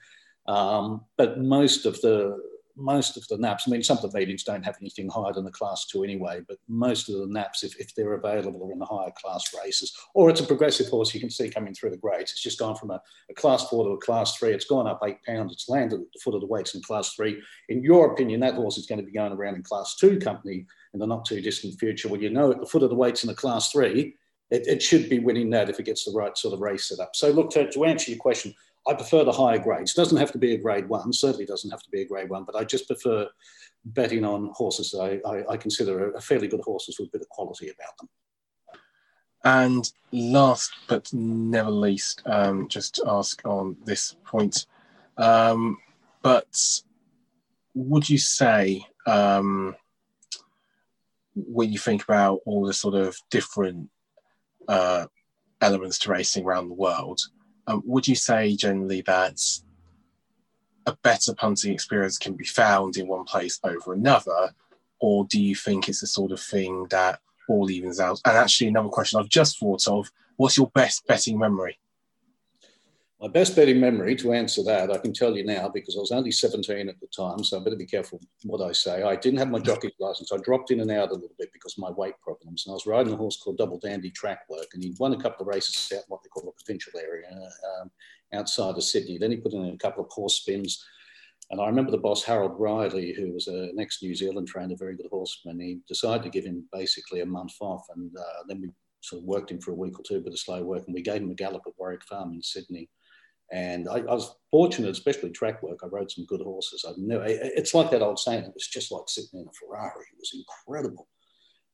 um, 0.47 1.01
but 1.17 1.39
most 1.39 1.85
of 1.85 1.99
the 2.01 2.39
most 2.75 3.17
of 3.17 3.27
the 3.27 3.37
naps, 3.37 3.65
I 3.67 3.71
mean, 3.71 3.83
some 3.83 3.97
of 3.97 4.11
the 4.11 4.17
meetings 4.17 4.43
don't 4.43 4.65
have 4.65 4.77
anything 4.81 5.07
higher 5.07 5.33
than 5.33 5.45
the 5.45 5.51
class 5.51 5.85
two 5.85 6.03
anyway, 6.03 6.41
but 6.47 6.57
most 6.67 7.09
of 7.09 7.19
the 7.19 7.27
naps, 7.27 7.63
if, 7.63 7.79
if 7.79 7.93
they're 7.93 8.13
available, 8.13 8.67
are 8.67 8.71
in 8.71 8.79
the 8.79 8.85
higher 8.85 9.11
class 9.11 9.53
races, 9.63 9.95
or 10.13 10.29
it's 10.29 10.39
a 10.39 10.45
progressive 10.45 10.87
horse 10.87 11.13
you 11.13 11.19
can 11.19 11.29
see 11.29 11.49
coming 11.49 11.73
through 11.73 11.91
the 11.91 11.97
grades. 11.97 12.31
It's 12.31 12.41
just 12.41 12.59
gone 12.59 12.75
from 12.75 12.91
a, 12.91 13.01
a 13.29 13.33
class 13.33 13.69
four 13.69 13.85
to 13.85 13.91
a 13.91 13.97
class 13.97 14.35
three. 14.35 14.53
It's 14.53 14.65
gone 14.65 14.87
up 14.87 15.01
eight 15.05 15.23
pounds. 15.23 15.53
It's 15.53 15.69
landed 15.69 16.01
at 16.01 16.11
the 16.13 16.19
foot 16.23 16.35
of 16.35 16.41
the 16.41 16.47
weights 16.47 16.73
in 16.75 16.81
class 16.81 17.13
three. 17.13 17.41
In 17.69 17.83
your 17.83 18.13
opinion, 18.13 18.39
that 18.39 18.55
horse 18.55 18.77
is 18.77 18.87
going 18.87 18.99
to 18.99 19.05
be 19.05 19.11
going 19.11 19.33
around 19.33 19.55
in 19.55 19.63
class 19.63 19.95
two 19.95 20.17
company 20.19 20.65
in 20.93 20.99
the 20.99 21.07
not 21.07 21.25
too 21.25 21.41
distant 21.41 21.79
future. 21.79 22.07
Well, 22.07 22.21
you 22.21 22.29
know 22.29 22.51
at 22.51 22.59
the 22.59 22.65
foot 22.65 22.83
of 22.83 22.89
the 22.89 22.95
weights 22.95 23.23
in 23.23 23.27
the 23.27 23.35
class 23.35 23.71
three, 23.71 24.15
it, 24.51 24.67
it, 24.67 24.83
should 24.83 25.09
be 25.09 25.19
winning 25.19 25.49
that 25.49 25.69
if 25.69 25.79
it 25.79 25.85
gets 25.85 26.05
the 26.05 26.11
right 26.11 26.37
sort 26.37 26.53
of 26.53 26.59
race 26.59 26.89
set 26.89 26.99
up. 26.99 27.15
So 27.15 27.31
look, 27.31 27.49
to, 27.51 27.69
to 27.71 27.85
answer 27.85 28.11
your 28.11 28.19
question, 28.19 28.53
I 28.87 28.93
prefer 28.93 29.23
the 29.23 29.31
higher 29.31 29.57
grades. 29.57 29.91
It 29.91 29.97
doesn't 29.97 30.17
have 30.17 30.31
to 30.33 30.37
be 30.37 30.53
a 30.53 30.57
grade 30.57 30.87
one, 30.87 31.11
certainly 31.13 31.45
doesn't 31.45 31.71
have 31.71 31.81
to 31.83 31.89
be 31.89 32.01
a 32.01 32.07
grade 32.07 32.29
one, 32.29 32.43
but 32.43 32.55
I 32.55 32.63
just 32.63 32.87
prefer 32.87 33.27
betting 33.85 34.23
on 34.23 34.51
horses 34.53 34.93
I, 34.93 35.19
I, 35.25 35.43
I 35.51 35.57
consider 35.57 36.13
a 36.13 36.21
fairly 36.21 36.47
good 36.47 36.61
horses 36.61 36.97
with 36.99 37.09
a 37.09 37.11
bit 37.11 37.21
of 37.21 37.29
quality 37.29 37.69
about 37.69 37.97
them. 37.97 38.09
And 39.45 39.91
last 40.11 40.71
but 40.87 41.11
never 41.13 41.71
least, 41.71 42.21
um, 42.25 42.67
just 42.69 43.01
ask 43.05 43.41
on 43.45 43.75
this 43.83 44.15
point, 44.23 44.67
um, 45.17 45.77
but 46.21 46.81
would 47.73 48.09
you 48.09 48.17
say 48.17 48.85
um, 49.05 49.75
when 51.35 51.71
you 51.71 51.79
think 51.79 52.03
about 52.03 52.39
all 52.45 52.65
the 52.65 52.73
sort 52.73 52.95
of 52.95 53.17
different 53.29 53.89
uh, 54.67 55.07
elements 55.61 55.97
to 55.99 56.11
racing 56.11 56.45
around 56.45 56.69
the 56.69 56.75
world, 56.75 57.19
um, 57.67 57.81
would 57.85 58.07
you 58.07 58.15
say 58.15 58.55
generally 58.55 59.01
that 59.01 59.39
a 60.85 60.95
better 61.03 61.33
punting 61.33 61.73
experience 61.73 62.17
can 62.17 62.33
be 62.33 62.45
found 62.45 62.97
in 62.97 63.07
one 63.07 63.23
place 63.23 63.59
over 63.63 63.93
another, 63.93 64.53
or 64.99 65.25
do 65.25 65.41
you 65.41 65.55
think 65.55 65.87
it's 65.87 66.01
the 66.01 66.07
sort 66.07 66.31
of 66.31 66.39
thing 66.39 66.87
that 66.89 67.19
all 67.47 67.69
evens 67.69 67.99
out? 67.99 68.19
And 68.25 68.37
actually, 68.37 68.67
another 68.67 68.89
question 68.89 69.19
I've 69.19 69.29
just 69.29 69.59
thought 69.59 69.87
of: 69.87 70.11
What's 70.35 70.57
your 70.57 70.71
best 70.73 71.07
betting 71.07 71.39
memory? 71.39 71.79
My 73.21 73.29
best 73.29 73.55
betting 73.55 73.79
memory 73.79 74.15
to 74.17 74.33
answer 74.33 74.63
that, 74.63 74.91
I 74.91 74.97
can 74.97 75.13
tell 75.13 75.37
you 75.37 75.45
now 75.45 75.69
because 75.69 75.95
I 75.95 76.01
was 76.01 76.11
only 76.11 76.31
17 76.31 76.89
at 76.89 76.99
the 76.99 77.07
time, 77.07 77.41
so 77.41 77.57
I 77.57 77.63
better 77.63 77.77
be 77.77 77.85
careful 77.85 78.19
what 78.43 78.61
I 78.61 78.73
say. 78.73 79.01
I 79.01 79.15
didn't 79.15 79.39
have 79.39 79.49
my 79.49 79.59
jockey's 79.59 79.93
license. 79.97 80.33
I 80.33 80.37
dropped 80.37 80.71
in 80.71 80.81
and 80.81 80.91
out 80.91 81.11
a 81.11 81.13
little 81.13 81.35
bit 81.39 81.53
because 81.53 81.77
of 81.77 81.83
my 81.83 81.91
weight 81.91 82.15
problems. 82.21 82.65
And 82.65 82.71
I 82.71 82.75
was 82.75 82.85
riding 82.85 83.13
a 83.13 83.17
horse 83.17 83.37
called 83.41 83.57
Double 83.57 83.79
Dandy 83.79 84.09
Track 84.11 84.41
Work, 84.49 84.67
and 84.73 84.83
he'd 84.83 84.99
won 84.99 85.13
a 85.13 85.21
couple 85.21 85.43
of 85.43 85.55
races 85.55 85.89
out 85.93 85.99
in 85.99 86.03
what 86.09 86.21
they 86.21 86.27
call 86.29 86.43
the 86.43 86.63
provincial 86.65 86.99
area 86.99 87.29
um, 87.79 87.89
outside 88.33 88.75
of 88.75 88.83
Sydney. 88.83 89.17
Then 89.17 89.31
he 89.31 89.37
put 89.37 89.53
in 89.53 89.69
a 89.69 89.77
couple 89.77 90.03
of 90.03 90.11
horse 90.11 90.41
spins. 90.41 90.83
And 91.49 91.61
I 91.61 91.67
remember 91.67 91.91
the 91.91 91.97
boss, 91.97 92.23
Harold 92.23 92.59
Riley, 92.59 93.13
who 93.13 93.31
was 93.31 93.47
an 93.47 93.77
ex 93.79 94.01
New 94.01 94.15
Zealand 94.15 94.47
trainer, 94.47 94.75
very 94.75 94.95
good 94.95 95.07
horseman, 95.09 95.59
he 95.59 95.79
decided 95.87 96.23
to 96.23 96.29
give 96.29 96.45
him 96.45 96.65
basically 96.73 97.21
a 97.21 97.25
month 97.25 97.53
off. 97.61 97.85
And 97.95 98.11
uh, 98.17 98.43
then 98.47 98.59
we 98.59 98.69
sort 99.01 99.21
of 99.21 99.27
worked 99.27 99.51
him 99.51 99.61
for 99.61 99.71
a 99.71 99.75
week 99.75 99.99
or 99.99 100.03
two, 100.03 100.19
bit 100.19 100.33
of 100.33 100.39
slow 100.39 100.63
work, 100.63 100.83
and 100.87 100.93
we 100.93 101.01
gave 101.01 101.21
him 101.21 101.31
a 101.31 101.35
gallop 101.35 101.63
at 101.67 101.73
Warwick 101.77 102.03
Farm 102.03 102.33
in 102.33 102.41
Sydney. 102.41 102.89
And 103.53 103.87
I, 103.87 103.97
I, 103.97 104.13
was 104.15 104.35
fortunate, 104.49 104.89
especially 104.89 105.29
track 105.29 105.61
work. 105.61 105.81
I 105.83 105.87
rode 105.87 106.09
some 106.09 106.25
good 106.25 106.41
horses. 106.41 106.83
I've 106.89 106.97
never, 106.97 107.23
it's 107.27 107.75
like 107.75 107.91
that 107.91 108.01
old 108.01 108.17
saying, 108.17 108.45
it 108.45 108.53
was 108.55 108.67
just 108.67 108.91
like 108.91 109.03
sitting 109.07 109.41
in 109.41 109.47
a 109.47 109.51
Ferrari. 109.51 110.05
It 110.11 110.17
was 110.17 110.33
incredible. 110.33 111.07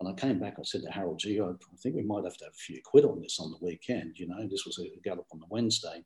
And 0.02 0.10
I 0.10 0.14
came 0.14 0.40
back, 0.40 0.56
I 0.60 0.64
said 0.64 0.82
to 0.82 0.92
Harold, 0.92 1.20
gee, 1.20 1.40
I, 1.40 1.52
think 1.82 1.96
we 1.96 2.04
might 2.04 2.26
have 2.26 2.36
to 2.36 2.46
have 2.46 2.54
a 2.54 2.58
few 2.58 2.82
quid 2.84 3.06
on 3.06 3.22
this 3.22 3.40
on 3.40 3.52
the 3.52 3.66
weekend. 3.66 4.20
You 4.20 4.28
know, 4.28 4.46
this 4.50 4.66
was 4.66 4.78
a 4.80 4.90
gallop 5.06 5.28
on 5.32 5.40
the 5.40 5.46
Wednesday. 5.50 6.04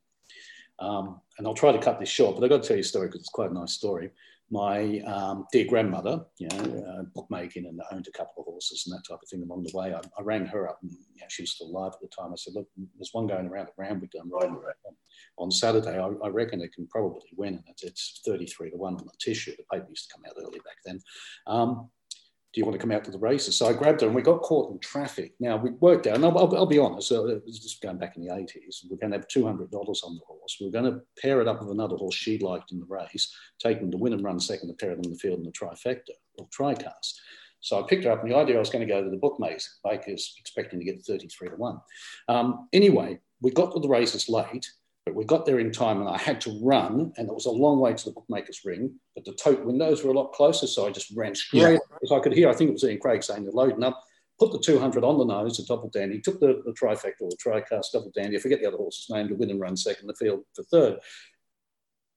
Um, 0.78 1.20
and 1.40 1.48
I'll 1.48 1.56
try 1.56 1.72
to 1.72 1.80
cut 1.80 2.00
this 2.00 2.10
short, 2.10 2.36
but 2.36 2.44
I've 2.44 2.52
got 2.52 2.62
to 2.62 2.68
tell 2.68 2.78
you 2.78 2.82
a 2.82 2.86
story 2.86 3.08
because 3.08 3.22
it's 3.22 3.30
quite 3.30 3.50
a 3.50 3.56
nice 3.56 3.74
story 3.74 4.12
my 4.54 5.00
um, 5.00 5.48
dear 5.52 5.66
grandmother, 5.66 6.24
you 6.38 6.48
know, 6.50 6.86
uh, 6.88 7.04
bookmaking 7.16 7.66
and 7.66 7.82
owned 7.92 8.08
a 8.08 8.12
couple 8.12 8.36
of 8.38 8.46
horses 8.46 8.84
and 8.86 8.94
that 8.94 9.02
type 9.10 9.20
of 9.22 9.28
thing 9.28 9.42
along 9.42 9.64
the 9.64 9.76
way. 9.76 9.92
I, 9.96 9.98
I 9.98 10.22
rang 10.22 10.46
her 10.46 10.70
up 10.70 10.78
and 10.84 10.92
you 10.92 11.22
know, 11.22 11.28
she 11.28 11.42
was 11.42 11.54
still 11.54 11.70
alive 11.70 11.94
at 11.96 12.02
the 12.02 12.08
time. 12.08 12.32
I 12.32 12.36
said, 12.36 12.54
look, 12.54 12.68
there's 12.96 13.10
one 13.14 13.26
going 13.26 13.48
around 13.48 13.68
at 13.68 13.74
Randwick 13.78 14.12
I'm 14.22 14.32
riding 14.32 14.56
on 15.40 15.50
Saturday. 15.50 15.98
I, 15.98 16.08
I, 16.24 16.28
reckon 16.28 16.62
it 16.62 16.72
can 16.72 16.86
probably 16.86 17.24
win. 17.36 17.56
And 17.56 17.64
it's, 17.68 17.84
it's 17.84 18.22
33 18.28 18.70
to 18.70 18.78
1 18.78 18.94
on 18.94 19.06
the 19.06 19.12
tissue. 19.20 19.54
The 19.58 19.64
paper 19.72 19.90
used 19.90 20.08
to 20.10 20.14
come 20.14 20.24
out 20.28 20.36
early 20.40 20.60
back 20.60 20.78
then. 20.86 21.00
Um, 21.48 21.90
do 22.54 22.60
you 22.60 22.66
want 22.66 22.74
to 22.76 22.80
come 22.80 22.92
out 22.92 23.04
to 23.04 23.12
the 23.12 23.18
races? 23.18 23.58
So 23.58 23.66
I 23.66 23.74
grabbed 23.74 24.02
her 24.02 24.08
and 24.08 24.16
we 24.16 24.22
got 24.22 24.44
caught 24.44 24.72
in 24.72 24.80
traffic. 24.80 25.34
Now 25.40 25.58
we 25.58 25.72
worked 25.72 26.06
out, 26.06 26.16
and 26.16 26.26
I'll, 26.26 26.38
I'll, 26.38 26.56
I'll 26.56 26.66
be 26.68 26.78
honest, 26.78 27.08
so 27.08 27.28
it 27.28 27.44
was 27.46 27.60
just 27.60 27.82
going 27.82 27.98
back 27.98 28.16
in 28.16 28.24
the 28.24 28.32
80s. 28.32 28.86
We're 28.88 28.98
going 28.98 29.12
to 29.12 29.18
have 29.18 29.28
$200 29.28 29.74
on 29.74 30.16
the 30.16 30.22
horse. 30.28 30.58
We're 30.62 30.70
going 30.70 30.92
to 30.92 31.02
pair 31.20 31.42
it 31.42 31.48
up 31.48 31.62
with 31.62 31.72
another 31.72 31.96
horse 31.96 32.14
she 32.14 32.38
liked 32.38 32.72
in 32.72 32.80
the 32.80 32.86
race, 32.86 33.36
take 33.60 33.80
them 33.80 33.90
to 33.90 33.98
win 33.98 34.14
and 34.14 34.24
run 34.24 34.40
second, 34.40 34.68
to 34.68 34.76
pair 34.76 34.92
it 34.92 35.04
in 35.04 35.12
the 35.12 35.18
field 35.18 35.40
in 35.40 35.46
the 35.46 35.52
trifecta 35.52 36.12
or 36.38 36.48
tricast. 36.48 37.14
So 37.60 37.82
I 37.82 37.88
picked 37.88 38.04
her 38.04 38.12
up, 38.12 38.22
and 38.22 38.32
the 38.32 38.38
idea 38.38 38.58
I 38.58 38.60
was 38.60 38.70
going 38.70 38.86
to 38.86 38.94
go 38.94 39.04
to 39.04 39.10
the 39.10 39.18
bookmakers, 39.18 39.80
expecting 40.40 40.80
to 40.80 40.86
get 40.86 41.04
33 41.04 41.50
to 41.50 41.56
1. 41.56 41.82
Um, 42.28 42.68
anyway, 42.72 43.20
we 43.42 43.50
got 43.50 43.74
to 43.74 43.80
the 43.80 43.88
races 43.88 44.30
late 44.30 44.70
but 45.06 45.16
we 45.16 45.26
got 45.26 45.46
there 45.46 45.60
in 45.60 45.72
time 45.72 46.00
and 46.00 46.10
I 46.10 46.18
had 46.18 46.40
to 46.42 46.60
run, 46.62 47.12
and 47.18 47.28
it 47.28 47.34
was 47.34 47.46
a 47.46 47.52
long 47.52 47.80
way 47.80 47.94
to 47.94 48.06
the 48.06 48.12
bookmaker's 48.12 48.62
ring, 48.64 48.94
but 49.16 49.26
the 49.26 49.34
tote 49.34 49.66
windows 49.66 50.04
were 50.04 50.12
a 50.12 50.14
lot 50.14 50.32
closer. 50.34 50.66
So 50.66 50.88
I 50.88 50.92
just 50.92 51.12
ran 51.16 51.36
straight 51.36 51.74
yeah. 51.74 51.98
as 52.02 52.12
I 52.12 52.20
could 52.20 52.34
hear. 52.34 52.50
I 52.50 52.54
think 52.54 52.70
it 52.70 52.74
was 52.74 52.84
Ian 52.84 53.00
Craig 53.00 53.24
saying 53.24 53.44
they're 53.44 53.52
loading 53.52 53.84
up, 53.84 54.02
put 54.40 54.54
the 54.54 54.60
200 54.60 55.04
on 55.04 55.18
the 55.18 55.26
nose, 55.26 55.58
the 55.58 55.66
double 55.66 55.90
dandy, 55.90 56.22
took 56.22 56.40
the, 56.40 56.62
the 56.66 56.72
trifecta 56.72 57.22
or 57.22 57.30
the 57.30 57.38
tricast 57.38 57.92
double 57.92 58.12
dandy. 58.16 58.38
I 58.38 58.40
forget 58.40 58.62
the 58.62 58.68
other 58.68 58.78
horse's 58.78 59.10
name 59.10 59.28
to 59.28 59.36
win 59.36 59.52
and 59.52 59.60
run 59.60 59.76
second, 59.76 60.08
the 60.08 60.16
field 60.16 60.44
for 60.56 60.64
third. 60.64 61.00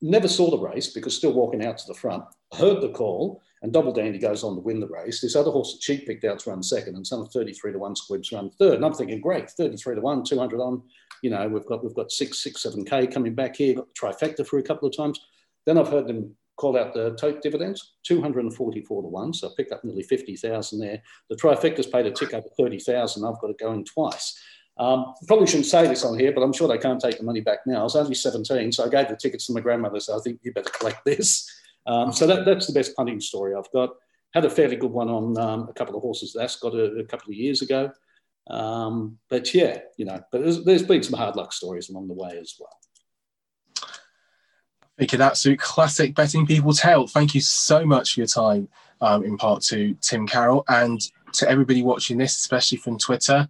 Never 0.01 0.29
saw 0.29 0.51
the 0.51 0.59
race 0.59 0.88
because 0.88 1.16
still 1.16 1.33
walking 1.33 1.64
out 1.64 1.79
to 1.79 1.87
the 1.88 1.94
front, 1.94 2.25
heard 2.53 2.83
the 2.83 2.90
call, 2.90 3.42
and 3.66 3.72
Double 3.72 3.92
Dandy 3.92 4.20
goes 4.20 4.44
on 4.44 4.55
to 4.55 4.61
win 4.61 4.79
the 4.79 4.87
race. 4.87 5.20
This 5.20 5.35
other 5.35 5.50
horse 5.50 5.72
that 5.72 5.83
she 5.83 5.98
picked 5.98 6.24
out's 6.24 6.46
run 6.46 6.62
second, 6.62 6.94
and 6.94 7.05
some 7.05 7.26
33 7.26 7.72
to 7.72 7.79
1 7.81 7.96
squibs 7.96 8.31
run 8.31 8.48
third. 8.48 8.74
And 8.74 8.85
I'm 8.85 8.94
thinking, 8.94 9.20
great, 9.20 9.50
33 9.50 9.96
to 9.96 10.00
1, 10.00 10.22
200 10.22 10.61
on. 10.61 10.83
You 11.20 11.31
know, 11.31 11.48
we've 11.48 11.66
got 11.66 11.83
we've 11.83 11.96
got 11.96 12.12
six, 12.12 12.38
six, 12.38 12.62
seven 12.62 12.85
K 12.85 13.09
coming 13.09 13.35
back 13.35 13.57
here, 13.57 13.74
got 13.74 13.88
the 13.92 14.00
trifecta 14.00 14.46
for 14.46 14.61
a 14.61 14.62
couple 14.62 14.87
of 14.87 14.96
times. 14.96 15.18
Then 15.64 15.79
I've 15.79 15.88
heard 15.88 16.07
them 16.07 16.37
call 16.55 16.79
out 16.79 16.94
the 16.94 17.16
tote 17.16 17.42
dividends, 17.42 17.94
244 18.05 19.02
to 19.02 19.09
1. 19.09 19.35
So 19.35 19.48
I 19.48 19.50
picked 19.57 19.72
up 19.72 19.83
nearly 19.83 20.05
50,000 20.05 20.79
there. 20.79 21.02
The 21.29 21.35
trifecta's 21.37 21.88
paid 21.88 22.07
a 22.07 22.12
tick 22.12 22.35
over 22.35 22.46
30,000. 22.57 23.24
I've 23.24 23.40
got 23.40 23.48
to 23.48 23.55
go 23.55 23.72
in 23.72 23.85
twice. 23.85 24.40
Um, 24.79 25.14
probably 25.26 25.48
shouldn't 25.48 25.66
say 25.66 25.88
this 25.88 26.05
on 26.05 26.16
here, 26.16 26.33
but 26.33 26.42
I'm 26.42 26.52
sure 26.52 26.68
they 26.68 26.79
can't 26.79 27.00
take 27.00 27.18
the 27.18 27.24
money 27.24 27.40
back 27.40 27.66
now. 27.66 27.81
I 27.81 27.83
was 27.83 27.96
only 27.96 28.14
17, 28.14 28.70
so 28.70 28.85
I 28.85 28.88
gave 28.88 29.09
the 29.09 29.16
tickets 29.16 29.46
to 29.46 29.55
my 29.55 29.61
grandmother. 29.61 29.98
So 29.98 30.16
I 30.16 30.20
think 30.20 30.38
you 30.42 30.52
better 30.52 30.70
collect 30.70 31.05
this. 31.05 31.50
Um, 31.87 32.12
so 32.12 32.27
that, 32.27 32.44
that's 32.44 32.66
the 32.66 32.72
best 32.72 32.96
punting 32.96 33.20
story 33.20 33.55
I've 33.55 33.70
got. 33.72 33.90
Had 34.35 34.44
a 34.44 34.51
fairly 34.51 34.77
good 34.77 34.90
one 34.90 35.09
on 35.09 35.38
um, 35.38 35.68
a 35.68 35.72
couple 35.72 35.96
of 35.96 36.03
horses 36.03 36.33
that 36.33 36.42
Ascot 36.42 36.75
a, 36.75 36.96
a 36.96 37.05
couple 37.05 37.31
of 37.31 37.37
years 37.37 37.62
ago. 37.62 37.90
Um, 38.49 39.18
but 39.29 39.55
yeah, 39.55 39.81
you 39.96 40.05
know, 40.05 40.20
but 40.31 40.42
there's, 40.42 40.64
there's 40.64 40.83
been 40.83 41.03
some 41.03 41.18
hard 41.18 41.37
luck 41.37 41.53
stories 41.53 41.88
along 41.88 42.09
the 42.09 42.14
way 42.14 42.38
as 42.38 42.55
well. 42.59 42.70
Think 44.99 45.12
an 45.12 45.20
absolute 45.20 45.59
classic 45.59 46.14
betting 46.14 46.46
people 46.46 46.72
tale. 46.72 47.07
Thank 47.07 47.35
you 47.35 47.40
so 47.40 47.85
much 47.85 48.14
for 48.14 48.20
your 48.20 48.27
time 48.27 48.68
um, 49.01 49.25
in 49.25 49.37
part 49.37 49.62
two, 49.62 49.94
Tim 50.01 50.27
Carroll, 50.27 50.64
and 50.68 51.01
to 51.35 51.49
everybody 51.49 51.83
watching 51.83 52.16
this, 52.16 52.37
especially 52.37 52.79
from 52.79 52.99
Twitter. 52.99 53.49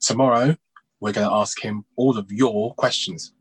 Tomorrow, 0.00 0.56
we're 1.00 1.12
going 1.12 1.28
to 1.28 1.34
ask 1.34 1.60
him 1.60 1.84
all 1.96 2.16
of 2.16 2.30
your 2.30 2.74
questions. 2.74 3.32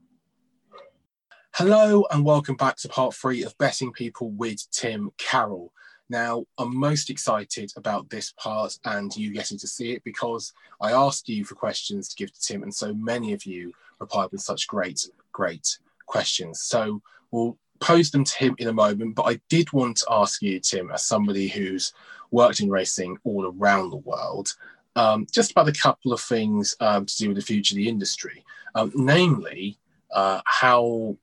Hello, 1.58 2.04
and 2.12 2.26
welcome 2.26 2.58
back 2.58 2.76
to 2.76 2.90
part 2.90 3.14
three 3.14 3.42
of 3.44 3.58
Betting 3.58 3.94
People 3.94 4.30
with 4.32 4.70
Tim 4.72 5.10
Carroll. 5.18 5.72
Now, 6.10 6.44
I'm 6.58 6.76
most 6.76 7.10
excited 7.10 7.72
about 7.78 8.10
this 8.10 8.34
part 8.34 8.78
and 8.84 9.16
you 9.16 9.32
getting 9.32 9.58
to 9.60 9.68
see 9.68 9.94
it 9.94 10.04
because 10.04 10.52
I 10.82 10.92
asked 10.92 11.30
you 11.30 11.46
for 11.46 11.56
questions 11.56 12.10
to 12.10 12.16
give 12.18 12.34
to 12.34 12.42
Tim, 12.42 12.64
and 12.64 12.76
so 12.76 12.94
many 12.94 13.32
of 13.32 13.46
you 13.46 13.72
replied 14.00 14.34
with 14.34 14.42
such 14.42 14.68
great, 14.68 15.08
great 15.32 15.80
questions. 16.08 16.60
So 16.60 17.02
we'll 17.32 17.58
pose 17.80 18.12
them 18.12 18.26
to 18.26 18.38
him 18.38 18.56
in 18.58 18.68
a 18.68 18.74
moment, 18.74 19.16
but 19.16 19.24
I 19.24 19.40
did 19.48 19.72
want 19.72 19.96
to 20.00 20.08
ask 20.12 20.42
you, 20.42 20.60
Tim, 20.60 20.92
as 20.92 21.06
somebody 21.06 21.48
who's 21.48 21.94
worked 22.32 22.60
in 22.60 22.70
racing 22.70 23.18
all 23.24 23.46
around 23.46 23.92
the 23.92 23.96
world, 23.96 24.54
um, 24.98 25.26
just 25.32 25.52
about 25.52 25.70
a 25.70 25.72
couple 25.82 26.12
of 26.12 26.20
things 26.20 26.76
um, 26.82 27.06
to 27.06 27.16
do 27.16 27.30
with 27.30 27.38
the 27.38 27.44
future 27.44 27.76
of 27.76 27.78
the 27.78 27.88
industry, 27.88 28.44
um, 28.76 28.92
namely, 28.94 29.80
uh, 30.12 30.42
how 30.44 31.16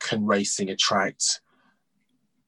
can 0.00 0.24
racing 0.26 0.70
attract 0.70 1.40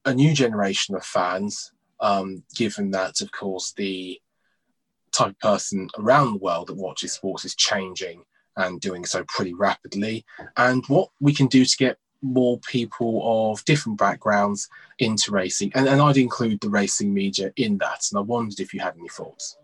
a 0.05 0.13
new 0.13 0.33
generation 0.33 0.95
of 0.95 1.03
fans 1.03 1.71
um, 1.99 2.43
given 2.55 2.91
that, 2.91 3.21
of 3.21 3.31
course, 3.31 3.73
the 3.73 4.19
type 5.11 5.29
of 5.29 5.39
person 5.39 5.89
around 5.97 6.33
the 6.33 6.39
world 6.39 6.67
that 6.67 6.77
watches 6.77 7.13
sports 7.13 7.45
is 7.45 7.55
changing 7.55 8.23
and 8.57 8.81
doing 8.81 9.05
so 9.05 9.23
pretty 9.27 9.53
rapidly, 9.53 10.25
and 10.57 10.85
what 10.87 11.09
we 11.19 11.33
can 11.33 11.47
do 11.47 11.63
to 11.63 11.77
get 11.77 11.97
more 12.21 12.59
people 12.59 13.51
of 13.51 13.63
different 13.65 13.97
backgrounds 13.97 14.67
into 14.99 15.31
racing. 15.31 15.71
And, 15.75 15.87
and 15.87 16.01
I'd 16.01 16.17
include 16.17 16.59
the 16.59 16.69
racing 16.69 17.13
media 17.13 17.53
in 17.55 17.77
that. 17.77 18.07
And 18.11 18.19
I 18.19 18.21
wondered 18.21 18.59
if 18.59 18.73
you 18.73 18.81
had 18.81 18.95
any 18.97 19.07
thoughts. 19.07 19.57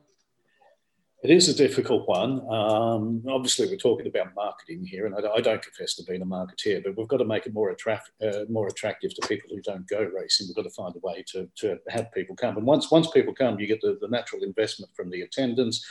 It 1.25 1.31
is 1.31 1.49
a 1.49 1.55
difficult 1.55 2.07
one. 2.07 2.47
Um, 2.51 3.23
obviously, 3.27 3.65
we're 3.67 3.77
talking 3.77 4.05
about 4.05 4.35
marketing 4.35 4.85
here, 4.85 5.07
and 5.07 5.15
I, 5.15 5.37
I, 5.37 5.41
don't 5.41 5.59
confess 5.59 5.95
to 5.95 6.03
being 6.03 6.21
a 6.21 6.25
marketeer, 6.25 6.83
but 6.83 6.95
we've 6.95 7.07
got 7.07 7.17
to 7.17 7.25
make 7.25 7.47
it 7.47 7.53
more, 7.55 7.71
attract, 7.71 8.11
uh, 8.23 8.41
more 8.47 8.67
attractive 8.67 9.11
to 9.15 9.27
people 9.27 9.49
who 9.49 9.59
don't 9.63 9.89
go 9.89 10.03
racing. 10.03 10.45
We've 10.45 10.55
got 10.55 10.69
to 10.69 10.75
find 10.75 10.95
a 10.95 10.99
way 10.99 11.25
to, 11.29 11.49
to 11.61 11.79
have 11.89 12.11
people 12.11 12.35
come. 12.35 12.57
And 12.57 12.65
once 12.67 12.91
once 12.91 13.09
people 13.09 13.33
come, 13.33 13.59
you 13.59 13.65
get 13.65 13.81
the, 13.81 13.97
the 13.99 14.07
natural 14.07 14.43
investment 14.43 14.91
from 14.95 15.09
the 15.09 15.21
attendance. 15.21 15.83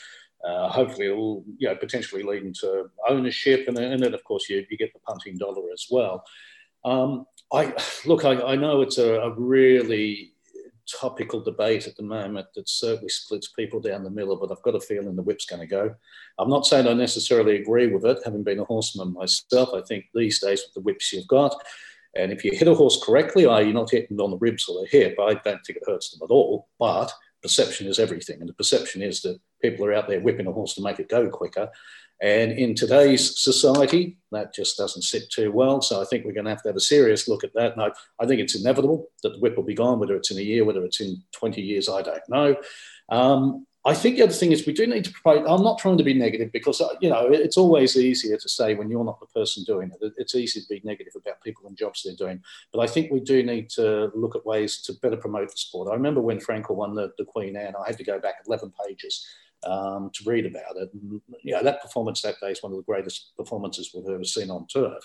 Uh, 0.46 0.68
hopefully, 0.68 1.06
it'll 1.06 1.42
you 1.58 1.66
know, 1.66 1.74
potentially 1.74 2.22
lead 2.22 2.44
into 2.44 2.88
ownership, 3.08 3.66
and, 3.66 3.76
and 3.76 4.00
then, 4.00 4.14
of 4.14 4.22
course, 4.22 4.48
you, 4.48 4.64
you 4.70 4.78
get 4.78 4.92
the 4.92 5.00
punting 5.00 5.36
dollar 5.36 5.64
as 5.72 5.88
well. 5.90 6.22
Um, 6.84 7.26
I 7.52 7.74
look, 8.06 8.24
I, 8.24 8.40
I 8.40 8.54
know 8.54 8.82
it's 8.82 8.98
a, 8.98 9.14
a 9.14 9.34
really 9.34 10.33
topical 11.00 11.40
debate 11.40 11.86
at 11.86 11.96
the 11.96 12.02
moment 12.02 12.46
that 12.54 12.68
certainly 12.68 13.08
splits 13.08 13.48
people 13.48 13.80
down 13.80 14.04
the 14.04 14.10
middle, 14.10 14.36
but 14.36 14.50
I've 14.50 14.62
got 14.62 14.74
a 14.74 14.80
feeling 14.80 15.16
the 15.16 15.22
whip's 15.22 15.46
going 15.46 15.60
to 15.60 15.66
go. 15.66 15.94
I'm 16.38 16.50
not 16.50 16.66
saying 16.66 16.86
I 16.86 16.92
necessarily 16.92 17.56
agree 17.56 17.86
with 17.86 18.04
it, 18.04 18.18
having 18.24 18.42
been 18.42 18.60
a 18.60 18.64
horseman 18.64 19.12
myself. 19.12 19.70
I 19.74 19.82
think 19.82 20.06
these 20.14 20.40
days 20.40 20.62
with 20.62 20.74
the 20.74 20.80
whips 20.80 21.12
you've 21.12 21.28
got, 21.28 21.54
and 22.16 22.30
if 22.30 22.44
you 22.44 22.52
hit 22.52 22.68
a 22.68 22.74
horse 22.74 23.02
correctly, 23.02 23.44
are 23.44 23.62
you 23.62 23.72
not 23.72 23.90
hitting 23.90 24.20
on 24.20 24.30
the 24.30 24.38
ribs 24.38 24.68
or 24.68 24.80
the 24.80 24.88
hip? 24.88 25.16
I 25.18 25.34
don't 25.34 25.64
think 25.64 25.78
it 25.78 25.82
hurts 25.86 26.10
them 26.10 26.20
at 26.22 26.30
all, 26.30 26.68
but 26.78 27.12
perception 27.42 27.86
is 27.86 27.98
everything. 27.98 28.40
And 28.40 28.48
the 28.48 28.54
perception 28.54 29.02
is 29.02 29.20
that 29.22 29.38
people 29.60 29.84
are 29.84 29.92
out 29.92 30.08
there 30.08 30.20
whipping 30.20 30.46
a 30.46 30.52
horse 30.52 30.74
to 30.74 30.82
make 30.82 30.98
it 30.98 31.08
go 31.08 31.28
quicker. 31.28 31.68
And 32.22 32.52
in 32.52 32.74
today's 32.74 33.38
society, 33.40 34.16
that 34.32 34.54
just 34.54 34.76
doesn't 34.76 35.02
sit 35.02 35.30
too 35.30 35.52
well. 35.52 35.82
So 35.82 36.00
I 36.00 36.04
think 36.04 36.24
we're 36.24 36.32
going 36.32 36.44
to 36.44 36.50
have 36.50 36.62
to 36.62 36.68
have 36.68 36.76
a 36.76 36.80
serious 36.80 37.28
look 37.28 37.44
at 37.44 37.52
that. 37.54 37.72
And 37.72 37.82
I, 37.82 37.90
I 38.20 38.26
think 38.26 38.40
it's 38.40 38.58
inevitable 38.58 39.08
that 39.22 39.30
the 39.30 39.38
whip 39.40 39.56
will 39.56 39.64
be 39.64 39.74
gone, 39.74 39.98
whether 39.98 40.16
it's 40.16 40.30
in 40.30 40.38
a 40.38 40.42
year, 40.42 40.64
whether 40.64 40.84
it's 40.84 41.00
in 41.00 41.22
20 41.32 41.60
years, 41.60 41.88
I 41.88 42.02
don't 42.02 42.28
know. 42.28 42.56
Um, 43.10 43.66
I 43.86 43.92
think 43.92 44.16
the 44.16 44.22
other 44.22 44.32
thing 44.32 44.52
is 44.52 44.66
we 44.66 44.72
do 44.72 44.86
need 44.86 45.04
to 45.04 45.12
promote. 45.12 45.46
I'm 45.46 45.62
not 45.62 45.78
trying 45.78 45.98
to 45.98 46.04
be 46.04 46.14
negative 46.14 46.50
because 46.52 46.80
uh, 46.80 46.88
you 47.02 47.10
know 47.10 47.26
it's 47.26 47.58
always 47.58 47.98
easier 47.98 48.38
to 48.38 48.48
say 48.48 48.74
when 48.74 48.88
you're 48.88 49.04
not 49.04 49.20
the 49.20 49.26
person 49.26 49.62
doing 49.64 49.90
it. 49.90 50.12
It's 50.16 50.34
easy 50.34 50.62
to 50.62 50.66
be 50.68 50.80
negative 50.84 51.12
about 51.16 51.42
people 51.42 51.66
and 51.66 51.76
jobs 51.76 52.02
they're 52.02 52.16
doing. 52.16 52.42
But 52.72 52.80
I 52.80 52.86
think 52.86 53.12
we 53.12 53.20
do 53.20 53.42
need 53.42 53.68
to 53.70 54.10
look 54.14 54.36
at 54.36 54.46
ways 54.46 54.80
to 54.82 54.94
better 55.02 55.18
promote 55.18 55.50
the 55.50 55.58
sport. 55.58 55.90
I 55.90 55.94
remember 55.94 56.22
when 56.22 56.38
Frankel 56.38 56.76
won 56.76 56.94
the, 56.94 57.12
the 57.18 57.26
Queen 57.26 57.56
Anne, 57.56 57.74
I 57.78 57.86
had 57.86 57.98
to 57.98 58.04
go 58.04 58.18
back 58.18 58.36
11 58.46 58.72
pages 58.86 59.26
um, 59.66 60.10
to 60.14 60.24
read 60.28 60.46
about 60.46 60.76
it. 60.76 60.90
And, 60.92 61.20
you 61.42 61.54
know, 61.54 61.62
that 61.62 61.82
performance 61.82 62.22
that 62.22 62.40
day 62.40 62.50
is 62.50 62.62
one 62.62 62.72
of 62.72 62.78
the 62.78 62.84
greatest 62.84 63.32
performances 63.36 63.90
we've 63.94 64.08
ever 64.08 64.24
seen 64.24 64.50
on 64.50 64.66
turf. 64.66 65.02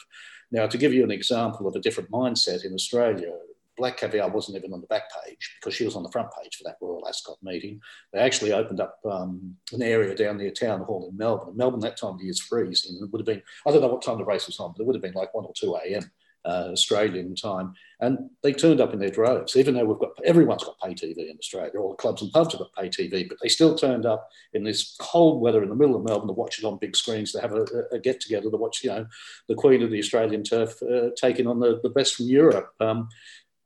Now, 0.52 0.68
to 0.68 0.78
give 0.78 0.94
you 0.94 1.04
an 1.04 1.12
example 1.12 1.68
of 1.68 1.76
a 1.76 1.80
different 1.80 2.12
mindset 2.12 2.66
in 2.66 2.74
Australia, 2.74 3.32
Black 3.78 3.98
Caviar 3.98 4.30
wasn't 4.30 4.58
even 4.58 4.74
on 4.74 4.82
the 4.82 4.88
back 4.88 5.04
page 5.26 5.58
because 5.60 5.74
she 5.74 5.86
was 5.86 5.96
on 5.96 6.04
the 6.04 6.12
front 6.12 6.28
page 6.42 6.58
for 6.58 6.66
that 6.66 6.76
Royal 6.82 7.08
Ascot 7.08 7.38
meeting. 7.42 7.80
They 8.12 8.20
actually 8.20 8.52
opened 8.52 8.82
up 8.82 9.00
um, 9.10 9.56
an 9.72 9.82
area 9.82 10.14
down 10.16 10.38
near 10.38 10.52
Town 10.52 10.82
Hall 10.82 11.08
in 11.10 11.18
Melbourne. 11.18 11.56
Melbourne 11.56 11.80
that 11.82 11.98
time 11.98 12.16
of 12.16 12.22
year 12.22 12.32
is 12.32 12.42
freezing. 12.42 13.00
It 13.02 13.10
would 13.12 13.22
have 13.22 13.26
been, 13.26 13.42
I 13.66 13.72
don't 13.72 13.82
know 13.82 13.88
what 13.88 14.02
time 14.02 14.18
the 14.18 14.26
race 14.26 14.48
was 14.48 14.60
on, 14.60 14.74
but 14.76 14.84
it 14.84 14.86
would 14.86 14.96
have 14.96 15.02
been 15.02 15.14
like 15.14 15.34
1 15.34 15.46
or 15.46 15.54
2 15.56 15.76
a.m 15.76 16.12
uh, 16.46 16.70
Australian 16.72 17.36
time, 17.36 17.74
and 18.00 18.30
they 18.44 18.54
turned 18.54 18.80
up 18.80 18.94
in 18.94 19.00
their 19.00 19.10
droves. 19.10 19.56
Even 19.56 19.74
though 19.74 19.86
we've 19.86 20.00
got 20.00 20.12
everyone's 20.26 20.64
got 20.64 20.80
pay 20.80 20.94
TV 20.94 21.30
in 21.30 21.38
Australia, 21.38 21.72
all 21.80 21.92
the 21.92 21.98
clubs 21.98 22.22
and 22.22 22.32
pubs 22.32 22.54
have 22.54 22.60
got 22.60 22.74
pay 22.76 22.90
TV, 22.90 23.28
but 23.28 23.38
they 23.42 23.50
still 23.50 23.76
turned 23.76 24.06
up 24.06 24.30
in 24.54 24.64
this 24.64 24.96
cold 25.00 25.42
weather 25.42 25.64
in 25.64 25.70
the 25.70 25.76
middle 25.76 25.96
of 25.96 26.04
Melbourne 26.04 26.28
to 26.28 26.34
watch 26.34 26.60
it 26.60 26.66
on 26.66 26.78
big 26.78 26.96
screens, 26.96 27.32
to 27.34 27.42
have 27.42 27.54
a, 27.54 27.66
a 27.92 28.00
get 28.00 28.22
together 28.22 28.50
to 28.50 28.58
watch, 28.58 28.84
you 28.84 28.90
know, 28.90 29.06
the 29.48 29.56
Queen 29.56 29.84
of 29.84 29.92
the 29.92 30.00
Australian 30.00 30.44
turf 30.44 30.82
uh, 30.84 31.10
taking 31.16 31.48
on 31.48 31.60
the, 31.60 31.80
the 31.84 31.90
best 31.90 32.16
from 32.16 32.28
Europe 32.28 32.72
um, 32.80 33.10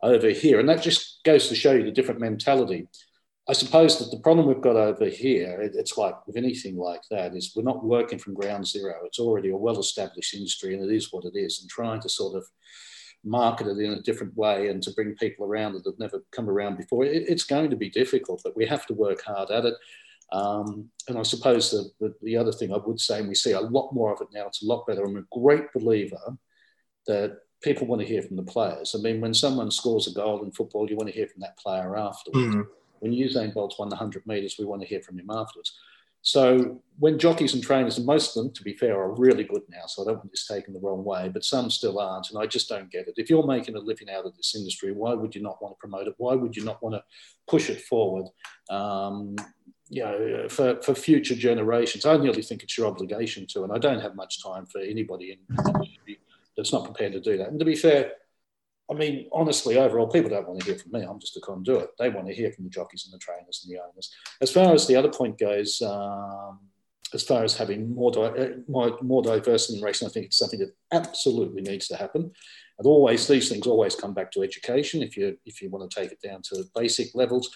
over 0.01 0.29
here, 0.29 0.59
and 0.59 0.67
that 0.67 0.81
just 0.81 1.23
goes 1.23 1.47
to 1.49 1.55
show 1.55 1.73
you 1.73 1.83
the 1.83 1.91
different 1.91 2.19
mentality. 2.19 2.87
I 3.47 3.53
suppose 3.53 3.99
that 3.99 4.09
the 4.09 4.21
problem 4.21 4.47
we've 4.47 4.61
got 4.61 4.77
over 4.77 5.05
here, 5.05 5.59
it's 5.61 5.97
like 5.97 6.15
with 6.25 6.37
anything 6.37 6.77
like 6.77 7.01
that, 7.11 7.35
is 7.35 7.53
we're 7.55 7.63
not 7.63 7.83
working 7.83 8.17
from 8.17 8.33
ground 8.33 8.65
zero. 8.65 8.95
It's 9.03 9.19
already 9.19 9.49
a 9.49 9.57
well 9.57 9.79
established 9.79 10.33
industry 10.33 10.73
and 10.73 10.89
it 10.89 10.95
is 10.95 11.11
what 11.11 11.25
it 11.25 11.33
is. 11.35 11.59
And 11.59 11.69
trying 11.69 11.99
to 12.01 12.09
sort 12.09 12.37
of 12.37 12.45
market 13.25 13.67
it 13.67 13.77
in 13.77 13.91
a 13.91 14.01
different 14.01 14.35
way 14.37 14.69
and 14.69 14.81
to 14.83 14.93
bring 14.93 15.15
people 15.15 15.45
around 15.45 15.73
that 15.73 15.85
have 15.85 15.99
never 15.99 16.23
come 16.31 16.49
around 16.49 16.77
before, 16.77 17.03
it's 17.03 17.43
going 17.43 17.69
to 17.69 17.75
be 17.75 17.89
difficult, 17.89 18.39
but 18.45 18.55
we 18.55 18.65
have 18.65 18.85
to 18.85 18.93
work 18.93 19.21
hard 19.23 19.51
at 19.51 19.65
it. 19.65 19.75
Um, 20.31 20.89
and 21.09 21.17
I 21.17 21.23
suppose 21.23 21.69
the, 21.69 21.89
the, 21.99 22.15
the, 22.23 22.37
other 22.37 22.51
thing 22.51 22.73
I 22.73 22.77
would 22.77 22.99
say, 22.99 23.19
and 23.19 23.27
we 23.27 23.35
see 23.35 23.51
a 23.51 23.59
lot 23.59 23.93
more 23.93 24.13
of 24.13 24.21
it 24.21 24.29
now, 24.33 24.47
it's 24.47 24.63
a 24.63 24.65
lot 24.65 24.87
better. 24.87 25.03
I'm 25.03 25.17
a 25.17 25.39
great 25.39 25.71
believer 25.73 26.37
that 27.07 27.39
people 27.61 27.87
want 27.87 28.01
to 28.01 28.07
hear 28.07 28.21
from 28.21 28.37
the 28.37 28.43
players. 28.43 28.95
I 28.97 29.01
mean, 29.01 29.21
when 29.21 29.33
someone 29.33 29.69
scores 29.69 30.07
a 30.07 30.13
goal 30.13 30.43
in 30.43 30.51
football, 30.51 30.89
you 30.89 30.95
want 30.95 31.09
to 31.09 31.15
hear 31.15 31.27
from 31.27 31.41
that 31.41 31.57
player 31.57 31.97
afterwards. 31.97 32.55
Mm-hmm 32.55 32.61
when 33.03 33.11
Usain 33.11 33.53
Bolt's 33.53 33.77
won 33.77 33.89
the 33.89 33.95
100 33.95 34.25
metres, 34.25 34.55
we 34.57 34.63
want 34.63 34.81
to 34.81 34.87
hear 34.87 35.01
from 35.01 35.19
him 35.19 35.29
afterwards. 35.29 35.77
So 36.21 36.81
when 36.99 37.19
jockeys 37.19 37.53
and 37.53 37.61
trainers, 37.61 37.97
and 37.97 38.05
most 38.05 38.37
of 38.37 38.41
them, 38.41 38.53
to 38.53 38.63
be 38.63 38.77
fair, 38.77 38.97
are 38.97 39.13
really 39.13 39.43
good 39.43 39.63
now, 39.69 39.85
so 39.87 40.01
I 40.01 40.05
don't 40.05 40.19
want 40.19 40.31
this 40.31 40.47
taken 40.47 40.73
the 40.73 40.79
wrong 40.79 41.03
way, 41.03 41.27
but 41.27 41.43
some 41.43 41.69
still 41.69 41.99
aren't, 41.99 42.29
and 42.29 42.39
I 42.41 42.45
just 42.45 42.69
don't 42.69 42.89
get 42.89 43.09
it. 43.09 43.15
If 43.17 43.29
you're 43.29 43.45
making 43.45 43.75
a 43.75 43.79
living 43.79 44.09
out 44.09 44.25
of 44.25 44.37
this 44.37 44.55
industry, 44.55 44.93
why 44.93 45.13
would 45.15 45.35
you 45.35 45.41
not 45.41 45.61
want 45.61 45.75
to 45.75 45.79
promote 45.79 46.07
it? 46.07 46.15
Why 46.17 46.33
would 46.33 46.55
you 46.55 46.63
not 46.63 46.81
want 46.81 46.95
to 46.95 47.03
push 47.45 47.69
it 47.69 47.81
forward? 47.81 48.27
Um, 48.69 49.35
you 49.89 50.01
know, 50.01 50.47
for, 50.47 50.81
for 50.81 50.95
future 50.95 51.35
generations, 51.35 52.05
I 52.05 52.15
nearly 52.15 52.41
think 52.41 52.63
it's 52.63 52.77
your 52.77 52.87
obligation 52.87 53.45
to, 53.47 53.65
and 53.65 53.73
I 53.73 53.79
don't 53.79 53.99
have 53.99 54.15
much 54.15 54.41
time 54.41 54.65
for 54.65 54.79
anybody 54.79 55.31
in 55.33 55.57
that's 56.55 56.71
not 56.71 56.85
prepared 56.85 57.11
to 57.13 57.19
do 57.19 57.37
that. 57.37 57.49
And 57.49 57.59
to 57.59 57.65
be 57.65 57.75
fair, 57.75 58.13
I 58.91 58.95
mean, 58.95 59.29
honestly, 59.31 59.77
overall, 59.77 60.07
people 60.07 60.29
don't 60.29 60.47
want 60.47 60.59
to 60.59 60.65
hear 60.65 60.77
from 60.77 60.91
me. 60.91 61.01
I'm 61.01 61.19
just 61.19 61.37
a 61.37 61.39
conduit. 61.39 61.89
They 61.97 62.09
want 62.09 62.27
to 62.27 62.33
hear 62.33 62.51
from 62.51 62.65
the 62.65 62.69
jockeys 62.69 63.05
and 63.05 63.13
the 63.13 63.23
trainers 63.23 63.65
and 63.65 63.73
the 63.73 63.81
owners. 63.81 64.13
As 64.41 64.51
far 64.51 64.73
as 64.73 64.87
the 64.87 64.95
other 64.95 65.09
point 65.09 65.39
goes, 65.39 65.81
um, 65.81 66.59
as 67.13 67.23
far 67.23 67.43
as 67.43 67.55
having 67.55 67.93
more, 67.93 68.11
di- 68.11 68.21
uh, 68.21 68.49
more, 68.67 68.97
more 69.01 69.21
diversity 69.21 69.77
in 69.77 69.83
racing, 69.83 70.07
I 70.07 70.11
think 70.11 70.25
it's 70.25 70.37
something 70.37 70.59
that 70.59 70.73
absolutely 70.91 71.61
needs 71.61 71.87
to 71.87 71.95
happen. 71.95 72.31
And 72.77 72.87
always, 72.87 73.27
these 73.27 73.49
things 73.49 73.67
always 73.67 73.95
come 73.95 74.13
back 74.13 74.31
to 74.31 74.41
education. 74.41 75.03
If 75.03 75.15
you 75.15 75.37
if 75.45 75.61
you 75.61 75.69
want 75.69 75.89
to 75.89 76.01
take 76.01 76.11
it 76.11 76.21
down 76.21 76.41
to 76.49 76.65
basic 76.75 77.13
levels, 77.13 77.55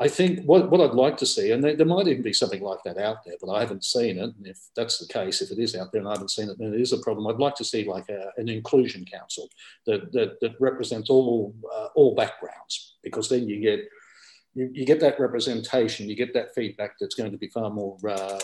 I 0.00 0.06
think 0.06 0.44
what, 0.44 0.70
what 0.70 0.80
I'd 0.80 0.94
like 0.94 1.16
to 1.18 1.26
see, 1.26 1.50
and 1.50 1.62
there, 1.62 1.74
there, 1.74 1.86
might 1.86 2.06
even 2.06 2.22
be 2.22 2.32
something 2.32 2.62
like 2.62 2.78
that 2.84 2.98
out 2.98 3.24
there, 3.24 3.34
but 3.40 3.52
I 3.52 3.58
haven't 3.58 3.84
seen 3.84 4.18
it. 4.18 4.32
And 4.36 4.46
if 4.46 4.58
that's 4.76 4.98
the 4.98 5.12
case, 5.12 5.42
if 5.42 5.50
it 5.50 5.58
is 5.58 5.74
out 5.74 5.90
there 5.90 6.00
and 6.00 6.08
I 6.08 6.12
haven't 6.12 6.30
seen 6.30 6.48
it, 6.48 6.56
then 6.56 6.72
it 6.72 6.80
is 6.80 6.92
a 6.92 6.98
problem. 6.98 7.26
I'd 7.26 7.40
like 7.40 7.56
to 7.56 7.64
see 7.64 7.84
like 7.84 8.08
a, 8.08 8.30
an 8.36 8.48
inclusion 8.48 9.04
council 9.04 9.48
that, 9.86 10.12
that, 10.12 10.38
that 10.40 10.54
represents 10.60 11.10
all, 11.10 11.52
uh, 11.74 11.88
all 11.96 12.14
backgrounds, 12.14 12.94
because 13.02 13.28
then 13.28 13.48
you 13.48 13.60
get, 13.60 13.88
you, 14.54 14.70
you, 14.72 14.86
get 14.86 15.00
that 15.00 15.18
representation, 15.18 16.08
you 16.08 16.14
get 16.14 16.32
that 16.32 16.54
feedback 16.54 16.92
that's 17.00 17.16
going 17.16 17.32
to 17.32 17.38
be 17.38 17.48
far 17.48 17.68
more 17.68 17.98
uh, 18.08 18.38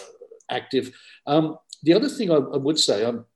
active. 0.51 0.93
Um, 1.25 1.59
the 1.85 1.95
other 1.95 2.09
thing 2.09 2.33
I, 2.33 2.37
I 2.37 2.57
would 2.57 2.81
say, 2.81 3.07
I'm, 3.07 3.27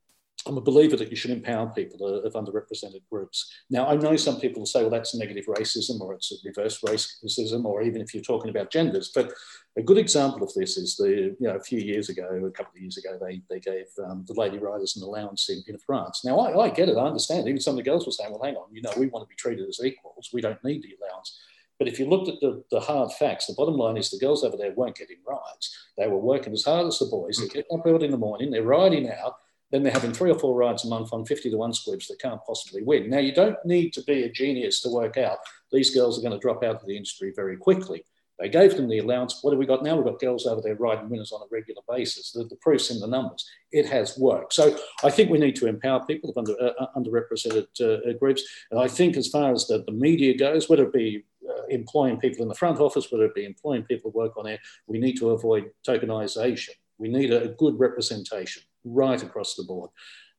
I'm 0.47 0.57
a 0.57 0.63
believer 0.63 0.97
that 0.97 1.11
you 1.11 1.17
should 1.17 1.33
empower 1.33 1.67
people 1.71 2.07
of 2.07 2.33
underrepresented 2.33 3.03
groups. 3.11 3.53
Now, 3.71 3.87
I 3.89 3.97
know 3.97 4.17
some 4.17 4.41
people 4.41 4.61
will 4.61 4.67
say, 4.67 4.81
well, 4.81 4.91
that's 4.91 5.15
negative 5.15 5.47
racism 5.47 6.01
or 6.01 6.15
it's 6.15 6.33
a 6.33 6.37
reverse 6.45 6.81
racism, 6.81 7.65
or 7.65 7.83
even 7.83 8.01
if 8.01 8.15
you're 8.15 8.23
talking 8.23 8.51
about 8.51 8.71
genders. 8.71 9.11
But 9.15 9.33
a 9.77 9.83
good 9.83 9.99
example 9.99 10.43
of 10.43 10.55
this 10.55 10.77
is 10.77 10.97
the, 10.97 11.37
you 11.39 11.49
know, 11.49 11.57
a 11.57 11.61
few 11.61 11.81
years 11.81 12.09
ago, 12.09 12.25
a 12.25 12.51
couple 12.51 12.73
of 12.75 12.81
years 12.81 12.97
ago, 12.97 13.19
they, 13.21 13.43
they 13.51 13.61
gave 13.61 13.87
um, 14.07 14.25
the 14.27 14.35
lady 14.35 14.59
riders 14.59 14.97
an 14.97 15.03
allowance 15.03 15.51
in, 15.51 15.63
in 15.67 15.79
France. 15.79 16.25
Now, 16.25 16.39
I, 16.39 16.67
I 16.67 16.71
get 16.71 16.89
it, 16.89 16.97
I 16.97 17.07
understand. 17.07 17.49
Even 17.49 17.61
some 17.61 17.73
of 17.73 17.85
the 17.85 17.91
girls 17.91 18.07
were 18.07 18.13
saying, 18.13 18.31
well, 18.31 18.43
hang 18.43 18.57
on, 18.57 18.73
you 18.73 18.81
know, 18.81 18.93
we 18.97 19.09
want 19.09 19.25
to 19.25 19.29
be 19.29 19.37
treated 19.37 19.69
as 19.69 19.81
equals. 19.85 20.31
We 20.33 20.41
don't 20.41 20.63
need 20.65 20.83
the 20.83 20.97
allowance. 21.03 21.39
But 21.79 21.89
if 21.89 21.99
you 22.01 22.07
looked 22.07 22.29
at 22.29 22.41
the, 22.41 22.65
the 22.71 22.81
hard 22.81 23.13
facts, 23.13 23.47
the 23.47 23.55
bottom 23.55 23.77
line 23.77 23.97
is 23.97 24.11
the 24.11 24.19
girls 24.19 24.43
over 24.43 24.57
there 24.57 24.73
weren't 24.73 24.97
getting 24.97 25.19
rides. 25.27 25.77
They 25.97 26.09
were 26.09 26.19
working 26.19 26.53
as 26.53 26.65
hard 26.65 26.87
as 26.87 26.99
the 26.99 27.07
boys. 27.07 27.39
They 27.39 27.49
get 27.49 27.67
up 27.73 27.87
early 27.87 28.07
in 28.07 28.11
the 28.13 28.17
morning, 28.17 28.51
they're 28.51 28.63
riding 28.63 29.11
out, 29.11 29.37
then 29.71 29.83
they're 29.83 29.93
having 29.93 30.13
three 30.13 30.31
or 30.31 30.39
four 30.39 30.55
rides 30.55 30.85
a 30.85 30.89
month 30.89 31.13
on 31.13 31.25
50 31.25 31.51
to 31.51 31.57
1 31.57 31.75
squibs 31.75 32.09
that 32.09 32.21
can't 32.21 32.41
possibly 32.47 32.83
win. 32.83 33.11
Now, 33.11 33.19
you 33.19 33.33
don't 33.33 33.57
need 33.65 33.93
to 33.95 34.03
be 34.03 34.23
a 34.23 34.31
genius 34.31 34.81
to 34.83 34.89
work 34.89 35.19
out 35.19 35.39
these 35.73 35.95
girls 35.95 36.19
are 36.19 36.23
going 36.23 36.33
to 36.33 36.39
drop 36.39 36.63
out 36.63 36.77
of 36.77 36.87
the 36.87 36.97
industry 36.97 37.33
very 37.35 37.57
quickly. 37.57 38.05
They 38.39 38.49
gave 38.49 38.77
them 38.77 38.89
the 38.89 38.99
allowance. 38.99 39.41
What 39.43 39.51
have 39.51 39.59
we 39.59 39.67
got 39.67 39.83
now? 39.83 39.97
We've 39.97 40.05
got 40.05 40.21
girls 40.21 40.47
over 40.47 40.61
there 40.61 40.77
riding 40.77 41.11
winners 41.11 41.33
on 41.33 41.43
a 41.43 41.47
regular 41.51 41.83
basis. 41.89 42.31
The, 42.31 42.45
the 42.45 42.57
proof's 42.57 42.91
in 42.91 43.01
the 43.01 43.09
numbers. 43.09 43.45
It 43.73 43.87
has 43.87 44.17
worked. 44.17 44.53
So 44.53 44.79
I 45.03 45.11
think 45.11 45.29
we 45.29 45.39
need 45.39 45.57
to 45.57 45.67
empower 45.67 46.07
people 46.07 46.31
of 46.31 46.39
under, 46.39 46.55
uh, 46.61 46.73
uh 46.79 46.87
underrepresented 46.97 47.67
uh, 47.81 48.13
groups. 48.19 48.45
And 48.71 48.79
I 48.79 48.87
think 48.87 49.17
as 49.17 49.27
far 49.27 49.53
as 49.53 49.67
the, 49.67 49.83
the 49.85 49.93
media 49.93 50.37
goes, 50.39 50.69
whether 50.69 50.85
it 50.85 50.93
be 50.93 51.25
uh, 51.51 51.65
employing 51.69 52.19
people 52.19 52.43
in 52.43 52.49
the 52.49 52.55
front 52.55 52.79
office, 52.79 53.11
whether 53.11 53.25
it 53.25 53.35
be 53.35 53.45
employing 53.45 53.83
people 53.83 54.13
to 54.13 54.17
work 54.17 54.37
on 54.37 54.47
air, 54.47 54.61
we 54.87 55.01
need 55.01 55.17
to 55.17 55.31
avoid 55.31 55.71
tokenization. 55.87 56.71
We 56.97 57.09
need 57.09 57.33
a, 57.33 57.43
a 57.43 57.49
good 57.49 57.77
representation 57.81 58.63
right 58.85 59.23
across 59.23 59.55
the 59.55 59.65
board. 59.65 59.91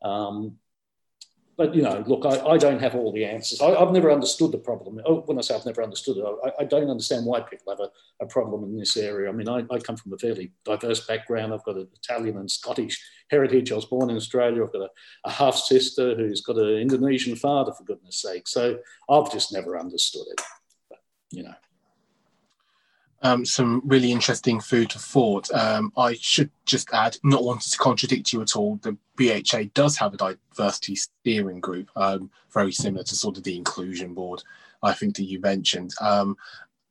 Um, 0.01 0.57
but 1.57 1.75
you 1.75 1.81
know, 1.81 2.01
look, 2.07 2.25
I, 2.25 2.39
I, 2.51 2.57
don't 2.57 2.79
have 2.79 2.95
all 2.95 3.11
the 3.11 3.25
answers. 3.25 3.59
I, 3.59 3.77
have 3.77 3.91
never 3.91 4.09
understood 4.09 4.53
the 4.53 4.59
problem. 4.59 5.01
Oh, 5.05 5.23
when 5.25 5.37
I 5.37 5.41
say 5.41 5.55
I've 5.55 5.65
never 5.65 5.83
understood 5.83 6.15
it, 6.15 6.23
I, 6.23 6.61
I 6.61 6.63
don't 6.63 6.89
understand 6.89 7.25
why 7.25 7.41
people 7.41 7.75
have 7.75 7.81
a, 7.81 8.23
a, 8.23 8.27
problem 8.27 8.63
in 8.63 8.77
this 8.79 8.95
area. 8.95 9.27
I 9.27 9.33
mean, 9.33 9.49
I, 9.49 9.61
come 9.79 9.97
from 9.97 10.13
a 10.13 10.17
fairly 10.17 10.53
diverse 10.63 11.05
background. 11.05 11.53
I've 11.53 11.65
got 11.65 11.75
an 11.75 11.89
Italian 11.93 12.37
and 12.37 12.49
Scottish 12.49 12.97
heritage. 13.29 13.73
I 13.73 13.75
was 13.75 13.83
born 13.83 14.09
in 14.09 14.15
Australia. 14.15 14.63
I've 14.63 14.71
got 14.71 14.83
a, 14.83 14.89
a 15.25 15.31
half 15.31 15.55
sister 15.57 16.15
who's 16.15 16.39
got 16.39 16.55
an 16.55 16.77
Indonesian 16.77 17.35
father, 17.35 17.73
for 17.73 17.83
goodness 17.83 18.21
sake. 18.21 18.47
So 18.47 18.79
I've 19.09 19.29
just 19.29 19.51
never 19.51 19.77
understood 19.77 20.27
it. 20.31 20.41
But, 20.89 20.99
you 21.31 21.43
know 21.43 21.55
um, 23.21 23.45
some 23.45 23.81
really 23.85 24.11
interesting 24.11 24.59
food 24.59 24.91
for 24.93 24.99
thought. 24.99 25.51
Um, 25.51 25.91
I 25.97 26.15
should 26.19 26.49
just 26.65 26.89
add, 26.93 27.17
not 27.23 27.43
wanting 27.43 27.71
to 27.71 27.77
contradict 27.77 28.31
you 28.31 28.41
at 28.41 28.55
all, 28.55 28.79
the 28.81 28.97
BHA 29.17 29.71
does 29.73 29.97
have 29.97 30.13
a 30.13 30.17
diversity 30.17 30.95
steering 30.95 31.59
group, 31.59 31.89
um, 31.95 32.29
very 32.53 32.71
similar 32.71 33.03
to 33.03 33.15
sort 33.15 33.37
of 33.37 33.43
the 33.43 33.57
inclusion 33.57 34.13
board, 34.13 34.43
I 34.81 34.93
think 34.93 35.15
that 35.17 35.23
you 35.23 35.39
mentioned. 35.41 35.93
Um, 35.99 36.37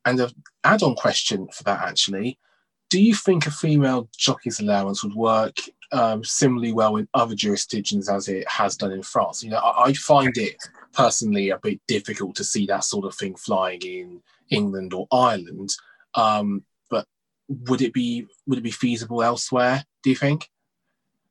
and 0.05 0.19
an 0.19 0.29
add-on 0.63 0.95
question 0.95 1.47
for 1.51 1.63
that 1.63 1.81
actually, 1.81 2.37
do 2.89 3.01
you 3.01 3.13
think 3.13 3.45
a 3.45 3.51
female 3.51 4.09
jockey's 4.17 4.59
allowance 4.59 5.03
would 5.03 5.13
work 5.13 5.57
um, 5.91 6.23
similarly 6.23 6.71
well 6.71 6.97
in 6.97 7.07
other 7.13 7.35
jurisdictions 7.35 8.09
as 8.09 8.27
it 8.27 8.47
has 8.47 8.75
done 8.75 8.91
in 8.91 9.03
France? 9.03 9.43
You 9.43 9.51
know, 9.51 9.57
I, 9.57 9.85
I 9.85 9.93
find 9.93 10.35
it 10.37 10.55
personally 10.93 11.49
a 11.49 11.59
bit 11.59 11.79
difficult 11.87 12.35
to 12.35 12.43
see 12.43 12.65
that 12.65 12.83
sort 12.83 13.05
of 13.05 13.15
thing 13.15 13.35
flying 13.35 13.81
in 13.81 14.21
England 14.49 14.93
or 14.93 15.07
Ireland. 15.11 15.71
Um, 16.15 16.63
but 16.89 17.05
would 17.47 17.81
it 17.81 17.93
be 17.93 18.27
would 18.47 18.59
it 18.59 18.63
be 18.63 18.71
feasible 18.71 19.23
elsewhere? 19.23 19.83
Do 20.03 20.09
you 20.09 20.15
think? 20.15 20.49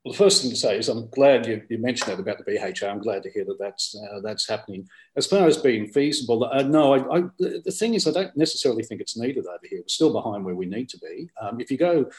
Well, 0.03 0.13
the 0.13 0.17
first 0.17 0.41
thing 0.41 0.51
to 0.51 0.55
say 0.55 0.77
is 0.77 0.87
I'm 0.87 1.09
glad 1.09 1.45
you, 1.45 1.61
you 1.69 1.77
mentioned 1.77 2.09
that 2.09 2.21
about 2.21 2.37
the 2.37 2.45
BHA. 2.45 2.87
I'm 2.87 3.01
glad 3.01 3.21
to 3.23 3.31
hear 3.31 3.43
that 3.43 3.59
that's 3.59 3.93
uh, 3.95 4.21
that's 4.21 4.47
happening. 4.47 4.87
As 5.17 5.27
far 5.27 5.45
as 5.45 5.57
being 5.57 5.87
feasible, 5.87 6.45
uh, 6.45 6.63
no. 6.63 6.93
I, 6.93 7.17
I, 7.17 7.23
the 7.37 7.75
thing 7.77 7.95
is, 7.95 8.07
I 8.07 8.11
don't 8.11 8.35
necessarily 8.37 8.83
think 8.83 9.01
it's 9.01 9.17
needed 9.17 9.45
over 9.45 9.59
here. 9.69 9.79
We're 9.79 9.87
still 9.87 10.13
behind 10.13 10.45
where 10.45 10.55
we 10.55 10.67
need 10.67 10.87
to 10.89 10.97
be. 10.99 11.29
Um, 11.41 11.59
if 11.59 11.69
you 11.69 11.77
go, 11.77 12.09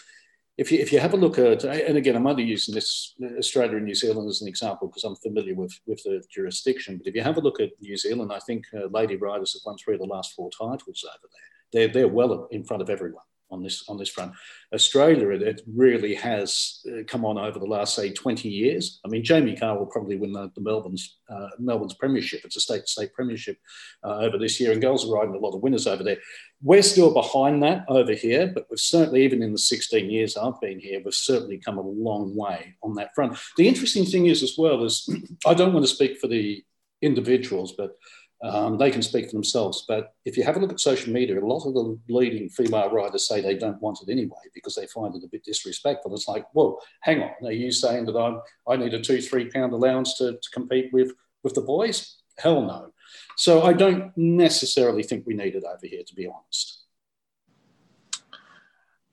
if 0.59 0.71
you 0.71 0.79
if 0.79 0.93
you 0.93 1.01
have 1.01 1.15
a 1.15 1.17
look 1.17 1.39
at, 1.39 1.65
and 1.65 1.97
again, 1.97 2.17
I'm 2.17 2.27
only 2.27 2.45
using 2.45 2.75
this 2.75 3.15
Australia 3.39 3.79
and 3.79 3.87
New 3.87 3.95
Zealand 3.95 4.29
as 4.29 4.43
an 4.43 4.49
example 4.49 4.89
because 4.89 5.05
I'm 5.05 5.17
familiar 5.17 5.55
with 5.55 5.73
with 5.87 6.03
the 6.03 6.23
jurisdiction. 6.31 6.99
But 6.99 7.07
if 7.07 7.15
you 7.15 7.23
have 7.23 7.39
a 7.39 7.41
look 7.41 7.61
at 7.61 7.71
New 7.81 7.97
Zealand, 7.97 8.31
I 8.31 8.41
think 8.41 8.67
uh, 8.75 8.89
Lady 8.91 9.17
Riders 9.17 9.55
have 9.55 9.63
won 9.65 9.79
three 9.79 9.95
of 9.95 10.01
the 10.01 10.07
last 10.07 10.35
four 10.35 10.51
titles 10.51 11.03
over 11.09 11.29
there 11.33 11.60
they're, 11.73 11.89
they're 11.89 12.09
well 12.09 12.49
in 12.51 12.65
front 12.65 12.83
of 12.83 12.91
everyone 12.91 13.23
on 13.51 13.63
this 13.63 13.85
on 13.89 13.97
this 13.97 14.09
front. 14.09 14.33
Australia, 14.73 15.31
it 15.31 15.63
really 15.67 16.15
has 16.15 16.85
uh, 16.91 17.03
come 17.07 17.25
on 17.25 17.39
over 17.39 17.59
the 17.59 17.67
last 17.67 17.95
say 17.95 18.13
20 18.13 18.49
years. 18.49 19.01
I 19.05 19.09
mean, 19.09 19.25
Jamie 19.25 19.57
Kah 19.57 19.75
will 19.75 19.87
probably 19.87 20.17
win 20.17 20.33
the, 20.33 20.51
the 20.55 20.61
Melbourne's 20.61 21.19
uh, 21.29 21.49
Melbourne's 21.59 21.95
premiership. 21.95 22.43
It's 22.45 22.57
a 22.57 22.61
state 22.61 22.89
state 22.89 23.13
premiership 23.13 23.59
uh, 24.05 24.19
over 24.19 24.39
this 24.39 24.61
year, 24.61 24.73
and 24.73 24.81
girls 24.81 25.05
are 25.05 25.13
riding 25.13 25.35
a 25.35 25.39
lot 25.39 25.55
of 25.55 25.63
winners 25.63 25.87
over 25.87 26.03
there. 26.03 26.19
We're 26.63 26.83
still 26.83 27.13
behind 27.13 27.63
that 27.63 27.85
over 27.89 28.13
here, 28.13 28.51
but 28.55 28.67
we've 28.71 28.79
certainly, 28.79 29.25
even 29.25 29.43
in 29.43 29.53
the 29.53 29.59
16 29.59 30.11
years 30.11 30.37
I've 30.37 30.61
been 30.61 30.79
here, 30.79 31.01
we've 31.05 31.15
certainly 31.15 31.59
come 31.59 31.79
a 31.79 31.83
long 31.83 32.37
way 32.37 32.75
on 32.83 32.95
that 32.95 33.15
front. 33.15 33.39
The 33.57 33.69
interesting 33.69 34.05
thing 34.05 34.27
is 34.27 34.43
as 34.43 34.55
well 34.59 34.85
is 34.85 35.09
I 35.47 35.55
don't 35.55 35.73
want 35.73 35.85
to 35.85 35.95
speak 35.95 36.19
for 36.19 36.29
the 36.29 36.65
individuals, 37.03 37.73
but 37.73 37.97
um, 38.43 38.79
they 38.79 38.91
can 38.91 39.03
speak 39.03 39.27
for 39.27 39.33
themselves. 39.33 39.85
But 39.87 40.15
if 40.25 40.37
you 40.37 40.43
have 40.45 40.57
a 40.57 40.61
look 40.61 40.73
at 40.73 40.81
social 40.81 41.13
media, 41.13 41.39
a 41.39 41.45
lot 41.45 41.67
of 41.67 41.75
the 41.75 41.99
leading 42.09 42.49
female 42.49 42.91
riders 42.91 43.29
say 43.29 43.41
they 43.41 43.57
don't 43.57 43.81
want 43.83 43.99
it 44.03 44.11
anyway 44.11 44.39
because 44.55 44.75
they 44.75 44.87
find 44.87 45.15
it 45.15 45.25
a 45.25 45.29
bit 45.29 45.45
disrespectful. 45.45 46.15
It's 46.15 46.29
like, 46.29 46.47
well, 46.55 46.81
hang 47.03 47.23
on, 47.23 47.31
are 47.45 47.53
you 47.53 47.71
saying 47.71 48.07
that 48.07 48.17
I'm, 48.17 48.41
I 48.69 48.77
need 48.77 48.95
a 48.95 49.01
two, 49.01 49.21
three 49.21 49.51
pound 49.51 49.73
allowance 49.73 50.17
to, 50.19 50.33
to 50.33 50.51
compete 50.53 50.93
with, 50.93 51.13
with 51.43 51.55
the 51.55 51.61
boys? 51.61 52.17
Hell 52.39 52.63
no. 52.63 52.93
So 53.37 53.63
I 53.63 53.73
don't 53.73 54.17
necessarily 54.17 55.03
think 55.03 55.27
we 55.27 55.35
need 55.35 55.55
it 55.55 55.65
over 55.65 55.87
here, 55.87 56.03
to 56.07 56.15
be 56.15 56.27
honest. 56.27 56.79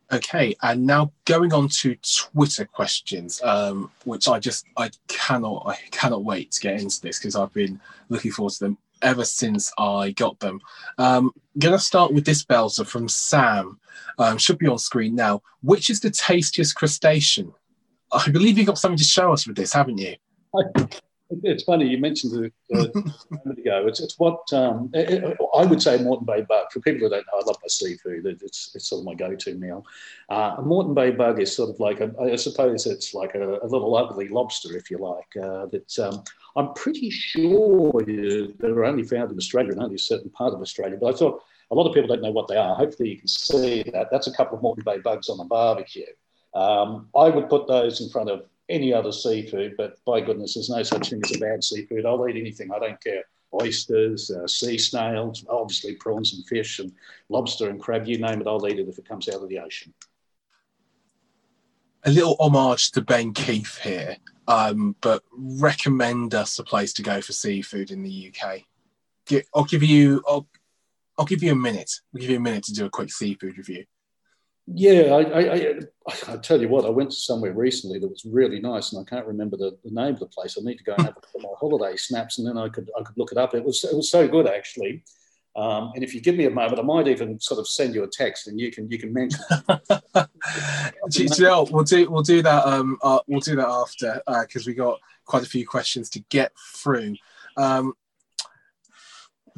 Okay, 0.09 0.55
and 0.61 0.85
now 0.85 1.11
going 1.25 1.51
on 1.51 1.67
to 1.67 1.97
Twitter 1.97 2.63
questions, 2.63 3.41
um, 3.43 3.91
which 4.05 4.29
I 4.29 4.39
just 4.39 4.65
I 4.77 4.89
cannot 5.09 5.63
I 5.67 5.75
cannot 5.91 6.23
wait 6.23 6.51
to 6.53 6.61
get 6.61 6.79
into 6.79 7.01
this 7.01 7.19
because 7.19 7.35
I've 7.35 7.51
been 7.53 7.81
looking 8.07 8.31
forward 8.31 8.53
to 8.53 8.59
them 8.59 8.77
ever 9.01 9.25
since 9.25 9.71
I 9.77 10.11
got 10.11 10.39
them. 10.39 10.59
Um, 10.97 11.31
gonna 11.57 11.79
start 11.79 12.13
with 12.13 12.25
this 12.25 12.43
Belzer 12.43 12.85
from 12.85 13.07
Sam. 13.07 13.79
Um, 14.19 14.37
should 14.37 14.57
be 14.57 14.67
on 14.67 14.77
screen 14.77 15.15
now. 15.15 15.41
Which 15.61 15.89
is 15.89 15.99
the 15.99 16.09
tastiest 16.09 16.75
crustacean? 16.75 17.53
I 18.11 18.29
believe 18.29 18.57
you've 18.57 18.67
got 18.67 18.77
something 18.77 18.97
to 18.97 19.03
show 19.03 19.33
us 19.33 19.47
with 19.47 19.57
this, 19.57 19.73
haven't 19.73 19.97
you? 19.97 20.15
It's 21.43 21.63
funny 21.63 21.87
you 21.87 21.97
mentioned 21.97 22.45
it 22.45 22.53
uh, 22.73 22.87
a 22.87 23.03
moment 23.29 23.59
ago. 23.59 23.85
It's, 23.87 23.99
it's 23.99 24.17
what 24.17 24.41
um, 24.53 24.89
it, 24.93 25.23
it, 25.23 25.37
I 25.55 25.65
would 25.65 25.81
say 25.81 26.01
Moreton 26.01 26.25
Bay 26.25 26.41
bug. 26.41 26.71
For 26.71 26.79
people 26.79 27.01
who 27.01 27.09
don't 27.09 27.25
know, 27.27 27.39
I 27.39 27.45
love 27.45 27.57
my 27.61 27.67
seafood. 27.67 28.25
It's, 28.25 28.71
it's 28.75 28.87
sort 28.87 29.01
of 29.01 29.05
my 29.05 29.13
go-to 29.13 29.55
meal. 29.55 29.85
Uh, 30.29 30.55
a 30.57 30.61
Moreton 30.61 30.93
Bay 30.93 31.11
bug 31.11 31.41
is 31.41 31.53
sort 31.53 31.69
of 31.69 31.79
like 31.79 31.99
a, 31.99 32.13
I 32.21 32.35
suppose 32.37 32.85
it's 32.85 33.13
like 33.13 33.35
a, 33.35 33.59
a 33.59 33.67
little 33.67 33.95
ugly 33.95 34.29
lobster, 34.29 34.77
if 34.77 34.89
you 34.89 34.97
like. 34.99 35.43
Uh, 35.43 35.65
that 35.67 35.99
um, 35.99 36.23
I'm 36.55 36.73
pretty 36.73 37.09
sure 37.09 37.91
they're 38.59 38.85
only 38.85 39.03
found 39.03 39.31
in 39.31 39.37
Australia 39.37 39.73
and 39.73 39.81
only 39.81 39.95
a 39.95 39.99
certain 39.99 40.29
part 40.29 40.53
of 40.53 40.61
Australia. 40.61 40.97
But 40.99 41.13
I 41.13 41.17
thought 41.17 41.43
a 41.71 41.75
lot 41.75 41.87
of 41.87 41.93
people 41.93 42.07
don't 42.07 42.23
know 42.23 42.31
what 42.31 42.47
they 42.47 42.57
are. 42.57 42.75
Hopefully, 42.75 43.09
you 43.09 43.17
can 43.17 43.27
see 43.27 43.83
that. 43.93 44.07
That's 44.11 44.27
a 44.27 44.33
couple 44.33 44.57
of 44.57 44.63
Moreton 44.63 44.83
Bay 44.85 44.99
bugs 44.99 45.29
on 45.29 45.39
a 45.39 45.45
barbecue. 45.45 46.05
Um, 46.55 47.09
I 47.15 47.29
would 47.29 47.49
put 47.49 47.67
those 47.67 48.01
in 48.01 48.09
front 48.09 48.29
of 48.29 48.45
any 48.69 48.93
other 48.93 49.11
seafood, 49.11 49.75
but 49.77 50.03
by 50.05 50.21
goodness, 50.21 50.53
there's 50.53 50.69
no 50.69 50.83
such 50.83 51.09
thing 51.09 51.21
as 51.23 51.35
a 51.35 51.39
bad 51.39 51.63
seafood. 51.63 52.05
I'll 52.05 52.27
eat 52.27 52.35
anything. 52.35 52.69
I 52.71 52.79
don't 52.79 53.01
care. 53.01 53.23
Oysters, 53.53 54.29
uh, 54.29 54.45
sea 54.45 54.77
snails, 54.77 55.45
obviously 55.49 55.95
prawns 55.95 56.33
and 56.33 56.45
fish 56.45 56.79
and 56.79 56.91
lobster 57.29 57.69
and 57.69 57.79
crab, 57.79 58.05
you 58.05 58.17
name 58.17 58.41
it, 58.41 58.47
I'll 58.47 58.67
eat 58.67 58.79
it 58.79 58.89
if 58.89 58.97
it 58.97 59.07
comes 59.07 59.29
out 59.29 59.41
of 59.41 59.47
the 59.47 59.59
ocean. 59.59 59.93
A 62.03 62.11
little 62.11 62.35
homage 62.39 62.91
to 62.91 63.01
Ben 63.01 63.33
Keith 63.33 63.79
here, 63.81 64.17
um, 64.49 64.95
but 65.01 65.23
recommend 65.31 66.35
us 66.35 66.59
a 66.59 66.63
place 66.63 66.91
to 66.93 67.01
go 67.01 67.21
for 67.21 67.31
seafood 67.31 67.89
in 67.89 68.03
the 68.03 68.33
UK. 68.33 68.63
I'll 69.55 69.63
give 69.63 69.83
you, 69.83 70.21
I'll, 70.27 70.47
I'll 71.17 71.25
give 71.25 71.41
you 71.41 71.53
a 71.53 71.55
minute. 71.55 71.91
I'll 72.13 72.21
give 72.21 72.29
you 72.29 72.37
a 72.37 72.41
minute 72.41 72.65
to 72.65 72.73
do 72.73 72.85
a 72.85 72.89
quick 72.89 73.11
seafood 73.11 73.57
review. 73.57 73.85
Yeah, 74.69 75.13
I, 75.13 75.21
I, 75.21 75.55
I, 75.55 76.33
I, 76.33 76.37
tell 76.37 76.59
you 76.59 76.67
what, 76.67 76.85
I 76.85 76.89
went 76.89 77.13
somewhere 77.13 77.53
recently 77.53 77.99
that 77.99 78.07
was 78.07 78.25
really 78.25 78.59
nice, 78.59 78.91
and 78.91 79.01
I 79.01 79.09
can't 79.09 79.25
remember 79.25 79.55
the, 79.55 79.77
the 79.85 79.91
name 79.91 80.13
of 80.13 80.19
the 80.19 80.25
place. 80.25 80.57
I 80.57 80.61
need 80.61 80.77
to 80.77 80.83
go 80.83 80.93
and 80.93 81.05
have 81.05 81.15
a 81.15 81.19
look 81.19 81.35
at 81.35 81.41
my 81.41 81.49
holiday 81.57 81.95
snaps, 81.95 82.37
and 82.37 82.45
then 82.45 82.57
I 82.57 82.67
could 82.67 82.91
I 82.99 83.03
could 83.03 83.17
look 83.17 83.31
it 83.31 83.37
up. 83.37 83.55
It 83.55 83.63
was 83.63 83.85
it 83.85 83.95
was 83.95 84.11
so 84.11 84.27
good 84.27 84.45
actually. 84.45 85.03
Um, 85.55 85.91
and 85.95 86.03
if 86.03 86.13
you 86.13 86.21
give 86.21 86.35
me 86.35 86.45
a 86.45 86.51
moment, 86.51 86.79
I 86.79 86.83
might 86.83 87.07
even 87.07 87.39
sort 87.39 87.59
of 87.59 87.67
send 87.67 87.95
you 87.95 88.03
a 88.03 88.07
text, 88.07 88.47
and 88.47 88.59
you 88.59 88.69
can 88.69 88.91
you 88.91 88.99
can 88.99 89.13
mention. 89.13 89.39
know, 91.39 91.67
we'll 91.71 91.85
do 91.85 92.11
we'll 92.11 92.21
do 92.21 92.41
that. 92.41 92.65
Um, 92.67 92.97
uh, 93.01 93.19
we'll 93.25 93.39
do 93.39 93.55
that 93.55 93.67
after 93.67 94.21
because 94.41 94.67
uh, 94.67 94.69
we 94.69 94.73
got 94.73 94.99
quite 95.25 95.43
a 95.43 95.47
few 95.49 95.65
questions 95.65 96.09
to 96.09 96.19
get 96.29 96.51
through. 96.75 97.15
Um, 97.55 97.93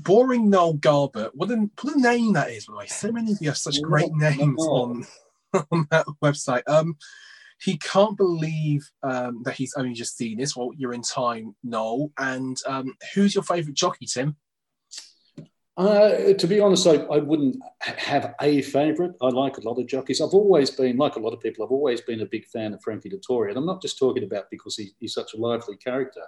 boring 0.04 0.50
Noel 0.50 0.78
Garbutt. 0.78 1.32
What 1.34 1.52
a 1.52 1.70
what 1.82 1.96
a 1.96 2.00
name 2.00 2.34
that 2.34 2.50
is, 2.50 2.66
by 2.66 2.74
the 2.74 2.78
way. 2.80 2.88
So 2.88 3.12
many 3.12 3.32
of 3.32 3.38
you 3.42 3.50
have 3.50 3.58
such 3.58 3.82
great 3.82 4.12
names 4.14 4.66
on 4.66 5.06
on 5.72 5.88
that 5.92 6.06
website. 6.24 6.64
Um, 6.68 6.96
he 7.62 7.78
can't 7.78 8.16
believe 8.16 8.90
um, 9.04 9.42
that 9.44 9.56
he's 9.56 9.74
only 9.76 9.94
just 9.94 10.18
seen 10.18 10.38
this. 10.38 10.56
Well, 10.56 10.72
you're 10.78 10.94
in 10.94 11.02
time, 11.02 11.56
Noel. 11.64 12.12
And 12.18 12.58
um, 12.66 12.96
who's 13.14 13.36
your 13.36 13.44
favourite 13.44 13.76
jockey, 13.76 14.06
Tim? 14.06 14.38
Uh, 15.76 16.34
to 16.34 16.48
be 16.48 16.60
honest, 16.60 16.88
I, 16.88 16.96
I 16.96 17.20
wouldn't 17.20 17.58
have 17.80 18.36
a 18.42 18.62
favourite. 18.62 19.12
I 19.22 19.28
like 19.28 19.58
a 19.58 19.62
lot 19.62 19.80
of 19.80 19.88
jockeys. 19.88 20.20
I've 20.20 20.34
always 20.34 20.70
been, 20.70 20.98
like 20.98 21.16
a 21.16 21.20
lot 21.20 21.34
of 21.34 21.40
people, 21.40 21.66
I've 21.66 21.72
always 21.72 22.02
been 22.02 22.22
a 22.22 22.26
big 22.26 22.46
fan 22.48 22.74
of 22.74 22.82
Frankie 22.82 23.10
Dettori. 23.10 23.50
And 23.50 23.58
I'm 23.58 23.66
not 23.66 23.82
just 23.82 23.98
talking 23.98 24.24
about 24.24 24.46
because 24.52 24.76
he, 24.76 24.92
he's 25.00 25.14
such 25.14 25.34
a 25.34 25.38
lively 25.38 25.78
character. 25.78 26.22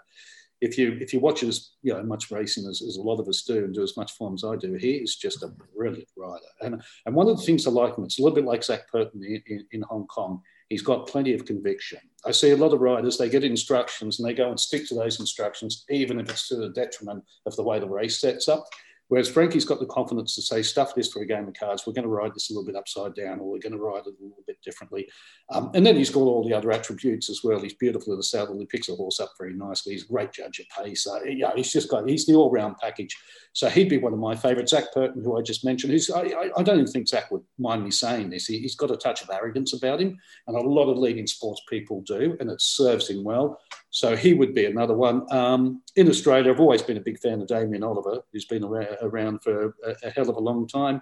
If 0.62 0.78
you 0.78 0.98
if 1.02 1.12
you 1.12 1.20
watch 1.20 1.44
as 1.44 1.72
you 1.82 1.94
know 1.94 2.04
much 2.04 2.32
racing 2.32 2.68
as, 2.68 2.82
as 2.82 2.98
a 2.98 3.02
lot 3.02 3.20
of 3.20 3.28
us 3.28 3.42
do 3.42 3.66
and 3.66 3.74
do 3.74 3.84
as 3.84 3.98
much 3.98 4.12
form 4.14 4.36
as 4.36 4.44
I 4.44 4.56
do, 4.56 4.74
he 4.76 4.94
is 4.94 5.16
just 5.16 5.44
a 5.44 5.54
brilliant 5.76 6.08
rider. 6.16 6.46
And 6.62 6.82
and 7.06 7.16
one 7.16 7.28
of 7.28 7.38
the 7.38 7.44
things 7.44 7.66
I 7.66 7.72
like 7.72 7.98
him, 7.98 8.04
it's 8.04 8.20
a 8.20 8.22
little 8.22 8.36
bit 8.36 8.46
like 8.46 8.64
Zac 8.64 8.90
Purton 8.92 9.24
in, 9.24 9.42
in, 9.48 9.66
in 9.72 9.82
Hong 9.84 10.08
Kong. 10.08 10.42
He's 10.70 10.82
got 10.82 11.08
plenty 11.08 11.34
of 11.34 11.44
conviction. 11.44 12.00
I 12.26 12.32
see 12.32 12.52
a 12.52 12.58
lot 12.58 12.74
of 12.74 12.80
riders, 12.80 13.18
they 13.18 13.28
get 13.28 13.44
instructions 13.44 14.20
and 14.20 14.30
they 14.30 14.34
go 14.34 14.50
and 14.50 14.60
stick 14.60 14.88
to 14.88 14.96
those 14.96 15.20
instructions, 15.20 15.84
even 15.90 16.18
if 16.18 16.30
it's 16.30 16.48
to 16.48 16.56
the 16.56 16.70
detriment 16.70 17.26
of 17.46 17.56
the 17.58 17.64
way 17.64 17.80
the 17.80 17.90
race 17.90 18.22
sets 18.22 18.48
up. 18.48 18.64
Whereas 19.12 19.28
Frankie's 19.28 19.66
got 19.66 19.82
the 19.82 19.88
confidence 19.88 20.36
to 20.36 20.42
say, 20.42 20.62
stuff 20.62 20.96
this 20.96 21.12
for 21.12 21.22
a 21.22 21.26
game 21.26 21.46
of 21.46 21.54
cards. 21.54 21.86
We're 21.86 21.92
going 21.92 22.04
to 22.04 22.10
ride 22.10 22.34
this 22.34 22.50
a 22.50 22.54
little 22.54 22.66
bit 22.66 22.78
upside 22.78 23.14
down, 23.14 23.42
or 23.42 23.52
we're 23.52 23.60
going 23.60 23.74
to 23.74 23.78
ride 23.78 24.08
it 24.08 24.16
a 24.18 24.24
little 24.24 24.42
bit 24.48 24.62
differently. 24.64 25.06
Um, 25.50 25.70
and 25.74 25.86
then 25.86 25.98
he's 25.98 26.10
got 26.10 26.22
all 26.22 26.48
the 26.48 26.54
other 26.54 26.72
attributes 26.72 27.30
as 27.30 27.42
well. 27.44 27.60
He's 27.60 27.74
beautiful 27.74 28.14
in 28.14 28.20
the 28.20 28.24
saddle. 28.24 28.58
He 28.58 28.66
picks 28.66 28.88
a 28.88 28.96
horse 28.96 29.20
up 29.20 29.34
very 29.38 29.54
nicely. 29.54 29.92
He's 29.92 30.06
a 30.06 30.08
great 30.08 30.32
judge 30.32 30.60
of 30.60 30.86
pace. 30.86 31.06
Uh, 31.06 31.22
yeah, 31.26 31.52
he's 31.54 31.74
just 31.74 31.90
got, 31.90 32.08
he's 32.08 32.26
the 32.26 32.36
all 32.36 32.52
round 32.52 32.78
package. 32.78 33.14
So 33.52 33.68
he'd 33.68 33.90
be 33.90 33.98
one 33.98 34.14
of 34.14 34.20
my 34.20 34.34
favourites. 34.34 34.72
Zac 34.72 34.94
Purton, 34.94 35.22
who 35.22 35.38
I 35.38 35.42
just 35.42 35.66
mentioned, 35.66 35.92
who's, 35.92 36.10
I, 36.10 36.50
I, 36.58 36.64
don't 36.64 36.80
even 36.80 36.88
think 36.88 37.10
Zac 37.10 37.32
would 37.32 37.44
mind 37.60 37.84
me 37.84 37.92
saying 37.92 38.30
this. 38.30 38.46
He, 38.46 38.62
has 38.62 38.76
got 38.76 38.92
a 38.92 38.96
touch 38.96 39.22
of 39.24 39.30
arrogance 39.30 39.74
about 39.74 40.00
him, 40.00 40.18
and 40.48 40.56
a 40.56 40.62
lot 40.62 40.90
of 40.90 40.98
leading 40.98 41.28
sports 41.28 41.62
people 41.70 42.02
do, 42.08 42.38
and 42.40 42.50
it 42.50 42.62
serves 42.62 43.10
him 43.10 43.26
well. 43.26 43.60
So 43.90 44.16
he 44.16 44.34
would 44.34 44.56
be 44.56 44.68
another 44.68 44.94
one. 44.94 45.32
Um, 45.34 45.82
in 45.98 46.08
Australia, 46.08 46.50
I've 46.50 46.62
always 46.62 46.82
been 46.82 46.96
a 46.96 47.02
big 47.02 47.20
fan 47.20 47.42
of 47.42 47.48
Damien 47.50 47.84
Oliver, 47.84 48.22
who's 48.32 48.46
been 48.46 48.64
around 48.64 49.01
for 49.40 49.76
a, 49.86 49.96
a 50.04 50.10
hell 50.10 50.30
of 50.30 50.36
a 50.38 50.42
long 50.42 50.68
time. 50.68 51.02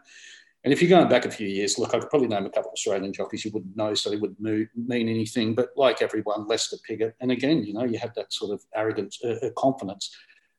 And 0.64 0.74
if 0.74 0.82
you're 0.82 0.90
going 0.90 1.08
back 1.08 1.26
a 1.26 1.32
few 1.32 1.48
years, 1.48 1.80
look, 1.80 1.94
I 1.94 2.00
could 2.00 2.10
probably 2.10 2.28
name 2.28 2.46
a 2.46 2.50
couple 2.50 2.70
of 2.70 2.74
Australian 2.74 3.14
jockeys 3.14 3.46
you 3.46 3.52
wouldn't 3.52 3.78
know, 3.78 3.94
so 3.94 4.10
they 4.10 4.18
wouldn't 4.18 4.42
mean 4.42 5.08
anything. 5.08 5.56
But 5.56 5.70
like 5.78 6.02
everyone, 6.02 6.48
Lester 6.48 6.76
Piggott, 6.86 7.16
and 7.22 7.32
again, 7.32 7.64
you 7.64 7.74
know, 7.74 7.86
you 7.86 7.98
had 7.98 8.14
that 8.16 8.34
sort 8.34 8.52
of 8.52 8.62
arrogant 8.76 9.16
uh, 9.24 9.36
uh, 9.46 9.52
confidence. 9.58 10.14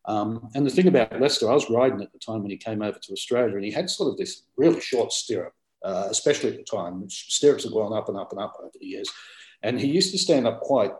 Um, 0.07 0.49
and 0.55 0.67
the 0.67 0.71
thing 0.71 0.89
about 0.89 1.21
Lester, 1.21 1.51
I 1.51 1.55
was 1.55 1.69
riding 1.69 2.01
at 2.01 2.13
the 2.13 2.19
time 2.19 2.41
when 2.41 2.51
he 2.51 2.57
came 2.57 2.81
over 2.81 2.99
to 2.99 3.13
Australia, 3.13 3.57
and 3.57 3.65
he 3.65 3.71
had 3.71 3.91
sort 3.91 4.11
of 4.11 4.17
this 4.17 4.45
really 4.57 4.81
short 4.81 5.13
stirrup, 5.13 5.53
uh, 5.85 6.07
especially 6.09 6.51
at 6.51 6.57
the 6.57 6.65
time. 6.65 7.05
Stirrups 7.11 7.65
have 7.65 7.73
gone 7.75 7.93
up 7.93 8.09
and 8.09 8.17
up 8.17 8.33
and 8.33 8.41
up 8.41 8.57
over 8.59 8.73
the 8.81 8.87
years. 8.87 9.11
And 9.63 9.79
he 9.79 9.89
used 9.89 10.13
to 10.13 10.19
stand 10.19 10.47
up 10.47 10.61
quite 10.61 10.93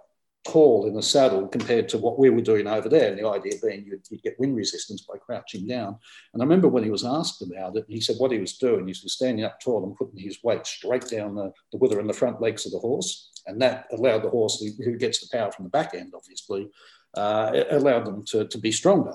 tall 0.45 0.87
in 0.87 0.95
the 0.95 1.03
saddle 1.03 1.47
compared 1.47 1.89
to 1.89 1.99
what 1.99 2.19
we 2.19 2.31
were 2.31 2.41
doing 2.41 2.67
over 2.67 2.89
there. 2.89 3.11
And 3.11 3.19
the 3.19 3.29
idea 3.29 3.53
being 3.63 3.85
you'd, 3.85 4.03
you'd, 4.11 4.23
get 4.23 4.39
wind 4.39 4.57
resistance 4.57 5.03
by 5.03 5.19
crouching 5.19 5.67
down. 5.67 5.99
And 6.33 6.43
I 6.43 6.45
remember 6.45 6.69
when 6.69 6.85
he 6.85 6.91
was 6.91 7.05
asked 7.05 7.43
about 7.43 7.77
it, 7.77 7.85
he 7.89 8.01
said 8.01 8.17
what 8.19 8.33
he 8.33 8.39
was 8.39 8.57
doing, 8.57 8.87
he 8.87 8.95
was 9.03 9.13
standing 9.13 9.45
up 9.45 9.61
tall 9.61 9.85
and 9.85 9.97
putting 9.97 10.19
his 10.19 10.43
weight 10.43 10.67
straight 10.67 11.09
down 11.09 11.35
the, 11.35 11.53
the 11.73 11.79
wither 11.79 12.01
and 12.01 12.09
the 12.09 12.15
front 12.15 12.41
legs 12.41 12.65
of 12.65 12.73
the 12.73 12.79
horse. 12.79 13.31
And 13.47 13.61
that 13.61 13.87
allowed 13.93 14.23
the 14.23 14.31
horse, 14.31 14.63
who 14.63 14.97
gets 14.97 15.21
the 15.21 15.37
power 15.37 15.53
from 15.53 15.65
the 15.65 15.71
back 15.71 15.95
end, 15.95 16.13
obviously, 16.15 16.71
uh, 17.17 17.65
allowed 17.71 18.07
them 18.07 18.25
to, 18.27 18.47
to 18.47 18.59
be 18.59 18.73
stronger. 18.73 19.15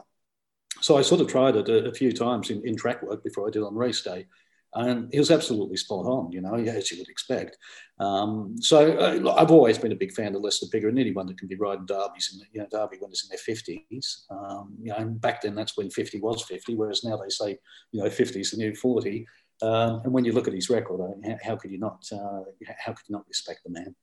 So 0.81 0.97
I 0.97 1.01
sort 1.01 1.21
of 1.21 1.27
tried 1.27 1.55
it 1.55 1.69
a, 1.69 1.89
a 1.89 1.93
few 1.93 2.11
times 2.11 2.49
in, 2.49 2.61
in 2.67 2.75
track 2.75 3.01
work 3.01 3.23
before 3.23 3.47
I 3.47 3.51
did 3.51 3.63
on 3.63 3.75
race 3.75 4.01
day 4.01 4.27
and 4.75 5.09
he 5.11 5.19
was 5.19 5.31
absolutely 5.31 5.77
spot 5.77 6.05
on, 6.05 6.31
you 6.31 6.41
know, 6.41 6.53
as 6.53 6.91
you 6.91 6.97
would 6.97 7.09
expect. 7.09 7.57
Um, 7.99 8.55
so 8.59 8.97
uh, 8.97 9.35
I've 9.37 9.51
always 9.51 9.77
been 9.77 9.93
a 9.93 9.97
big 9.97 10.11
fan 10.11 10.35
of 10.35 10.41
Lester 10.41 10.67
Piggott 10.71 10.89
and 10.89 10.99
anyone 10.99 11.25
that 11.27 11.37
can 11.37 11.47
be 11.47 11.55
riding 11.55 11.85
derbies, 11.85 12.31
and 12.33 12.43
you 12.51 12.59
know, 12.61 12.67
derby 12.69 12.97
it's 13.01 13.23
in 13.23 13.29
their 13.29 13.55
50s. 13.55 14.29
Um, 14.29 14.75
you 14.81 14.91
know, 14.91 14.97
and 14.97 15.19
back 15.19 15.41
then 15.41 15.55
that's 15.55 15.77
when 15.77 15.89
50 15.89 16.19
was 16.19 16.43
50, 16.43 16.75
whereas 16.75 17.03
now 17.03 17.17
they 17.17 17.29
say, 17.29 17.57
you 17.91 18.03
know, 18.03 18.09
50 18.09 18.41
is 18.41 18.51
the 18.51 18.57
new 18.57 18.75
40. 18.75 19.25
Um, 19.61 20.01
and 20.03 20.11
when 20.11 20.25
you 20.25 20.33
look 20.33 20.47
at 20.47 20.53
his 20.53 20.69
record, 20.69 21.01
I 21.01 21.29
how, 21.29 21.37
how, 21.41 21.55
could 21.55 21.71
you 21.71 21.79
not, 21.79 22.03
uh, 22.11 22.41
how 22.77 22.91
could 22.91 23.07
you 23.07 23.13
not 23.13 23.27
respect 23.27 23.61
the 23.63 23.71
man? 23.71 23.95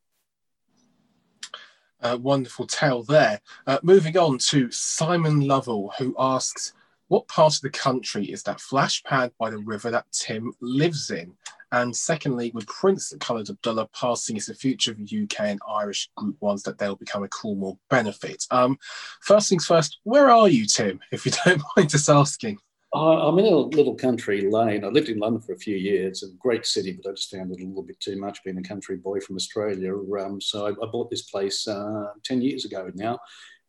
Uh, 2.01 2.19
wonderful 2.21 2.67
tale 2.67 3.03
there. 3.03 3.41
Uh, 3.67 3.79
moving 3.83 4.17
on 4.17 4.39
to 4.39 4.71
Simon 4.71 5.41
Lovell, 5.41 5.93
who 5.99 6.17
asks, 6.19 6.73
what 7.09 7.29
part 7.29 7.55
of 7.55 7.61
the 7.61 7.71
country 7.71 8.27
is 8.27 8.43
that 8.45 8.61
flash 8.61 9.03
pad 9.03 9.33
by 9.39 9.51
the 9.51 9.59
river 9.59 9.91
that 9.91 10.07
Tim 10.13 10.53
lives 10.61 11.11
in? 11.11 11.35
And 11.73 11.97
secondly, 11.97 12.51
with 12.53 12.67
Prince 12.67 13.15
Khalid 13.19 13.49
Abdullah 13.49 13.89
passing, 13.99 14.37
is 14.37 14.47
the 14.47 14.55
future 14.55 14.93
of 14.93 15.01
UK 15.01 15.41
and 15.41 15.61
Irish 15.67 16.11
Group 16.17 16.37
Ones 16.41 16.63
that 16.65 16.77
they'll 16.77 16.97
become 16.97 17.25
a 17.25 17.29
Coolmore 17.29 17.79
benefit? 17.89 18.45
Um, 18.51 18.79
first 19.23 19.49
things 19.49 19.65
first, 19.65 19.99
where 20.05 20.31
are 20.31 20.49
you, 20.49 20.67
Tim, 20.67 21.01
if 21.13 21.25
you 21.25 21.33
don't 21.45 21.63
mind 21.77 21.89
just 21.89 22.11
asking? 22.11 22.59
I'm 22.95 23.39
in 23.39 23.47
a 23.47 23.57
little 23.57 23.95
country 23.95 24.51
lane. 24.51 24.85
I 24.85 24.89
lived 24.89 25.09
in 25.09 25.19
London 25.19 25.41
for 25.41 25.55
a 25.55 25.59
few 25.59 25.77
years, 25.77 26.23
a 26.23 26.29
great 26.39 26.67
city, 26.67 26.93
but 26.93 27.09
I 27.09 27.15
just 27.15 27.31
found 27.31 27.51
it 27.51 27.63
a 27.63 27.67
little 27.67 27.83
bit 27.83 27.99
too 28.01 28.21
much 28.21 28.45
being 28.45 28.59
a 28.59 28.63
country 28.63 28.97
boy 28.97 29.19
from 29.21 29.37
Australia. 29.37 29.95
Um, 30.21 30.43
so 30.43 30.67
I, 30.67 30.71
I, 30.73 30.91
bought 30.93 31.09
this 31.09 31.23
place 31.23 31.67
uh, 31.67 32.09
10 32.23 32.43
years 32.43 32.67
ago 32.67 32.91
now, 32.95 33.19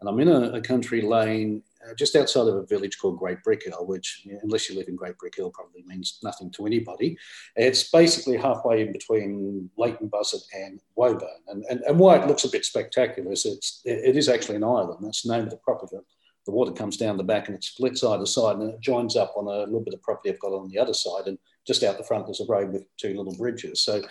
and 0.01 0.09
I'm 0.09 0.19
in 0.19 0.27
a, 0.27 0.57
a 0.57 0.61
country 0.61 1.01
lane 1.01 1.63
uh, 1.89 1.93
just 1.95 2.15
outside 2.15 2.47
of 2.47 2.55
a 2.55 2.65
village 2.65 2.97
called 2.99 3.19
Great 3.19 3.39
Brickhill, 3.45 3.87
which, 3.87 4.27
unless 4.41 4.69
you 4.69 4.75
live 4.75 4.87
in 4.87 4.95
Great 4.95 5.15
Brickhill, 5.17 5.53
probably 5.53 5.83
means 5.85 6.19
nothing 6.23 6.51
to 6.51 6.65
anybody. 6.65 7.17
It's 7.55 7.89
basically 7.89 8.37
halfway 8.37 8.81
in 8.81 8.91
between 8.91 9.69
Leighton 9.77 10.07
Buzzard 10.07 10.41
and 10.53 10.79
Woburn. 10.95 11.27
And, 11.47 11.63
and, 11.69 11.81
and 11.81 11.99
why 11.99 12.17
it 12.17 12.27
looks 12.27 12.43
a 12.43 12.49
bit 12.49 12.65
spectacular 12.65 13.31
is 13.31 13.45
it's, 13.45 13.81
it 13.85 14.15
is 14.15 14.29
actually 14.29 14.57
an 14.57 14.63
island. 14.63 14.99
That's 15.01 15.23
the 15.23 15.33
name 15.33 15.43
of 15.43 15.49
the 15.49 15.57
property. 15.57 15.97
The 16.45 16.51
water 16.51 16.73
comes 16.73 16.97
down 16.97 17.15
the 17.17 17.23
back 17.23 17.47
and 17.47 17.55
it 17.55 17.63
splits 17.63 18.03
either 18.03 18.25
side 18.25 18.57
and 18.57 18.69
it 18.73 18.81
joins 18.81 19.15
up 19.15 19.33
on 19.37 19.47
a 19.47 19.59
little 19.65 19.79
bit 19.79 19.93
of 19.93 20.01
property 20.01 20.29
I've 20.29 20.39
got 20.39 20.51
on 20.51 20.67
the 20.67 20.77
other 20.77 20.93
side. 20.93 21.27
And 21.27 21.37
just 21.65 21.83
out 21.83 21.97
the 21.97 22.03
front, 22.03 22.25
there's 22.25 22.41
a 22.41 22.45
road 22.45 22.73
with 22.73 22.85
two 22.97 23.15
little 23.15 23.35
bridges. 23.37 23.81
So 23.81 24.01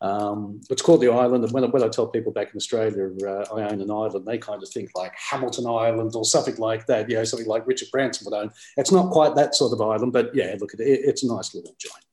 um, 0.00 0.60
it's 0.70 0.82
called 0.82 1.02
the 1.02 1.10
island. 1.10 1.44
And 1.44 1.52
when, 1.52 1.70
when 1.70 1.82
I 1.82 1.88
tell 1.88 2.06
people 2.06 2.32
back 2.32 2.50
in 2.52 2.56
Australia 2.56 3.10
uh, 3.26 3.44
I 3.54 3.62
own 3.62 3.80
an 3.80 3.90
island, 3.90 4.26
they 4.26 4.38
kind 4.38 4.62
of 4.62 4.68
think 4.68 4.90
like 4.94 5.12
Hamilton 5.16 5.66
Island 5.66 6.12
or 6.14 6.24
something 6.24 6.56
like 6.56 6.86
that, 6.86 7.08
you 7.08 7.16
know, 7.16 7.24
something 7.24 7.48
like 7.48 7.66
Richard 7.66 7.88
Branson 7.92 8.24
would 8.24 8.36
own. 8.36 8.50
It's 8.76 8.92
not 8.92 9.10
quite 9.10 9.34
that 9.36 9.54
sort 9.54 9.72
of 9.72 9.80
island, 9.80 10.12
but 10.12 10.34
yeah, 10.34 10.56
look 10.58 10.74
at 10.74 10.80
it. 10.80 11.00
It's 11.04 11.22
a 11.22 11.28
nice 11.28 11.54
little 11.54 11.74
joint. 11.78 12.04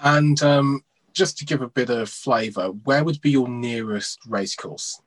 And 0.00 0.42
um, 0.42 0.84
just 1.12 1.38
to 1.38 1.44
give 1.44 1.62
a 1.62 1.68
bit 1.68 1.90
of 1.90 2.08
flavour, 2.08 2.68
where 2.68 3.04
would 3.04 3.20
be 3.20 3.30
your 3.30 3.48
nearest 3.48 4.18
racecourse? 4.26 5.00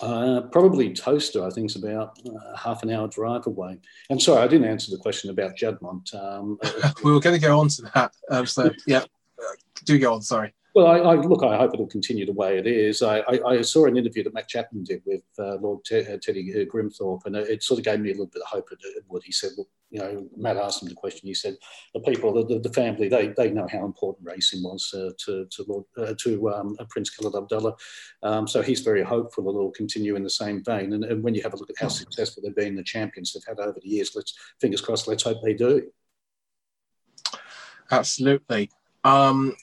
Uh, 0.00 0.40
probably 0.50 0.92
Towcester, 0.92 1.44
I 1.44 1.50
think, 1.50 1.70
is 1.70 1.76
about 1.76 2.18
uh, 2.26 2.56
half 2.56 2.82
an 2.82 2.90
hour 2.90 3.06
drive 3.06 3.46
away. 3.46 3.78
And 4.08 4.20
sorry, 4.20 4.42
I 4.42 4.48
didn't 4.48 4.68
answer 4.68 4.90
the 4.90 4.96
question 4.96 5.30
about 5.30 5.54
Juddmonte. 5.54 6.14
Um, 6.14 6.58
we 7.04 7.12
were 7.12 7.20
going 7.20 7.38
to 7.38 7.46
go 7.46 7.60
on 7.60 7.68
to 7.68 7.82
that. 7.94 8.12
Um, 8.30 8.46
so, 8.46 8.70
yeah, 8.86 9.04
do 9.84 9.98
go 9.98 10.14
on. 10.14 10.22
Sorry. 10.22 10.52
Well, 10.74 10.86
I, 10.86 10.98
I, 10.98 11.14
look. 11.16 11.42
I 11.42 11.58
hope 11.58 11.74
it'll 11.74 11.86
continue 11.86 12.24
the 12.24 12.32
way 12.32 12.56
it 12.56 12.66
is. 12.66 13.02
I, 13.02 13.18
I, 13.18 13.40
I 13.44 13.62
saw 13.62 13.84
an 13.84 13.98
interview 13.98 14.24
that 14.24 14.32
Matt 14.32 14.48
Chapman 14.48 14.84
did 14.84 15.02
with 15.04 15.22
uh, 15.38 15.56
Lord 15.56 15.84
Te- 15.84 16.06
uh, 16.06 16.16
Teddy 16.22 16.50
uh, 16.54 16.64
Grimthorpe, 16.64 17.26
and 17.26 17.36
it, 17.36 17.62
sort 17.62 17.78
of 17.78 17.84
gave 17.84 18.00
me 18.00 18.08
a 18.08 18.12
little 18.12 18.26
bit 18.32 18.40
of 18.40 18.48
hope. 18.48 18.68
At, 18.72 18.78
what 19.06 19.22
he 19.22 19.32
said, 19.32 19.50
look, 19.58 19.68
you 19.90 20.00
know, 20.00 20.26
Matt 20.34 20.56
asked 20.56 20.82
him 20.82 20.88
the 20.88 20.94
question. 20.94 21.28
He 21.28 21.34
said, 21.34 21.58
the 21.92 22.00
people, 22.00 22.32
the, 22.32 22.58
the 22.58 22.72
family, 22.72 23.10
they, 23.10 23.34
they 23.36 23.50
know 23.50 23.66
how 23.70 23.84
important 23.84 24.26
racing 24.26 24.62
was 24.62 24.90
uh, 24.94 25.10
to 25.26 25.46
to 25.50 25.64
Lord 25.68 25.84
uh, 25.98 26.14
to 26.22 26.50
um, 26.50 26.74
Prince 26.88 27.10
Khalid 27.10 27.34
Abdullah. 27.34 27.74
Um, 28.22 28.48
so 28.48 28.62
he's 28.62 28.80
very 28.80 29.02
hopeful 29.02 29.44
that 29.44 29.50
it'll 29.50 29.72
continue 29.72 30.16
in 30.16 30.22
the 30.22 30.30
same 30.30 30.64
vein. 30.64 30.94
And, 30.94 31.04
and 31.04 31.22
when 31.22 31.34
you 31.34 31.42
have 31.42 31.52
a 31.52 31.56
look 31.58 31.68
at 31.68 31.78
how 31.78 31.88
successful 31.88 32.42
they've 32.42 32.56
been, 32.56 32.76
the 32.76 32.82
champions 32.82 33.34
they've 33.34 33.44
had 33.46 33.60
over 33.60 33.78
the 33.78 33.88
years, 33.90 34.12
let's 34.16 34.38
fingers 34.58 34.80
crossed. 34.80 35.06
Let's 35.06 35.24
hope 35.24 35.42
they 35.42 35.52
do. 35.52 35.90
Absolutely. 37.90 38.70
Um, 39.04 39.54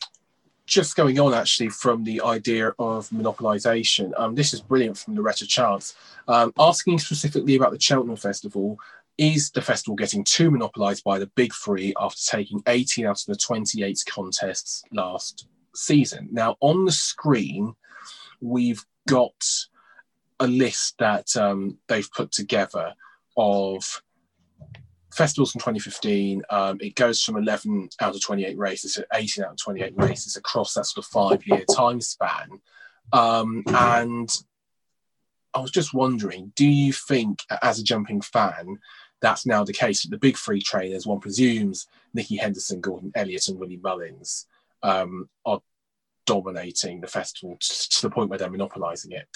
just 0.69 0.95
going 0.95 1.19
on 1.19 1.33
actually 1.33 1.69
from 1.69 2.03
the 2.03 2.21
idea 2.21 2.73
of 2.79 3.09
monopolisation, 3.11 4.13
um, 4.17 4.35
this 4.35 4.53
is 4.53 4.61
brilliant 4.61 4.97
from 4.97 5.15
Loretta 5.15 5.47
Chance. 5.47 5.95
Um, 6.27 6.53
asking 6.59 6.99
specifically 6.99 7.55
about 7.55 7.71
the 7.71 7.79
Cheltenham 7.79 8.15
Festival, 8.15 8.77
is 9.17 9.51
the 9.51 9.61
festival 9.61 9.95
getting 9.95 10.23
too 10.23 10.49
monopolised 10.49 11.03
by 11.03 11.19
the 11.19 11.27
big 11.35 11.53
three 11.53 11.93
after 11.99 12.21
taking 12.25 12.63
18 12.67 13.05
out 13.05 13.19
of 13.19 13.25
the 13.25 13.35
28 13.35 13.99
contests 14.07 14.83
last 14.93 15.47
season? 15.75 16.29
Now, 16.31 16.55
on 16.61 16.85
the 16.85 16.91
screen, 16.91 17.75
we've 18.39 18.85
got 19.07 19.33
a 20.39 20.47
list 20.47 20.95
that 20.99 21.35
um, 21.35 21.79
they've 21.87 22.09
put 22.11 22.31
together 22.31 22.93
of 23.35 24.01
festivals 25.11 25.51
from 25.51 25.59
2015. 25.59 26.43
Um, 26.49 26.77
it 26.81 26.95
goes 26.95 27.21
from 27.21 27.37
11 27.37 27.89
out 27.99 28.15
of 28.15 28.21
28 28.21 28.57
races 28.57 28.93
to 28.93 29.05
18 29.13 29.43
out 29.43 29.51
of 29.51 29.57
28 29.57 29.93
races 29.95 30.35
across 30.35 30.73
that 30.73 30.85
sort 30.85 31.05
of 31.05 31.11
five 31.11 31.45
year 31.47 31.63
time 31.75 32.01
span. 32.01 32.61
Um, 33.11 33.63
and 33.67 34.29
I 35.53 35.59
was 35.59 35.71
just 35.71 35.93
wondering, 35.93 36.53
do 36.55 36.67
you 36.67 36.93
think, 36.93 37.43
as 37.61 37.79
a 37.79 37.83
jumping 37.83 38.21
fan, 38.21 38.77
that's 39.21 39.45
now 39.45 39.63
the 39.63 39.73
case 39.73 40.03
that 40.03 40.09
the 40.11 40.17
big 40.17 40.37
three 40.37 40.61
trainers, 40.61 41.05
one 41.05 41.19
presumes 41.19 41.87
Nicky 42.13 42.37
Henderson, 42.37 42.81
Gordon 42.81 43.11
Elliott, 43.15 43.47
and 43.47 43.59
Willie 43.59 43.79
Mullins, 43.81 44.47
um, 44.83 45.27
are 45.45 45.61
dominating 46.25 47.01
the 47.01 47.07
festival 47.07 47.57
to 47.59 48.01
the 48.01 48.09
point 48.09 48.29
where 48.29 48.39
they're 48.39 48.49
monopolising 48.49 49.11
it? 49.11 49.27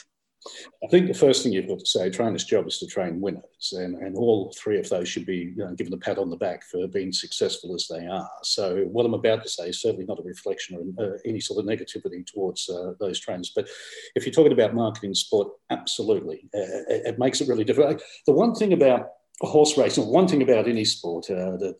I 0.84 0.88
think 0.88 1.08
the 1.08 1.14
first 1.14 1.44
thing 1.44 1.54
you've 1.54 1.68
got 1.68 1.80
to 1.80 1.86
say, 1.86 2.10
trainers' 2.10 2.44
job 2.44 2.68
is 2.68 2.78
to 2.80 2.88
train 2.88 3.22
winners, 3.22 3.74
and, 3.74 3.96
and 3.96 4.18
all 4.18 4.54
three 4.58 4.80
of 4.80 4.90
those 4.90 5.08
should 5.08 5.26
be 5.26 5.54
you 5.56 5.58
know, 5.58 5.74
given 5.76 5.94
a 5.94 5.98
pat 5.98 6.18
on 6.18 6.30
the 6.30 6.36
back 6.36 6.64
for 6.64 6.88
being 6.88 7.14
successful 7.14 7.74
as 7.74 7.88
they 7.88 8.06
are. 8.06 8.30
So 8.44 8.84
what 8.92 9.06
I'm 9.06 9.14
about 9.14 9.44
to 9.44 9.50
say 9.50 9.70
is 9.70 9.82
certainly 9.82 10.06
not 10.06 10.20
a 10.20 10.24
reflection 10.24 10.94
or 10.98 11.06
uh, 11.06 11.18
any 11.26 11.40
sort 11.40 11.60
of 11.60 11.70
negativity 11.70 12.26
towards 12.26 12.70
uh, 12.70 12.94
those 13.00 13.20
trainers. 13.20 13.52
But 13.56 13.70
if 14.16 14.26
you're 14.26 14.34
talking 14.34 14.52
about 14.54 14.74
marketing 14.74 15.14
sport, 15.14 15.50
absolutely, 15.70 16.50
uh, 16.54 16.60
it, 16.90 17.08
it, 17.08 17.20
makes 17.20 17.40
it 17.40 17.48
really 17.48 17.64
difficult. 17.64 18.02
The 18.26 18.34
one 18.34 18.54
thing 18.54 18.74
about 18.74 19.08
horse 19.40 19.78
racing, 19.78 20.06
one 20.06 20.28
thing 20.28 20.42
about 20.42 20.68
any 20.68 20.86
sport 20.86 21.30
uh, 21.30 21.58
that, 21.58 21.76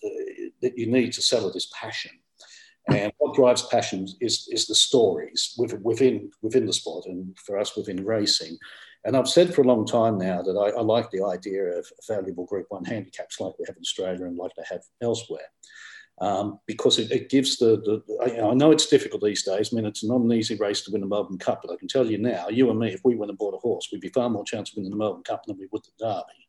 that 0.62 0.78
you 0.78 0.88
need 0.88 1.14
to 1.14 1.22
sell 1.22 1.48
it 1.48 1.56
is 1.56 1.72
passion. 1.80 2.12
And 2.90 3.14
what 3.18 3.36
drives 3.36 3.64
passion 3.68 4.08
is, 4.20 4.48
is 4.52 4.68
the 4.68 4.76
stories 4.76 5.58
within, 5.58 6.32
within 6.42 6.66
the 6.66 6.74
sport 6.74 7.06
and 7.06 7.38
for 7.40 7.58
us 7.58 7.78
within 7.78 8.04
racing. 8.06 8.58
And 9.06 9.18
I've 9.18 9.28
said 9.28 9.54
for 9.54 9.62
a 9.62 9.68
long 9.68 9.86
time 9.86 10.18
now 10.18 10.42
that 10.42 10.58
I, 10.58 10.78
I 10.78 10.82
like 10.82 11.12
the 11.12 11.24
idea 11.24 11.64
of 11.64 11.86
valuable 12.08 12.46
Group 12.46 12.68
1 12.70 12.86
handicaps 12.86 13.40
like 13.40 13.54
we 13.60 13.66
have 13.68 13.76
in 13.76 13.82
Australia 13.82 14.26
and 14.26 14.38
like 14.38 14.52
they 14.56 14.64
have 14.70 14.82
elsewhere. 15.02 15.48
Um, 16.22 16.60
because 16.68 17.00
it, 17.00 17.12
it, 17.12 17.30
gives 17.30 17.58
the, 17.58 17.78
the 17.78 18.04
I, 18.22 18.52
I, 18.52 18.54
know 18.54 18.72
it's 18.72 18.86
difficult 18.86 19.24
these 19.24 19.44
days. 19.44 19.74
I 19.74 19.76
mean, 19.76 19.86
it's 19.86 20.04
not 20.04 20.22
an 20.22 20.32
easy 20.32 20.56
race 20.56 20.82
to 20.82 20.92
win 20.92 21.02
the 21.02 21.08
Melbourne 21.08 21.40
Cup, 21.40 21.62
but 21.64 21.74
I 21.74 21.76
can 21.76 21.88
tell 21.88 22.06
you 22.06 22.20
now, 22.20 22.50
you 22.50 22.70
and 22.70 22.80
me, 22.80 22.94
if 22.94 23.02
we 23.04 23.16
went 23.16 23.32
and 23.32 23.38
bought 23.38 23.56
a 23.56 23.58
horse, 23.58 23.90
we'd 23.92 24.00
be 24.00 24.10
far 24.10 24.30
more 24.30 24.46
chance 24.46 24.70
of 24.70 24.78
winning 24.78 24.92
the 24.92 24.98
Melbourne 24.98 25.24
Cup 25.24 25.44
than 25.46 25.58
we 25.58 25.68
would 25.72 25.82
the 25.84 26.06
Derby. 26.06 26.48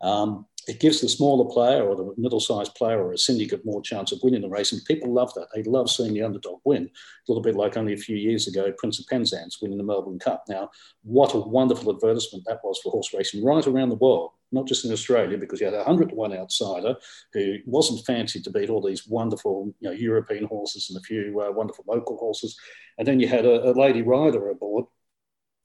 Um, 0.00 0.46
it 0.66 0.80
gives 0.80 1.00
the 1.00 1.08
smaller 1.08 1.48
player 1.48 1.84
or 1.84 1.94
the 1.94 2.12
middle-sized 2.16 2.74
player 2.74 3.00
or 3.00 3.12
a 3.12 3.18
syndicate 3.18 3.64
more 3.64 3.80
chance 3.80 4.10
of 4.10 4.18
winning 4.22 4.42
the 4.42 4.48
race, 4.48 4.72
and 4.72 4.84
people 4.84 5.12
love 5.12 5.32
that. 5.34 5.46
They 5.54 5.62
love 5.62 5.88
seeing 5.88 6.12
the 6.12 6.22
underdog 6.22 6.60
win. 6.64 6.86
A 6.86 6.88
little 7.28 7.42
bit 7.42 7.54
like 7.54 7.76
only 7.76 7.92
a 7.92 7.96
few 7.98 8.16
years 8.16 8.48
ago, 8.48 8.72
Prince 8.76 8.98
of 8.98 9.06
Penzance 9.06 9.62
winning 9.62 9.78
the 9.78 9.84
Melbourne 9.84 10.18
Cup. 10.18 10.44
Now, 10.48 10.70
what 11.04 11.34
a 11.34 11.38
wonderful 11.38 11.94
advertisement 11.94 12.44
that 12.46 12.58
was 12.64 12.80
for 12.82 12.90
horse 12.90 13.14
racing 13.14 13.44
right 13.44 13.64
around 13.64 13.90
the 13.90 13.94
world, 13.94 14.32
not 14.50 14.66
just 14.66 14.84
in 14.84 14.92
Australia, 14.92 15.38
because 15.38 15.60
you 15.60 15.66
had 15.66 15.74
a 15.74 15.84
hundred 15.84 16.08
to 16.08 16.16
one 16.16 16.36
outsider 16.36 16.96
who 17.32 17.58
wasn't 17.64 18.04
fancied 18.04 18.42
to 18.42 18.50
beat 18.50 18.68
all 18.68 18.82
these 18.82 19.06
wonderful, 19.06 19.72
you 19.78 19.88
know, 19.88 19.94
European 19.94 20.46
horses 20.46 20.90
and 20.90 20.98
a 20.98 21.02
few 21.02 21.40
uh, 21.40 21.52
wonderful 21.52 21.84
local 21.86 22.16
horses, 22.16 22.58
and 22.98 23.06
then 23.06 23.20
you 23.20 23.28
had 23.28 23.46
a, 23.46 23.70
a 23.70 23.72
lady 23.72 24.02
rider 24.02 24.48
aboard 24.48 24.86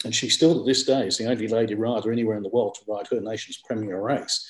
and 0.04 0.16
she 0.16 0.30
still 0.30 0.60
to 0.60 0.66
this 0.66 0.84
day 0.84 1.08
is 1.08 1.18
the 1.18 1.30
only 1.30 1.48
lady 1.48 1.76
rider 1.76 2.12
anywhere 2.12 2.38
in 2.38 2.44
the 2.44 2.50
world 2.50 2.76
to 2.76 2.92
ride 2.92 3.08
her 3.08 3.22
nation's 3.22 3.58
premier 3.58 4.02
race. 4.02 4.50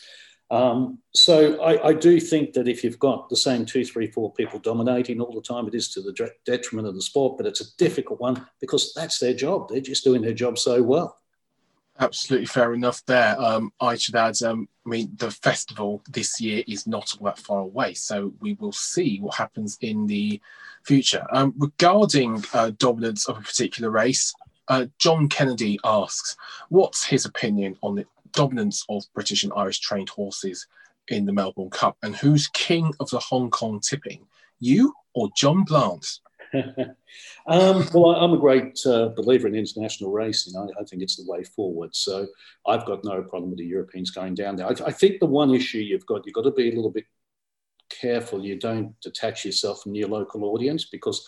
Um, 0.52 1.00
so 1.14 1.62
I, 1.62 1.88
I, 1.88 1.94
do 1.94 2.20
think 2.20 2.52
that 2.54 2.68
if 2.68 2.84
you've 2.84 3.00
got 3.00 3.30
the 3.30 3.38
same 3.38 3.66
two, 3.66 3.86
three, 3.86 4.08
four 4.08 4.34
people 4.34 4.60
dominating 4.60 5.22
all 5.22 5.34
the 5.34 5.42
time, 5.42 5.66
it 5.66 5.74
is 5.74 5.90
to 5.94 6.02
the 6.02 6.30
detriment 6.46 6.90
of 6.90 6.94
the 6.94 7.02
sport. 7.02 7.38
But 7.38 7.46
it's 7.46 7.62
a 7.62 7.78
difficult 7.78 8.20
one 8.20 8.46
because 8.60 8.94
that's 8.94 9.18
their 9.18 9.34
job. 9.34 9.70
They're 9.70 9.80
just 9.80 10.04
doing 10.04 10.22
their 10.22 10.34
job 10.34 10.60
so 10.60 10.84
well. 10.84 11.22
Absolutely 12.02 12.48
fair 12.48 12.74
enough 12.74 13.02
there. 13.06 13.40
Um, 13.40 13.72
I 13.80 13.96
should 13.96 14.16
add, 14.16 14.42
um, 14.44 14.68
I 14.86 14.90
mean, 14.90 15.12
the 15.16 15.32
festival 15.32 16.02
this 16.10 16.42
year 16.42 16.64
is 16.68 16.86
not 16.86 17.16
all 17.18 17.26
that 17.28 17.40
far 17.40 17.60
away, 17.60 17.94
so 17.94 18.34
we 18.42 18.56
will 18.56 18.74
see 18.74 19.20
what 19.20 19.36
happens 19.36 19.78
in 19.80 20.06
the 20.06 20.42
future. 20.84 21.26
Um, 21.32 21.54
regarding 21.58 22.44
uh, 22.54 22.72
dominance 22.78 23.30
of 23.30 23.38
a 23.38 23.42
particular 23.42 23.90
race, 23.90 24.34
uh, 24.68 24.86
John 25.00 25.28
Kennedy 25.28 25.80
asks, 25.84 26.36
what's 26.70 27.06
his 27.06 27.26
opinion 27.26 27.78
on 27.82 27.96
the 27.96 28.06
dominance 28.34 28.86
of 28.90 29.04
British 29.14 29.44
and 29.44 29.54
Irish 29.56 29.80
trained 29.80 30.10
horses 30.10 30.68
in 31.08 31.26
the 31.26 31.34
Melbourne 31.34 31.70
Cup, 31.70 31.98
and 32.04 32.16
who's 32.16 32.48
king 32.48 32.94
of 33.00 33.10
the 33.10 33.20
Hong 33.20 33.50
Kong 33.50 33.80
tipping, 33.80 34.26
you 34.60 34.94
or 35.14 35.30
John 35.36 35.64
Blant? 35.64 36.20
um, 36.54 37.88
well, 37.94 38.16
I'm 38.16 38.34
a 38.34 38.38
great 38.38 38.80
uh, 38.86 39.10
believer 39.10 39.48
in 39.48 39.56
international 39.56 40.12
racing. 40.12 40.56
I, 40.58 40.82
I, 40.82 40.84
think 40.84 41.02
it's 41.02 41.16
the 41.16 41.30
way 41.30 41.44
forward. 41.44 41.96
So 41.96 42.28
I've 42.68 42.86
got 42.86 43.06
no 43.06 43.22
problem 43.24 43.52
with 43.52 43.60
the 43.60 43.66
Europeans 43.66 44.12
going 44.12 44.36
down 44.36 44.58
there. 44.58 44.68
I, 44.68 44.76
I, 44.86 44.92
think 44.92 45.20
the 45.20 45.28
one 45.28 45.54
issue 45.54 45.78
you've 45.78 46.06
got, 46.06 46.26
you've 46.26 46.36
got 46.36 46.44
to 46.44 46.52
be 46.52 46.70
a 46.70 46.76
little 46.76 46.92
bit 46.92 47.06
careful 47.92 48.44
you 48.44 48.58
don't 48.58 49.00
detach 49.02 49.46
yourself 49.46 49.84
from 49.84 49.96
your 49.96 50.08
local 50.08 50.46
audience 50.46 50.86
because 50.86 51.28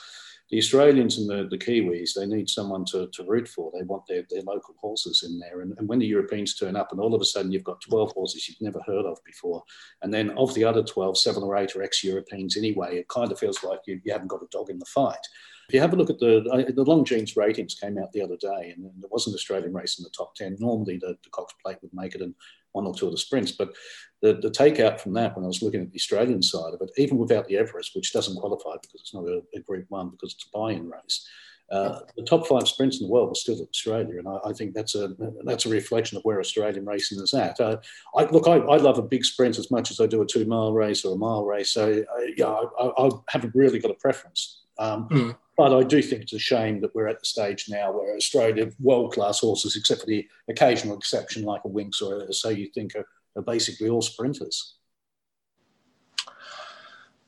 the 0.49 0.57
Australians 0.57 1.17
and 1.17 1.29
the, 1.29 1.47
the 1.49 1.57
Kiwis, 1.57 2.13
they 2.13 2.25
need 2.25 2.49
someone 2.49 2.85
to, 2.85 3.07
to 3.13 3.23
root 3.23 3.47
for. 3.47 3.71
They 3.71 3.83
want 3.83 4.03
their, 4.07 4.23
their 4.29 4.41
local 4.41 4.75
horses 4.79 5.23
in 5.27 5.39
there. 5.39 5.61
And, 5.61 5.73
and 5.77 5.87
when 5.87 5.99
the 5.99 6.05
Europeans 6.05 6.55
turn 6.55 6.75
up 6.75 6.91
and 6.91 6.99
all 6.99 7.15
of 7.15 7.21
a 7.21 7.25
sudden 7.25 7.51
you've 7.51 7.63
got 7.63 7.81
12 7.81 8.11
horses 8.11 8.47
you've 8.47 8.61
never 8.61 8.81
heard 8.85 9.05
of 9.05 9.17
before, 9.25 9.63
and 10.01 10.13
then 10.13 10.31
of 10.31 10.53
the 10.53 10.63
other 10.63 10.83
12, 10.83 11.17
seven 11.17 11.43
or 11.43 11.55
eight 11.57 11.75
are 11.75 11.83
ex-Europeans 11.83 12.57
anyway, 12.57 12.97
it 12.97 13.07
kind 13.07 13.31
of 13.31 13.39
feels 13.39 13.63
like 13.63 13.79
you, 13.87 13.99
you 14.03 14.11
haven't 14.11 14.27
got 14.27 14.43
a 14.43 14.47
dog 14.51 14.69
in 14.69 14.79
the 14.79 14.85
fight. 14.85 15.25
If 15.69 15.73
you 15.73 15.79
have 15.79 15.93
a 15.93 15.95
look 15.95 16.09
at 16.09 16.19
the 16.19 16.43
the 16.75 16.83
Longines 16.83 17.37
ratings 17.37 17.75
came 17.75 17.97
out 17.97 18.11
the 18.11 18.21
other 18.21 18.35
day, 18.35 18.73
and 18.75 18.83
there 18.99 19.09
was 19.09 19.27
an 19.27 19.33
Australian 19.33 19.73
race 19.73 19.97
in 19.97 20.03
the 20.03 20.09
top 20.09 20.35
ten. 20.35 20.57
Normally, 20.59 20.97
the, 20.97 21.17
the 21.23 21.29
Cox 21.31 21.53
Plate 21.63 21.77
would 21.81 21.93
make 21.93 22.15
it 22.15 22.21
in 22.21 22.35
one 22.73 22.85
or 22.85 22.93
two 22.93 23.05
of 23.05 23.11
the 23.11 23.17
sprints, 23.17 23.51
but 23.51 23.73
the, 24.21 24.33
the 24.33 24.49
takeout 24.49 24.99
from 24.99 25.13
that, 25.13 25.35
when 25.35 25.43
I 25.43 25.47
was 25.47 25.61
looking 25.61 25.81
at 25.81 25.91
the 25.91 25.97
Australian 25.97 26.43
side 26.43 26.73
of 26.73 26.81
it, 26.81 26.91
even 26.97 27.17
without 27.17 27.47
the 27.47 27.57
Everest, 27.57 27.95
which 27.95 28.13
doesn't 28.13 28.37
qualify 28.37 28.73
because 28.81 29.01
it's 29.01 29.13
not 29.13 29.25
a, 29.25 29.41
a 29.55 29.59
Group 29.59 29.85
One 29.89 30.09
because 30.09 30.33
it's 30.33 30.45
a 30.45 30.57
buy-in 30.57 30.89
race, 30.89 31.27
uh, 31.71 31.99
the 32.15 32.23
top 32.23 32.45
five 32.45 32.67
sprints 32.67 32.99
in 32.99 33.07
the 33.07 33.11
world 33.11 33.31
are 33.31 33.35
still 33.35 33.55
at 33.55 33.69
Australia, 33.69 34.19
and 34.19 34.27
I, 34.27 34.37
I, 34.45 34.53
think 34.53 34.75
that's 34.75 34.95
a 34.95 35.15
that's 35.43 35.65
a 35.65 35.69
reflection 35.69 36.17
of 36.17 36.23
where 36.23 36.39
Australian 36.39 36.85
racing 36.85 37.19
is 37.19 37.33
at. 37.33 37.59
Uh, 37.59 37.77
I, 38.15 38.25
look, 38.25 38.47
I, 38.47 38.57
I, 38.57 38.77
love 38.77 38.99
a 38.99 39.01
big 39.01 39.25
sprint 39.25 39.57
as 39.57 39.71
much 39.71 39.89
as 39.89 39.99
I 39.99 40.05
do 40.05 40.21
a 40.21 40.25
two 40.25 40.45
mile 40.45 40.73
race 40.73 41.03
or 41.03 41.15
a 41.15 41.17
mile 41.17 41.45
race. 41.45 41.71
So 41.71 42.03
uh, 42.15 42.21
yeah, 42.37 42.47
I, 42.47 42.91
I, 42.97 43.09
haven't 43.29 43.55
really 43.55 43.79
got 43.79 43.91
a 43.91 43.95
preference. 43.95 44.61
Um, 44.77 45.09
mm. 45.09 45.35
But 45.55 45.77
I 45.77 45.83
do 45.83 46.01
think 46.01 46.23
it's 46.23 46.33
a 46.33 46.39
shame 46.39 46.81
that 46.81 46.95
we're 46.95 47.07
at 47.07 47.19
the 47.19 47.25
stage 47.25 47.65
now 47.69 47.91
where 47.91 48.15
Australia, 48.15 48.71
world 48.79 49.13
class 49.13 49.39
horses, 49.39 49.75
except 49.75 50.01
for 50.01 50.07
the 50.07 50.27
occasional 50.49 50.97
exception 50.97 51.43
like 51.43 51.61
a 51.65 51.69
Winx 51.69 52.01
or 52.01 52.23
a 52.23 52.33
So 52.33 52.49
You 52.49 52.69
Think, 52.73 52.95
are, 52.95 53.07
are 53.35 53.43
basically 53.43 53.89
all 53.89 54.01
sprinters. 54.01 54.77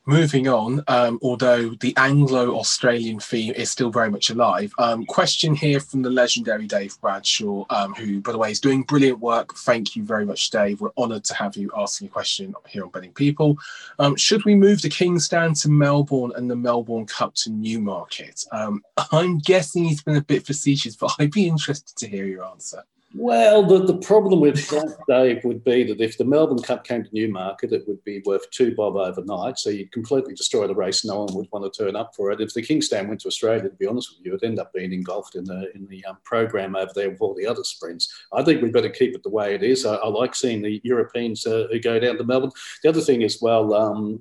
Moving 0.08 0.46
on, 0.46 0.84
um, 0.86 1.18
although 1.20 1.70
the 1.80 1.92
Anglo 1.96 2.56
Australian 2.56 3.18
theme 3.18 3.52
is 3.54 3.72
still 3.72 3.90
very 3.90 4.08
much 4.08 4.30
alive. 4.30 4.72
Um, 4.78 5.04
question 5.04 5.52
here 5.52 5.80
from 5.80 6.02
the 6.02 6.10
legendary 6.10 6.68
Dave 6.68 6.96
Bradshaw, 7.00 7.64
um, 7.70 7.92
who, 7.92 8.20
by 8.20 8.30
the 8.30 8.38
way, 8.38 8.52
is 8.52 8.60
doing 8.60 8.84
brilliant 8.84 9.18
work. 9.18 9.56
Thank 9.56 9.96
you 9.96 10.04
very 10.04 10.24
much, 10.24 10.50
Dave. 10.50 10.80
We're 10.80 10.92
honoured 10.96 11.24
to 11.24 11.34
have 11.34 11.56
you 11.56 11.72
asking 11.76 12.06
a 12.06 12.10
question 12.10 12.54
here 12.68 12.84
on 12.84 12.90
Betting 12.90 13.14
People. 13.14 13.58
Um, 13.98 14.14
should 14.14 14.44
we 14.44 14.54
move 14.54 14.80
the 14.80 14.88
King's 14.90 15.24
Stand 15.24 15.56
to 15.56 15.68
Melbourne 15.68 16.30
and 16.36 16.48
the 16.48 16.54
Melbourne 16.54 17.06
Cup 17.06 17.34
to 17.38 17.50
Newmarket? 17.50 18.44
Um, 18.52 18.84
I'm 19.10 19.38
guessing 19.38 19.86
he's 19.86 20.04
been 20.04 20.14
a 20.14 20.22
bit 20.22 20.46
facetious, 20.46 20.94
but 20.94 21.16
I'd 21.18 21.32
be 21.32 21.48
interested 21.48 21.96
to 21.96 22.08
hear 22.08 22.26
your 22.26 22.44
answer. 22.44 22.84
Well, 23.18 23.62
the, 23.62 23.82
the 23.82 23.96
problem 23.96 24.40
with 24.40 24.68
that, 24.68 24.94
Dave, 25.08 25.42
would 25.44 25.64
be 25.64 25.84
that 25.84 26.02
if 26.02 26.18
the 26.18 26.24
Melbourne 26.24 26.60
Cup 26.60 26.84
came 26.84 27.02
to 27.02 27.10
Newmarket, 27.14 27.72
it 27.72 27.88
would 27.88 28.04
be 28.04 28.20
worth 28.26 28.50
two 28.50 28.74
bob 28.74 28.96
overnight. 28.96 29.58
So 29.58 29.70
you'd 29.70 29.90
completely 29.90 30.34
destroy 30.34 30.66
the 30.66 30.74
race. 30.74 31.02
No 31.02 31.24
one 31.24 31.34
would 31.34 31.48
want 31.50 31.72
to 31.72 31.84
turn 31.84 31.96
up 31.96 32.14
for 32.14 32.30
it. 32.30 32.42
If 32.42 32.52
the 32.52 32.60
King's 32.60 32.86
Stand 32.86 33.08
went 33.08 33.20
to 33.22 33.28
Australia, 33.28 33.62
to 33.62 33.70
be 33.70 33.86
honest 33.86 34.10
with 34.10 34.26
you, 34.26 34.34
it'd 34.34 34.44
end 34.44 34.58
up 34.58 34.70
being 34.74 34.92
engulfed 34.92 35.34
in 35.34 35.44
the 35.44 35.74
in 35.74 35.86
the 35.86 36.04
um, 36.04 36.18
program 36.24 36.76
over 36.76 36.90
there 36.94 37.08
with 37.08 37.22
all 37.22 37.34
the 37.34 37.46
other 37.46 37.64
sprints. 37.64 38.12
I 38.34 38.42
think 38.42 38.60
we'd 38.60 38.74
better 38.74 38.90
keep 38.90 39.14
it 39.14 39.22
the 39.22 39.30
way 39.30 39.54
it 39.54 39.62
is. 39.62 39.86
I, 39.86 39.94
I 39.94 40.08
like 40.08 40.34
seeing 40.34 40.60
the 40.60 40.82
Europeans 40.84 41.46
uh, 41.46 41.68
who 41.72 41.80
go 41.80 41.98
down 41.98 42.18
to 42.18 42.24
Melbourne. 42.24 42.52
The 42.82 42.90
other 42.90 43.00
thing 43.00 43.22
is, 43.22 43.40
well, 43.40 43.72
um, 43.72 44.20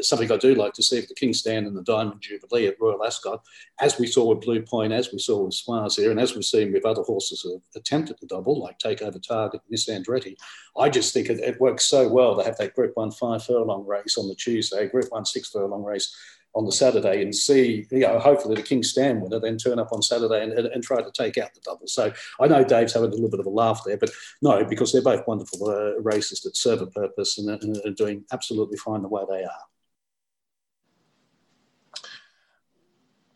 something 0.00 0.30
I 0.30 0.36
do 0.36 0.54
like 0.54 0.74
to 0.74 0.82
see 0.82 0.98
if 0.98 1.08
the 1.08 1.14
King's 1.14 1.38
Stand 1.38 1.66
and 1.66 1.76
the 1.76 1.82
Diamond 1.82 2.20
Jubilee 2.20 2.66
at 2.66 2.78
Royal 2.78 3.02
Ascot, 3.02 3.42
as 3.80 3.98
we 3.98 4.06
saw 4.06 4.26
with 4.26 4.44
Blue 4.44 4.60
Point, 4.60 4.92
as 4.92 5.10
we 5.10 5.18
saw 5.18 5.42
with 5.42 5.54
Choisir, 5.54 6.10
and 6.10 6.20
as 6.20 6.34
we've 6.34 6.44
seen 6.44 6.72
with 6.72 6.84
other 6.84 7.02
horses 7.02 7.40
who 7.40 7.52
have 7.52 7.62
attempted 7.74 8.16
double, 8.26 8.60
like 8.60 8.78
Takeover 8.78 9.22
Target, 9.22 9.60
Miss 9.70 9.88
Andretti. 9.88 10.36
I 10.78 10.88
just 10.88 11.12
think 11.12 11.28
it, 11.28 11.40
it, 11.40 11.60
works 11.60 11.86
so 11.86 12.08
well 12.08 12.36
to 12.36 12.44
have 12.44 12.56
that 12.58 12.74
Group 12.74 12.92
1 12.94 13.12
five 13.12 13.44
furlong 13.44 13.86
race 13.86 14.18
on 14.18 14.28
the 14.28 14.34
Tuesday, 14.34 14.88
Group 14.88 15.06
1 15.10 15.24
six 15.24 15.48
furlong 15.48 15.82
race 15.82 16.14
on 16.56 16.64
the 16.64 16.72
Saturday 16.72 17.22
and 17.22 17.34
see, 17.34 17.86
you 17.90 18.00
know, 18.00 18.18
hopefully 18.18 18.54
the 18.54 18.62
King's 18.62 18.90
Stand 18.90 19.20
winner 19.20 19.38
then 19.38 19.58
turn 19.58 19.78
up 19.78 19.92
on 19.92 20.00
Saturday 20.00 20.42
and, 20.42 20.52
and, 20.52 20.66
and, 20.68 20.82
try 20.82 21.02
to 21.02 21.10
take 21.12 21.36
out 21.36 21.52
the 21.52 21.60
double. 21.60 21.86
So 21.86 22.10
I 22.40 22.48
know 22.48 22.64
Dave's 22.64 22.94
having 22.94 23.10
a 23.10 23.14
little 23.14 23.28
bit 23.28 23.40
of 23.40 23.46
a 23.46 23.50
laugh 23.50 23.82
there, 23.84 23.98
but 23.98 24.10
no, 24.40 24.64
because 24.64 24.90
they're 24.90 25.02
both 25.02 25.26
wonderful 25.26 25.68
uh, 25.68 26.00
races 26.00 26.40
that 26.40 26.56
serve 26.56 26.80
a 26.80 26.86
purpose 26.86 27.36
and, 27.36 27.50
and 27.62 27.76
are 27.84 27.90
doing 27.90 28.24
absolutely 28.32 28.78
fine 28.78 29.02
the 29.02 29.08
way 29.08 29.22
they 29.28 29.44
are. 29.44 29.75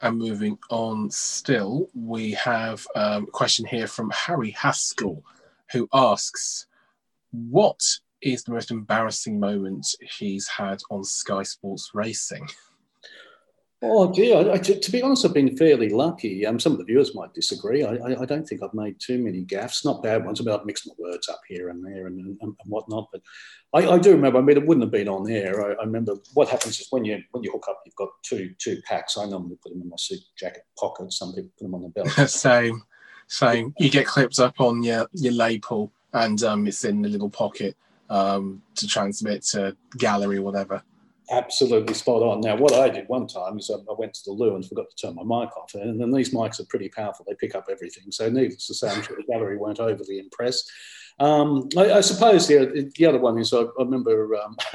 And 0.03 0.19
moving 0.19 0.59
on 0.71 1.11
still, 1.11 1.89
we 1.95 2.33
have 2.33 2.87
um, 2.95 3.25
a 3.25 3.31
question 3.31 3.67
here 3.67 3.87
from 3.87 4.11
Harry 4.11 4.51
Haskell, 4.53 5.23
who 5.73 5.89
asks, 5.93 6.67
What 7.33 7.83
is 8.23 8.45
the 8.45 8.53
most 8.53 8.71
embarrassing 8.71 9.39
moment 9.39 9.87
he's 10.19 10.49
had 10.49 10.81
on 10.91 11.05
Sky 11.05 11.43
Sports 11.43 11.91
Racing? 11.93 12.49
Oh 13.83 14.12
dear, 14.12 14.53
I, 14.53 14.59
to, 14.59 14.78
to, 14.78 14.93
be 14.93 15.01
honest, 15.01 15.24
I've 15.24 15.33
been 15.33 15.57
fairly 15.57 15.89
lucky. 15.89 16.45
Um, 16.45 16.61
some 16.61 16.72
of 16.72 16.78
the 16.78 16.85
viewers 16.85 17.14
might 17.14 17.33
disagree. 17.33 17.83
I, 17.83 17.95
I, 17.95 18.22
I, 18.22 18.24
don't 18.26 18.47
think 18.47 18.62
I've 18.62 18.74
made 18.74 19.01
too 19.01 19.16
many 19.16 19.43
gaffes, 19.43 19.87
not 19.87 20.03
bad 20.03 20.26
ones. 20.26 20.39
I 20.39 20.45
mean, 20.45 20.55
I've 20.55 20.66
mixed 20.66 20.87
my 20.87 20.93
words 20.99 21.31
up 21.31 21.41
here 21.49 21.70
and 21.70 21.83
there 21.83 22.07
and, 22.07 22.20
and, 22.20 22.39
and 22.43 22.55
whatnot. 22.66 23.09
But 23.11 23.22
I, 23.72 23.97
do 23.97 24.11
remember. 24.11 24.39
I 24.39 24.43
mean, 24.43 24.59
it 24.59 24.66
wouldn't 24.66 24.85
have 24.85 24.93
been 24.93 25.09
on 25.09 25.24
there. 25.24 25.81
I, 25.81 25.83
remember 25.83 26.16
what 26.35 26.51
happens 26.51 26.78
is 26.78 26.89
when 26.91 27.07
you 27.07 27.22
when 27.31 27.43
you 27.43 27.53
hook 27.53 27.66
up, 27.70 27.81
you've 27.87 27.95
got 27.97 28.11
two 28.22 28.55
two 28.59 28.83
packs. 28.87 29.16
I 29.16 29.24
normally 29.24 29.57
put 29.62 29.72
them 29.72 29.81
in 29.81 29.89
my 29.89 29.97
suit 29.99 30.20
jacket 30.37 30.64
pocket. 30.78 31.11
Some 31.14 31.33
people 31.33 31.51
put 31.59 31.64
them 31.64 31.74
on 31.74 31.83
the 31.83 31.89
belt. 31.89 32.11
same, 32.31 32.83
same. 33.28 33.72
You 33.78 33.89
get 33.89 34.07
clipped 34.07 34.41
up 34.41 34.61
on 34.61 34.83
your 34.83 35.09
your 35.14 35.33
lapel, 35.33 35.91
and 36.12 36.43
um, 36.43 36.66
it's 36.66 36.85
in 36.85 37.01
the 37.01 37.09
little 37.09 37.31
pocket 37.31 37.78
um, 38.11 38.61
to 38.74 38.87
transmit 38.87 39.43
to 39.45 39.74
gallery 39.97 40.39
whatever 40.39 40.83
absolutely 41.31 41.95
spot 41.95 42.22
on. 42.22 42.41
Now, 42.41 42.57
what 42.57 42.72
I 42.72 42.89
did 42.89 43.09
one 43.09 43.26
time 43.26 43.59
is 43.59 43.70
I, 43.70 43.76
went 43.99 44.14
to 44.14 44.22
the 44.24 44.33
loo 44.33 44.57
and 44.57 44.66
forgot 44.66 44.87
to 44.91 45.07
turn 45.07 45.14
my 45.14 45.22
mic 45.22 45.57
off. 45.57 45.74
And 45.74 46.01
then 46.01 46.11
these 46.11 46.35
mics 46.35 46.61
are 46.61 46.66
pretty 46.66 46.89
powerful, 46.89 47.24
they 47.28 47.35
pick 47.35 47.55
up 47.55 47.66
everything. 47.70 48.11
So, 48.11 48.28
needless 48.28 48.66
to 48.66 48.74
say, 48.74 48.91
I'm 48.91 49.03
sure 49.03 49.16
the 49.16 49.33
gallery 49.33 49.57
weren't 49.57 49.81
overly 49.81 50.18
impressed. 50.18 50.70
Um, 51.18 51.68
I, 51.76 51.93
I, 51.93 52.01
suppose 52.01 52.49
the, 52.49 52.91
the 52.97 53.07
other 53.07 53.18
one 53.18 53.39
is 53.39 53.53
I, 53.53 53.59
I 53.61 53.83
remember 53.83 54.37
um, 54.37 54.57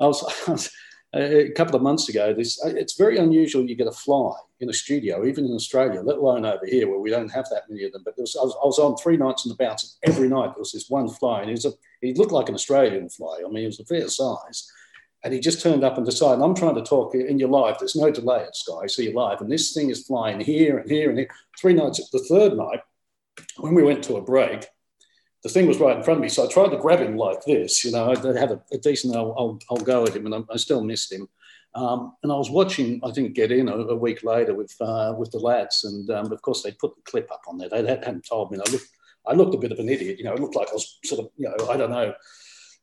I, 0.00 0.06
was, 0.06 0.70
a 1.14 1.50
couple 1.50 1.76
of 1.76 1.82
months 1.82 2.08
ago. 2.08 2.34
This 2.34 2.62
it's 2.64 2.98
very 2.98 3.16
unusual 3.16 3.64
you 3.64 3.76
get 3.76 3.86
a 3.86 3.92
fly 3.92 4.34
in 4.58 4.68
a 4.68 4.72
studio, 4.72 5.24
even 5.24 5.44
in 5.44 5.52
Australia, 5.52 6.00
let 6.00 6.16
alone 6.16 6.44
over 6.44 6.66
here 6.66 6.88
where 6.88 6.98
we 6.98 7.10
don't 7.10 7.30
have 7.30 7.48
that 7.50 7.64
many 7.68 7.84
of 7.84 7.92
them. 7.92 8.02
But 8.04 8.18
was, 8.18 8.36
I, 8.36 8.42
was, 8.42 8.56
I, 8.60 8.66
was, 8.66 8.78
on 8.80 8.96
three 8.96 9.16
nights 9.16 9.44
in 9.44 9.50
the 9.50 9.56
bounce, 9.56 9.98
every 10.02 10.28
night 10.28 10.48
there 10.54 10.60
was 10.60 10.72
this 10.72 10.90
one 10.90 11.08
fly, 11.08 11.40
and 11.40 11.48
he, 11.48 11.52
was 11.52 11.64
a, 11.64 11.72
he 12.00 12.14
looked 12.14 12.32
like 12.32 12.48
an 12.48 12.56
Australian 12.56 13.08
fly. 13.08 13.38
I 13.44 13.48
mean, 13.48 13.58
he 13.60 13.66
was 13.66 13.78
a 13.78 13.84
fair 13.84 14.08
size 14.08 14.70
and 15.24 15.32
he 15.32 15.40
just 15.40 15.62
turned 15.62 15.82
up 15.84 15.96
and 15.96 16.04
decided, 16.04 16.42
I'm 16.42 16.54
trying 16.54 16.74
to 16.74 16.82
talk 16.82 17.14
in 17.14 17.38
your 17.38 17.48
live. 17.48 17.78
There's 17.78 17.96
no 17.96 18.10
delay 18.10 18.44
at 18.44 18.54
Sky, 18.54 18.86
so 18.86 19.00
you're 19.00 19.14
live. 19.14 19.40
And 19.40 19.50
this 19.50 19.72
thing 19.72 19.88
is 19.88 20.06
flying 20.06 20.38
here 20.38 20.76
and 20.76 20.90
here 20.90 21.08
and 21.08 21.18
here. 21.18 21.28
Three 21.58 21.72
nights. 21.72 22.10
The 22.10 22.18
third 22.18 22.58
night, 22.58 22.80
when 23.56 23.74
we 23.74 23.82
went 23.82 24.04
to 24.04 24.16
a 24.16 24.22
break, 24.22 24.66
the 25.42 25.48
thing 25.48 25.66
was 25.66 25.80
right 25.80 25.96
in 25.96 26.02
front 26.02 26.18
of 26.18 26.22
me. 26.22 26.28
So 26.28 26.44
I 26.44 26.52
tried 26.52 26.68
to 26.70 26.76
grab 26.76 27.00
him 27.00 27.16
like 27.16 27.42
this. 27.46 27.86
You 27.86 27.92
know, 27.92 28.12
I 28.12 28.38
had 28.38 28.50
a, 28.50 28.62
a 28.70 28.76
decent, 28.76 29.16
I'll, 29.16 29.34
I'll, 29.38 29.58
I'll, 29.70 29.78
go 29.78 30.04
at 30.04 30.14
him, 30.14 30.26
and 30.26 30.34
I, 30.34 30.40
I 30.52 30.56
still 30.58 30.84
missed 30.84 31.10
him. 31.10 31.26
Um, 31.74 32.12
and 32.22 32.30
I 32.30 32.36
was 32.36 32.50
watching, 32.50 33.00
I 33.02 33.10
think, 33.10 33.34
get 33.34 33.50
in 33.50 33.68
a, 33.68 33.76
a 33.76 33.96
week 33.96 34.24
later 34.24 34.54
with 34.54 34.74
uh, 34.80 35.14
with 35.18 35.32
the 35.32 35.38
lads, 35.38 35.84
and 35.84 36.08
um, 36.10 36.30
of 36.30 36.40
course 36.42 36.62
they 36.62 36.70
put 36.72 36.94
the 36.94 37.02
clip 37.02 37.32
up 37.32 37.42
on 37.48 37.58
there. 37.58 37.68
They 37.68 37.82
hadn't 37.84 38.26
told 38.28 38.52
me. 38.52 38.58
I 38.58 38.70
looked, 38.70 38.88
I 39.26 39.32
looked 39.32 39.54
a 39.54 39.58
bit 39.58 39.72
of 39.72 39.80
an 39.80 39.88
idiot. 39.88 40.18
You 40.18 40.24
know, 40.24 40.34
it 40.34 40.40
looked 40.40 40.54
like 40.54 40.68
I 40.68 40.74
was 40.74 40.98
sort 41.04 41.24
of, 41.24 41.30
you 41.36 41.48
know, 41.48 41.68
I 41.68 41.76
don't 41.76 41.90
know 41.90 42.14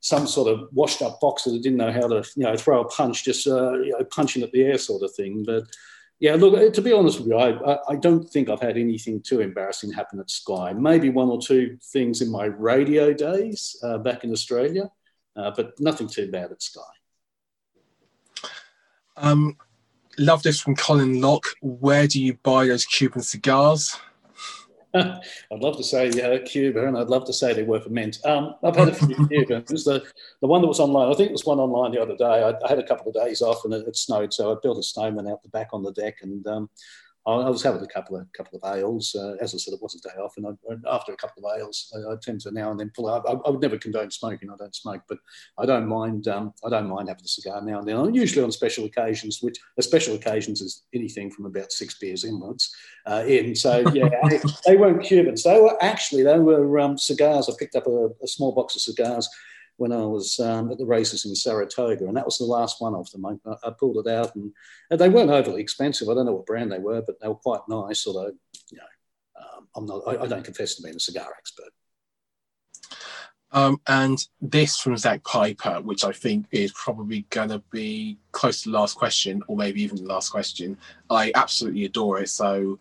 some 0.01 0.27
sort 0.27 0.51
of 0.51 0.67
washed 0.73 1.01
up 1.01 1.19
boxer 1.21 1.51
that 1.51 1.61
didn't 1.61 1.77
know 1.77 1.91
how 1.91 2.07
to, 2.07 2.27
you 2.35 2.43
know, 2.43 2.57
throw 2.57 2.81
a 2.81 2.87
punch, 2.87 3.23
just, 3.23 3.47
uh, 3.47 3.73
you 3.73 3.91
know, 3.91 4.03
punching 4.05 4.43
at 4.43 4.51
the 4.51 4.63
air 4.63 4.77
sort 4.77 5.03
of 5.03 5.13
thing. 5.13 5.43
But 5.45 5.63
yeah, 6.19 6.35
look, 6.35 6.55
uh, 6.55 6.71
to 6.71 6.81
be 6.81 6.91
honest 6.91 7.19
with 7.19 7.29
you, 7.29 7.37
I, 7.37 7.77
I 7.87 7.95
don't 7.95 8.27
think 8.27 8.49
I've 8.49 8.61
had 8.61 8.77
anything 8.77 9.21
too 9.21 9.41
embarrassing 9.41 9.93
happen 9.93 10.19
at 10.19 10.29
Sky. 10.29 10.73
Maybe 10.73 11.09
one 11.09 11.29
or 11.29 11.39
two 11.39 11.77
things 11.93 12.21
in 12.21 12.31
my 12.31 12.45
radio 12.45 13.13
days 13.13 13.75
uh, 13.83 13.99
back 13.99 14.23
in 14.23 14.31
Australia, 14.31 14.89
uh, 15.35 15.51
but 15.55 15.79
nothing 15.79 16.07
too 16.07 16.31
bad 16.31 16.51
at 16.51 16.61
Sky. 16.61 16.81
Um, 19.17 19.55
love 20.17 20.41
this 20.41 20.59
from 20.59 20.75
Colin 20.75 21.21
Locke. 21.21 21.47
Where 21.61 22.07
do 22.07 22.21
you 22.21 22.35
buy 22.41 22.65
those 22.67 22.85
Cuban 22.85 23.21
cigars? 23.21 23.97
I'd 24.93 25.21
love 25.51 25.77
to 25.77 25.83
say 25.83 26.09
uh, 26.21 26.39
Cuba, 26.45 26.87
and 26.87 26.97
I'd 26.97 27.07
love 27.07 27.25
to 27.25 27.33
say 27.33 27.53
they 27.53 27.63
were 27.63 27.79
for 27.79 27.89
mint. 27.89 28.19
Um, 28.25 28.55
I've 28.63 28.75
had 28.75 28.89
a 28.89 28.93
few 28.93 29.27
Cubans. 29.29 29.85
The, 29.85 30.03
the 30.41 30.47
one 30.47 30.61
that 30.61 30.67
was 30.67 30.79
online, 30.79 31.11
I 31.11 31.15
think 31.15 31.29
it 31.29 31.33
was 31.33 31.45
one 31.45 31.59
online 31.59 31.91
the 31.91 32.01
other 32.01 32.17
day. 32.17 32.25
I, 32.43 32.49
I 32.65 32.69
had 32.69 32.79
a 32.79 32.87
couple 32.87 33.07
of 33.07 33.13
days 33.13 33.41
off 33.41 33.63
and 33.63 33.73
it, 33.73 33.87
it, 33.87 33.95
snowed, 33.95 34.33
so 34.33 34.51
I 34.51 34.55
built 34.61 34.79
a 34.79 34.83
snowman 34.83 35.27
out 35.27 35.43
the 35.43 35.49
back 35.49 35.69
on 35.71 35.83
the 35.83 35.93
deck 35.93 36.17
and 36.21 36.45
um, 36.47 36.69
I 37.27 37.49
was 37.49 37.61
having 37.61 37.83
a 37.83 37.87
couple 37.87 38.17
of 38.17 38.25
couple 38.33 38.59
of 38.61 38.75
ales. 38.75 39.15
Uh, 39.15 39.35
as 39.39 39.53
I 39.53 39.57
said, 39.57 39.75
it 39.75 39.81
was 39.81 39.95
a 39.95 40.09
day 40.09 40.15
off, 40.15 40.33
and 40.37 40.47
I, 40.47 40.89
after 40.91 41.13
a 41.13 41.17
couple 41.17 41.45
of 41.45 41.59
ales, 41.59 41.93
I, 41.95 42.13
I, 42.13 42.15
tend 42.19 42.41
to 42.41 42.51
now 42.51 42.71
and 42.71 42.79
then 42.79 42.91
pull 42.95 43.09
out. 43.09 43.23
I, 43.27 43.33
I, 43.33 43.49
would 43.51 43.61
never 43.61 43.77
condone 43.77 44.09
smoking. 44.09 44.49
I 44.49 44.55
don't 44.57 44.75
smoke, 44.75 45.03
but 45.07 45.19
I 45.59 45.67
don't 45.67 45.87
mind. 45.87 46.27
Um, 46.27 46.53
I 46.65 46.69
don't 46.69 46.89
mind 46.89 47.09
having 47.09 47.23
a 47.23 47.27
cigar 47.27 47.61
now 47.61 47.79
and 47.79 47.87
then. 47.87 47.97
I'm 47.97 48.15
usually 48.15 48.43
on 48.43 48.51
special 48.51 48.85
occasions, 48.85 49.39
which 49.41 49.57
a 49.77 49.83
special 49.83 50.15
occasions 50.15 50.61
is 50.61 50.83
anything 50.95 51.29
from 51.29 51.45
about 51.45 51.71
six 51.71 51.97
beers 51.99 52.23
inwards. 52.23 52.73
Uh, 53.05 53.23
in 53.27 53.55
so 53.55 53.87
yeah, 53.93 54.09
they, 54.29 54.39
they, 54.65 54.77
weren't 54.77 55.03
Cubans. 55.03 55.43
They 55.43 55.59
were 55.61 55.77
actually 55.83 56.23
they 56.23 56.39
were 56.39 56.79
um, 56.79 56.97
cigars. 56.97 57.49
I 57.49 57.53
picked 57.59 57.75
up 57.75 57.85
a, 57.85 58.09
a 58.23 58.27
small 58.27 58.51
box 58.51 58.75
of 58.75 58.81
cigars 58.81 59.29
when 59.81 59.91
I 59.91 60.05
was 60.05 60.39
um, 60.39 60.71
at 60.71 60.77
the 60.77 60.85
races 60.85 61.25
in 61.25 61.33
Saratoga, 61.33 62.05
and 62.05 62.15
that 62.15 62.23
was 62.23 62.37
the 62.37 62.45
last 62.45 62.79
one 62.79 62.93
of 62.93 63.09
them. 63.09 63.25
I, 63.25 63.33
I 63.63 63.71
pulled 63.71 63.97
it 63.97 64.11
out, 64.11 64.35
and, 64.35 64.51
and, 64.91 64.99
they 64.99 65.09
weren't 65.09 65.31
overly 65.31 65.59
expensive. 65.59 66.07
I 66.07 66.13
don't 66.13 66.27
know 66.27 66.33
what 66.33 66.45
brand 66.45 66.71
they 66.71 66.77
were, 66.77 67.01
but 67.01 67.19
they 67.19 67.27
were 67.27 67.33
quite 67.33 67.61
nice. 67.67 68.05
Although, 68.05 68.31
you 68.71 68.77
know, 68.77 69.41
um, 69.41 69.67
I'm 69.75 69.85
not. 69.87 70.03
I, 70.05 70.21
I, 70.21 70.27
don't 70.27 70.45
confess 70.45 70.75
to 70.75 70.83
being 70.83 70.97
a 70.97 70.99
cigar 70.99 71.29
expert. 71.35 71.71
Um, 73.53 73.81
and 73.87 74.23
this 74.39 74.77
from 74.77 74.95
Zach 74.97 75.23
Piper, 75.23 75.81
which 75.81 76.05
I 76.05 76.11
think 76.11 76.45
is 76.51 76.71
probably 76.73 77.25
going 77.31 77.49
to 77.49 77.63
be 77.71 78.19
close 78.33 78.61
to 78.61 78.69
the 78.69 78.77
last 78.77 78.95
question, 78.95 79.41
or 79.47 79.57
maybe 79.57 79.81
even 79.81 79.97
the 79.97 80.03
last 80.03 80.29
question. 80.29 80.77
I 81.09 81.31
absolutely 81.33 81.85
adore 81.85 82.19
it. 82.19 82.29
So 82.29 82.77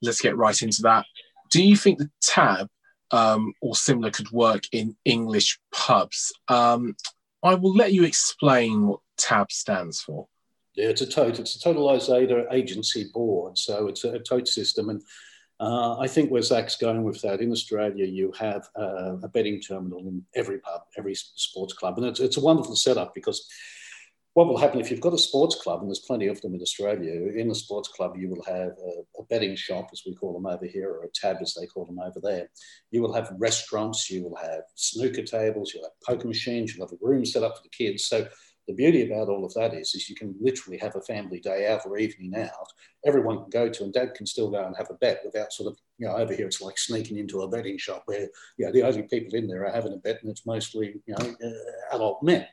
let's 0.00 0.22
get 0.22 0.34
right 0.38 0.62
into 0.62 0.80
that. 0.80 1.04
Do 1.50 1.62
you 1.62 1.76
think 1.76 1.98
the 1.98 2.10
tab 2.22 2.70
um, 3.10 3.52
or 3.60 3.74
similar 3.74 4.10
could 4.10 4.30
work 4.30 4.64
in 4.72 4.96
English 5.04 5.58
pubs. 5.72 6.32
Um, 6.48 6.96
I 7.42 7.54
will 7.54 7.74
let 7.74 7.92
you 7.92 8.04
explain 8.04 8.86
what 8.86 9.00
TAB 9.16 9.52
stands 9.52 10.00
for. 10.00 10.26
Yeah, 10.74 10.88
it's 10.88 11.00
a 11.00 11.06
tote. 11.06 11.38
It's 11.38 11.56
a 11.56 11.68
totalisator 11.68 12.52
agency 12.52 13.10
board. 13.12 13.58
So 13.58 13.88
it's 13.88 14.04
a, 14.04 14.12
a 14.12 14.18
tote 14.18 14.48
system. 14.48 14.90
And 14.90 15.02
uh, 15.60 15.98
I 15.98 16.06
think 16.06 16.30
where 16.30 16.42
Zach's 16.42 16.76
going 16.76 17.02
with 17.02 17.20
that, 17.22 17.40
in 17.40 17.50
Australia, 17.50 18.04
you 18.04 18.32
have 18.38 18.68
uh, 18.78 19.16
a 19.22 19.28
betting 19.28 19.60
terminal 19.60 20.06
in 20.06 20.24
every 20.34 20.58
pub, 20.58 20.82
every 20.96 21.14
sports 21.14 21.72
club. 21.72 21.98
And 21.98 22.06
it's, 22.06 22.20
it's 22.20 22.36
a 22.36 22.40
wonderful 22.40 22.76
setup 22.76 23.14
because 23.14 23.48
what 24.38 24.46
will 24.46 24.56
happen 24.56 24.78
if 24.78 24.88
you've 24.88 25.00
got 25.00 25.12
a 25.12 25.18
sports 25.18 25.56
club, 25.56 25.80
and 25.80 25.90
there's 25.90 26.06
plenty 26.06 26.28
of 26.28 26.40
them 26.42 26.54
in 26.54 26.62
Australia, 26.62 27.28
in 27.34 27.50
a 27.50 27.54
sports 27.56 27.88
club, 27.88 28.16
you 28.16 28.28
will 28.28 28.44
have 28.44 28.68
a, 28.68 29.20
a, 29.20 29.24
betting 29.28 29.56
shop, 29.56 29.88
as 29.92 30.04
we 30.06 30.14
call 30.14 30.32
them 30.32 30.46
over 30.46 30.64
here, 30.64 30.88
or 30.92 31.02
a 31.02 31.08
tab, 31.12 31.38
as 31.40 31.54
they 31.54 31.66
call 31.66 31.84
them 31.84 31.98
over 31.98 32.20
there. 32.22 32.48
You 32.92 33.02
will 33.02 33.12
have 33.12 33.32
restaurants, 33.36 34.08
you 34.08 34.22
will 34.22 34.36
have 34.36 34.60
snooker 34.76 35.24
tables, 35.24 35.72
you'll 35.74 35.82
have 35.82 36.00
poker 36.06 36.28
machines, 36.28 36.72
you'll 36.72 36.86
have 36.86 36.92
a 36.92 37.04
room 37.04 37.24
set 37.24 37.42
up 37.42 37.56
for 37.56 37.64
the 37.64 37.68
kids. 37.70 38.04
So 38.04 38.28
the 38.68 38.74
beauty 38.74 39.10
about 39.10 39.28
all 39.28 39.44
of 39.44 39.52
that 39.54 39.74
is, 39.74 39.92
is 39.96 40.08
you 40.08 40.14
can 40.14 40.36
literally 40.40 40.78
have 40.78 40.94
a 40.94 41.00
family 41.00 41.40
day 41.40 41.66
out 41.66 41.80
or 41.84 41.98
evening 41.98 42.40
out. 42.40 42.68
Everyone 43.04 43.38
can 43.38 43.50
go 43.50 43.68
to, 43.68 43.82
and 43.82 43.92
dad 43.92 44.14
can 44.14 44.26
still 44.26 44.50
go 44.50 44.64
and 44.64 44.76
have 44.76 44.90
a 44.90 44.94
bet 44.94 45.22
without 45.24 45.52
sort 45.52 45.72
of, 45.72 45.78
you 45.98 46.06
know, 46.06 46.14
over 46.14 46.32
here 46.32 46.46
it's 46.46 46.60
like 46.60 46.78
sneaking 46.78 47.18
into 47.18 47.40
a 47.40 47.48
betting 47.48 47.76
shop 47.78 48.04
where, 48.06 48.28
you 48.56 48.66
know, 48.66 48.70
the 48.70 48.82
only 48.86 49.02
people 49.02 49.34
in 49.34 49.48
there 49.48 49.66
are 49.66 49.72
having 49.72 49.94
a 49.94 49.96
bet 49.96 50.20
and 50.22 50.30
it's 50.30 50.46
mostly, 50.46 50.94
you 51.06 51.14
know, 51.18 51.34
uh, 51.44 51.96
adult 51.96 52.22
men. 52.22 52.46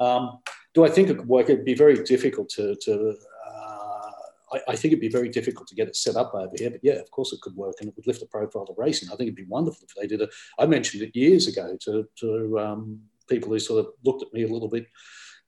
Um, 0.00 0.38
do 0.78 0.84
I 0.84 0.90
think 0.90 1.08
it 1.08 1.16
could 1.16 1.26
work? 1.26 1.50
It'd 1.50 1.64
be 1.64 1.74
very 1.74 2.04
difficult 2.04 2.48
to, 2.50 2.76
to 2.82 3.16
uh, 3.50 4.10
I, 4.52 4.60
I, 4.68 4.76
think 4.76 4.92
it'd 4.92 5.00
be 5.00 5.08
very 5.08 5.28
difficult 5.28 5.66
to 5.68 5.74
get 5.74 5.88
it 5.88 5.96
set 5.96 6.14
up 6.14 6.32
over 6.34 6.54
here. 6.56 6.70
But 6.70 6.84
yeah, 6.84 7.00
of 7.00 7.10
course 7.10 7.32
it 7.32 7.40
could 7.40 7.56
work 7.56 7.74
and 7.80 7.88
it 7.88 7.96
would 7.96 8.06
lift 8.06 8.20
the 8.20 8.26
profile 8.26 8.66
of 8.68 8.78
racing. 8.78 9.08
I 9.08 9.16
think 9.16 9.26
it'd 9.26 9.34
be 9.34 9.56
wonderful 9.56 9.88
if 9.88 9.94
they 9.96 10.06
did 10.06 10.20
it. 10.20 10.30
I 10.56 10.66
mentioned 10.66 11.02
it 11.02 11.16
years 11.16 11.48
ago 11.48 11.76
to, 11.80 12.06
to 12.20 12.60
um, 12.60 13.00
people 13.28 13.48
who 13.48 13.58
sort 13.58 13.84
of 13.84 13.92
looked 14.04 14.22
at 14.22 14.32
me 14.32 14.44
a 14.44 14.46
little 14.46 14.68
bit, 14.68 14.86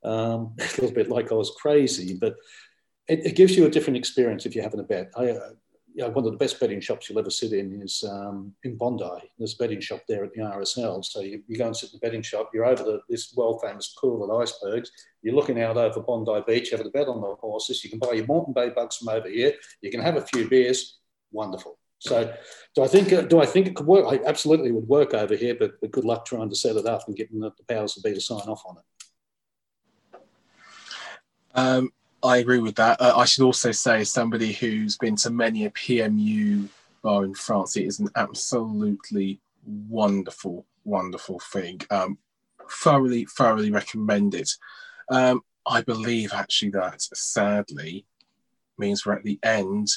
um, 0.02 0.54
a 0.58 0.80
little 0.80 0.90
bit 0.90 1.08
like 1.08 1.30
I 1.30 1.36
was 1.36 1.52
crazy. 1.56 2.18
But 2.20 2.34
it, 3.06 3.26
it, 3.26 3.36
gives 3.36 3.56
you 3.56 3.66
a 3.66 3.70
different 3.70 3.98
experience 3.98 4.46
if 4.46 4.56
you're 4.56 4.64
having 4.64 4.80
a 4.80 4.84
bet. 4.84 5.12
I, 5.16 5.28
uh, 5.28 5.50
you 5.94 6.02
know, 6.02 6.10
one 6.10 6.24
of 6.24 6.32
the 6.32 6.38
best 6.38 6.60
betting 6.60 6.80
shops 6.80 7.08
you'll 7.08 7.18
ever 7.18 7.30
sit 7.30 7.52
in 7.52 7.82
is 7.82 8.04
um, 8.08 8.54
in 8.64 8.76
Bondi. 8.76 9.04
There's 9.38 9.54
a 9.54 9.56
betting 9.56 9.80
shop 9.80 10.02
there 10.08 10.24
at 10.24 10.32
the 10.32 10.40
RSL. 10.40 11.04
So 11.04 11.20
you, 11.20 11.42
you 11.48 11.58
go 11.58 11.66
and 11.66 11.76
sit 11.76 11.92
in 11.92 11.98
the 12.00 12.06
betting 12.06 12.22
shop, 12.22 12.50
you're 12.54 12.64
over 12.64 12.82
the, 12.82 13.00
this 13.08 13.34
world 13.36 13.60
famous 13.62 13.94
pool 14.00 14.24
of 14.24 14.40
icebergs, 14.40 14.90
you're 15.22 15.34
looking 15.34 15.60
out 15.60 15.76
over 15.76 16.00
Bondi 16.00 16.42
Beach, 16.46 16.70
have 16.70 16.80
a 16.80 16.90
bet 16.90 17.08
on 17.08 17.20
the 17.20 17.34
horses, 17.40 17.82
you 17.84 17.90
can 17.90 17.98
buy 17.98 18.12
your 18.12 18.26
Moreton 18.26 18.54
Bay 18.54 18.70
bugs 18.70 18.96
from 18.96 19.08
over 19.08 19.28
here, 19.28 19.52
you 19.82 19.90
can 19.90 20.00
have 20.00 20.16
a 20.16 20.26
few 20.26 20.48
beers, 20.48 20.98
wonderful. 21.32 21.78
So 21.98 22.34
do 22.74 22.82
I 22.82 22.86
think 22.86 23.12
uh, 23.12 23.22
do 23.22 23.40
I 23.40 23.46
think 23.46 23.66
it 23.66 23.76
could 23.76 23.86
work? 23.86 24.06
I 24.08 24.26
absolutely 24.26 24.72
would 24.72 24.88
work 24.88 25.12
over 25.12 25.36
here, 25.36 25.54
but, 25.54 25.72
but 25.82 25.90
good 25.90 26.06
luck 26.06 26.24
trying 26.24 26.48
to 26.48 26.56
set 26.56 26.76
it 26.76 26.86
up 26.86 27.02
and 27.06 27.16
getting 27.16 27.40
the 27.40 27.50
powers 27.68 27.92
to 27.94 28.00
be 28.00 28.14
to 28.14 28.20
sign 28.20 28.48
off 28.48 28.62
on 28.66 28.76
it. 28.78 30.20
Um, 31.54 31.92
I 32.22 32.38
agree 32.38 32.58
with 32.58 32.76
that. 32.76 33.00
Uh, 33.00 33.14
I 33.16 33.24
should 33.24 33.44
also 33.44 33.72
say, 33.72 34.04
somebody 34.04 34.52
who's 34.52 34.96
been 34.96 35.16
to 35.16 35.30
many 35.30 35.64
a 35.64 35.70
PMU 35.70 36.68
bar 37.02 37.24
in 37.24 37.34
France, 37.34 37.76
it 37.76 37.86
is 37.86 38.00
an 38.00 38.08
absolutely 38.16 39.40
wonderful, 39.64 40.66
wonderful 40.84 41.40
thing. 41.52 41.80
Um, 41.90 42.18
thoroughly, 42.70 43.24
thoroughly 43.24 43.70
recommend 43.70 44.34
it. 44.34 44.50
Um, 45.10 45.42
I 45.66 45.82
believe 45.82 46.32
actually 46.32 46.70
that 46.72 47.00
sadly 47.00 48.04
means 48.78 49.04
we're 49.04 49.14
at 49.14 49.24
the 49.24 49.38
end 49.42 49.88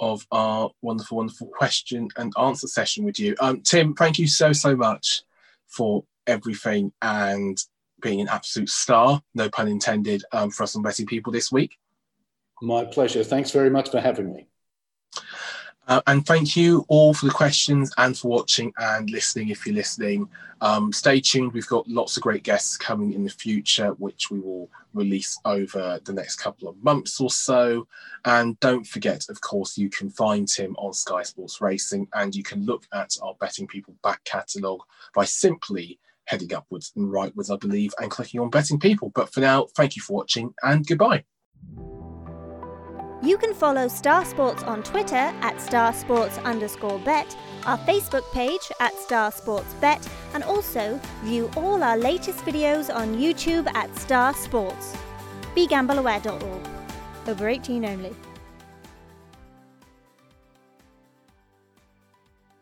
of 0.00 0.26
our 0.30 0.70
wonderful, 0.82 1.18
wonderful 1.18 1.48
question 1.48 2.08
and 2.16 2.32
answer 2.38 2.66
session 2.66 3.04
with 3.04 3.18
you. 3.18 3.34
Um, 3.40 3.62
Tim, 3.62 3.94
thank 3.94 4.18
you 4.18 4.28
so, 4.28 4.52
so 4.52 4.76
much 4.76 5.22
for 5.66 6.04
everything. 6.26 6.92
And 7.02 7.58
being 8.00 8.20
an 8.20 8.28
absolute 8.28 8.68
star, 8.68 9.22
no 9.34 9.48
pun 9.50 9.68
intended, 9.68 10.22
um, 10.32 10.50
for 10.50 10.62
us 10.62 10.76
on 10.76 10.82
Betting 10.82 11.06
People 11.06 11.32
this 11.32 11.50
week. 11.52 11.78
My 12.60 12.84
pleasure. 12.84 13.22
Thanks 13.22 13.50
very 13.50 13.70
much 13.70 13.90
for 13.90 14.00
having 14.00 14.32
me. 14.32 14.48
Uh, 15.88 16.02
and 16.06 16.26
thank 16.26 16.54
you 16.54 16.84
all 16.88 17.14
for 17.14 17.24
the 17.24 17.32
questions 17.32 17.90
and 17.96 18.16
for 18.16 18.28
watching 18.28 18.70
and 18.76 19.10
listening 19.10 19.48
if 19.48 19.66
you're 19.66 19.74
listening. 19.74 20.28
Um, 20.60 20.92
stay 20.92 21.18
tuned. 21.18 21.54
We've 21.54 21.66
got 21.66 21.88
lots 21.88 22.16
of 22.16 22.22
great 22.22 22.42
guests 22.42 22.76
coming 22.76 23.14
in 23.14 23.24
the 23.24 23.30
future, 23.30 23.92
which 23.92 24.30
we 24.30 24.38
will 24.38 24.68
release 24.92 25.38
over 25.46 25.98
the 26.04 26.12
next 26.12 26.36
couple 26.36 26.68
of 26.68 26.76
months 26.84 27.20
or 27.22 27.30
so. 27.30 27.86
And 28.26 28.60
don't 28.60 28.86
forget, 28.86 29.24
of 29.30 29.40
course, 29.40 29.78
you 29.78 29.88
can 29.88 30.10
find 30.10 30.50
him 30.50 30.76
on 30.76 30.92
Sky 30.92 31.22
Sports 31.22 31.62
Racing 31.62 32.06
and 32.12 32.34
you 32.34 32.42
can 32.42 32.66
look 32.66 32.86
at 32.92 33.16
our 33.22 33.34
Betting 33.40 33.66
People 33.66 33.94
back 34.02 34.22
catalogue 34.24 34.82
by 35.14 35.24
simply 35.24 35.98
heading 36.28 36.52
upwards 36.54 36.92
and 36.94 37.08
rightwards, 37.12 37.52
I 37.52 37.56
believe, 37.56 37.92
and 37.98 38.10
clicking 38.10 38.40
on 38.40 38.50
Betting 38.50 38.78
People. 38.78 39.10
But 39.14 39.32
for 39.32 39.40
now, 39.40 39.66
thank 39.76 39.96
you 39.96 40.02
for 40.02 40.14
watching 40.14 40.54
and 40.62 40.86
goodbye. 40.86 41.24
You 43.20 43.36
can 43.36 43.52
follow 43.52 43.88
Star 43.88 44.24
Sports 44.24 44.62
on 44.62 44.84
Twitter 44.84 45.16
at 45.16 45.60
Star 45.60 45.92
Sports 45.92 46.38
underscore 46.38 47.00
bet, 47.00 47.36
our 47.66 47.76
Facebook 47.78 48.22
page 48.32 48.70
at 48.78 48.94
Star 48.94 49.32
Sports 49.32 49.74
Bet, 49.80 50.08
and 50.34 50.44
also 50.44 51.00
view 51.24 51.50
all 51.56 51.82
our 51.82 51.98
latest 51.98 52.38
videos 52.44 52.94
on 52.94 53.16
YouTube 53.16 53.66
at 53.74 53.94
Star 53.96 54.32
Sports. 54.34 54.96
BeGambleAware.org. 55.56 56.68
Over 57.26 57.48
18 57.48 57.84
only. 57.84 58.14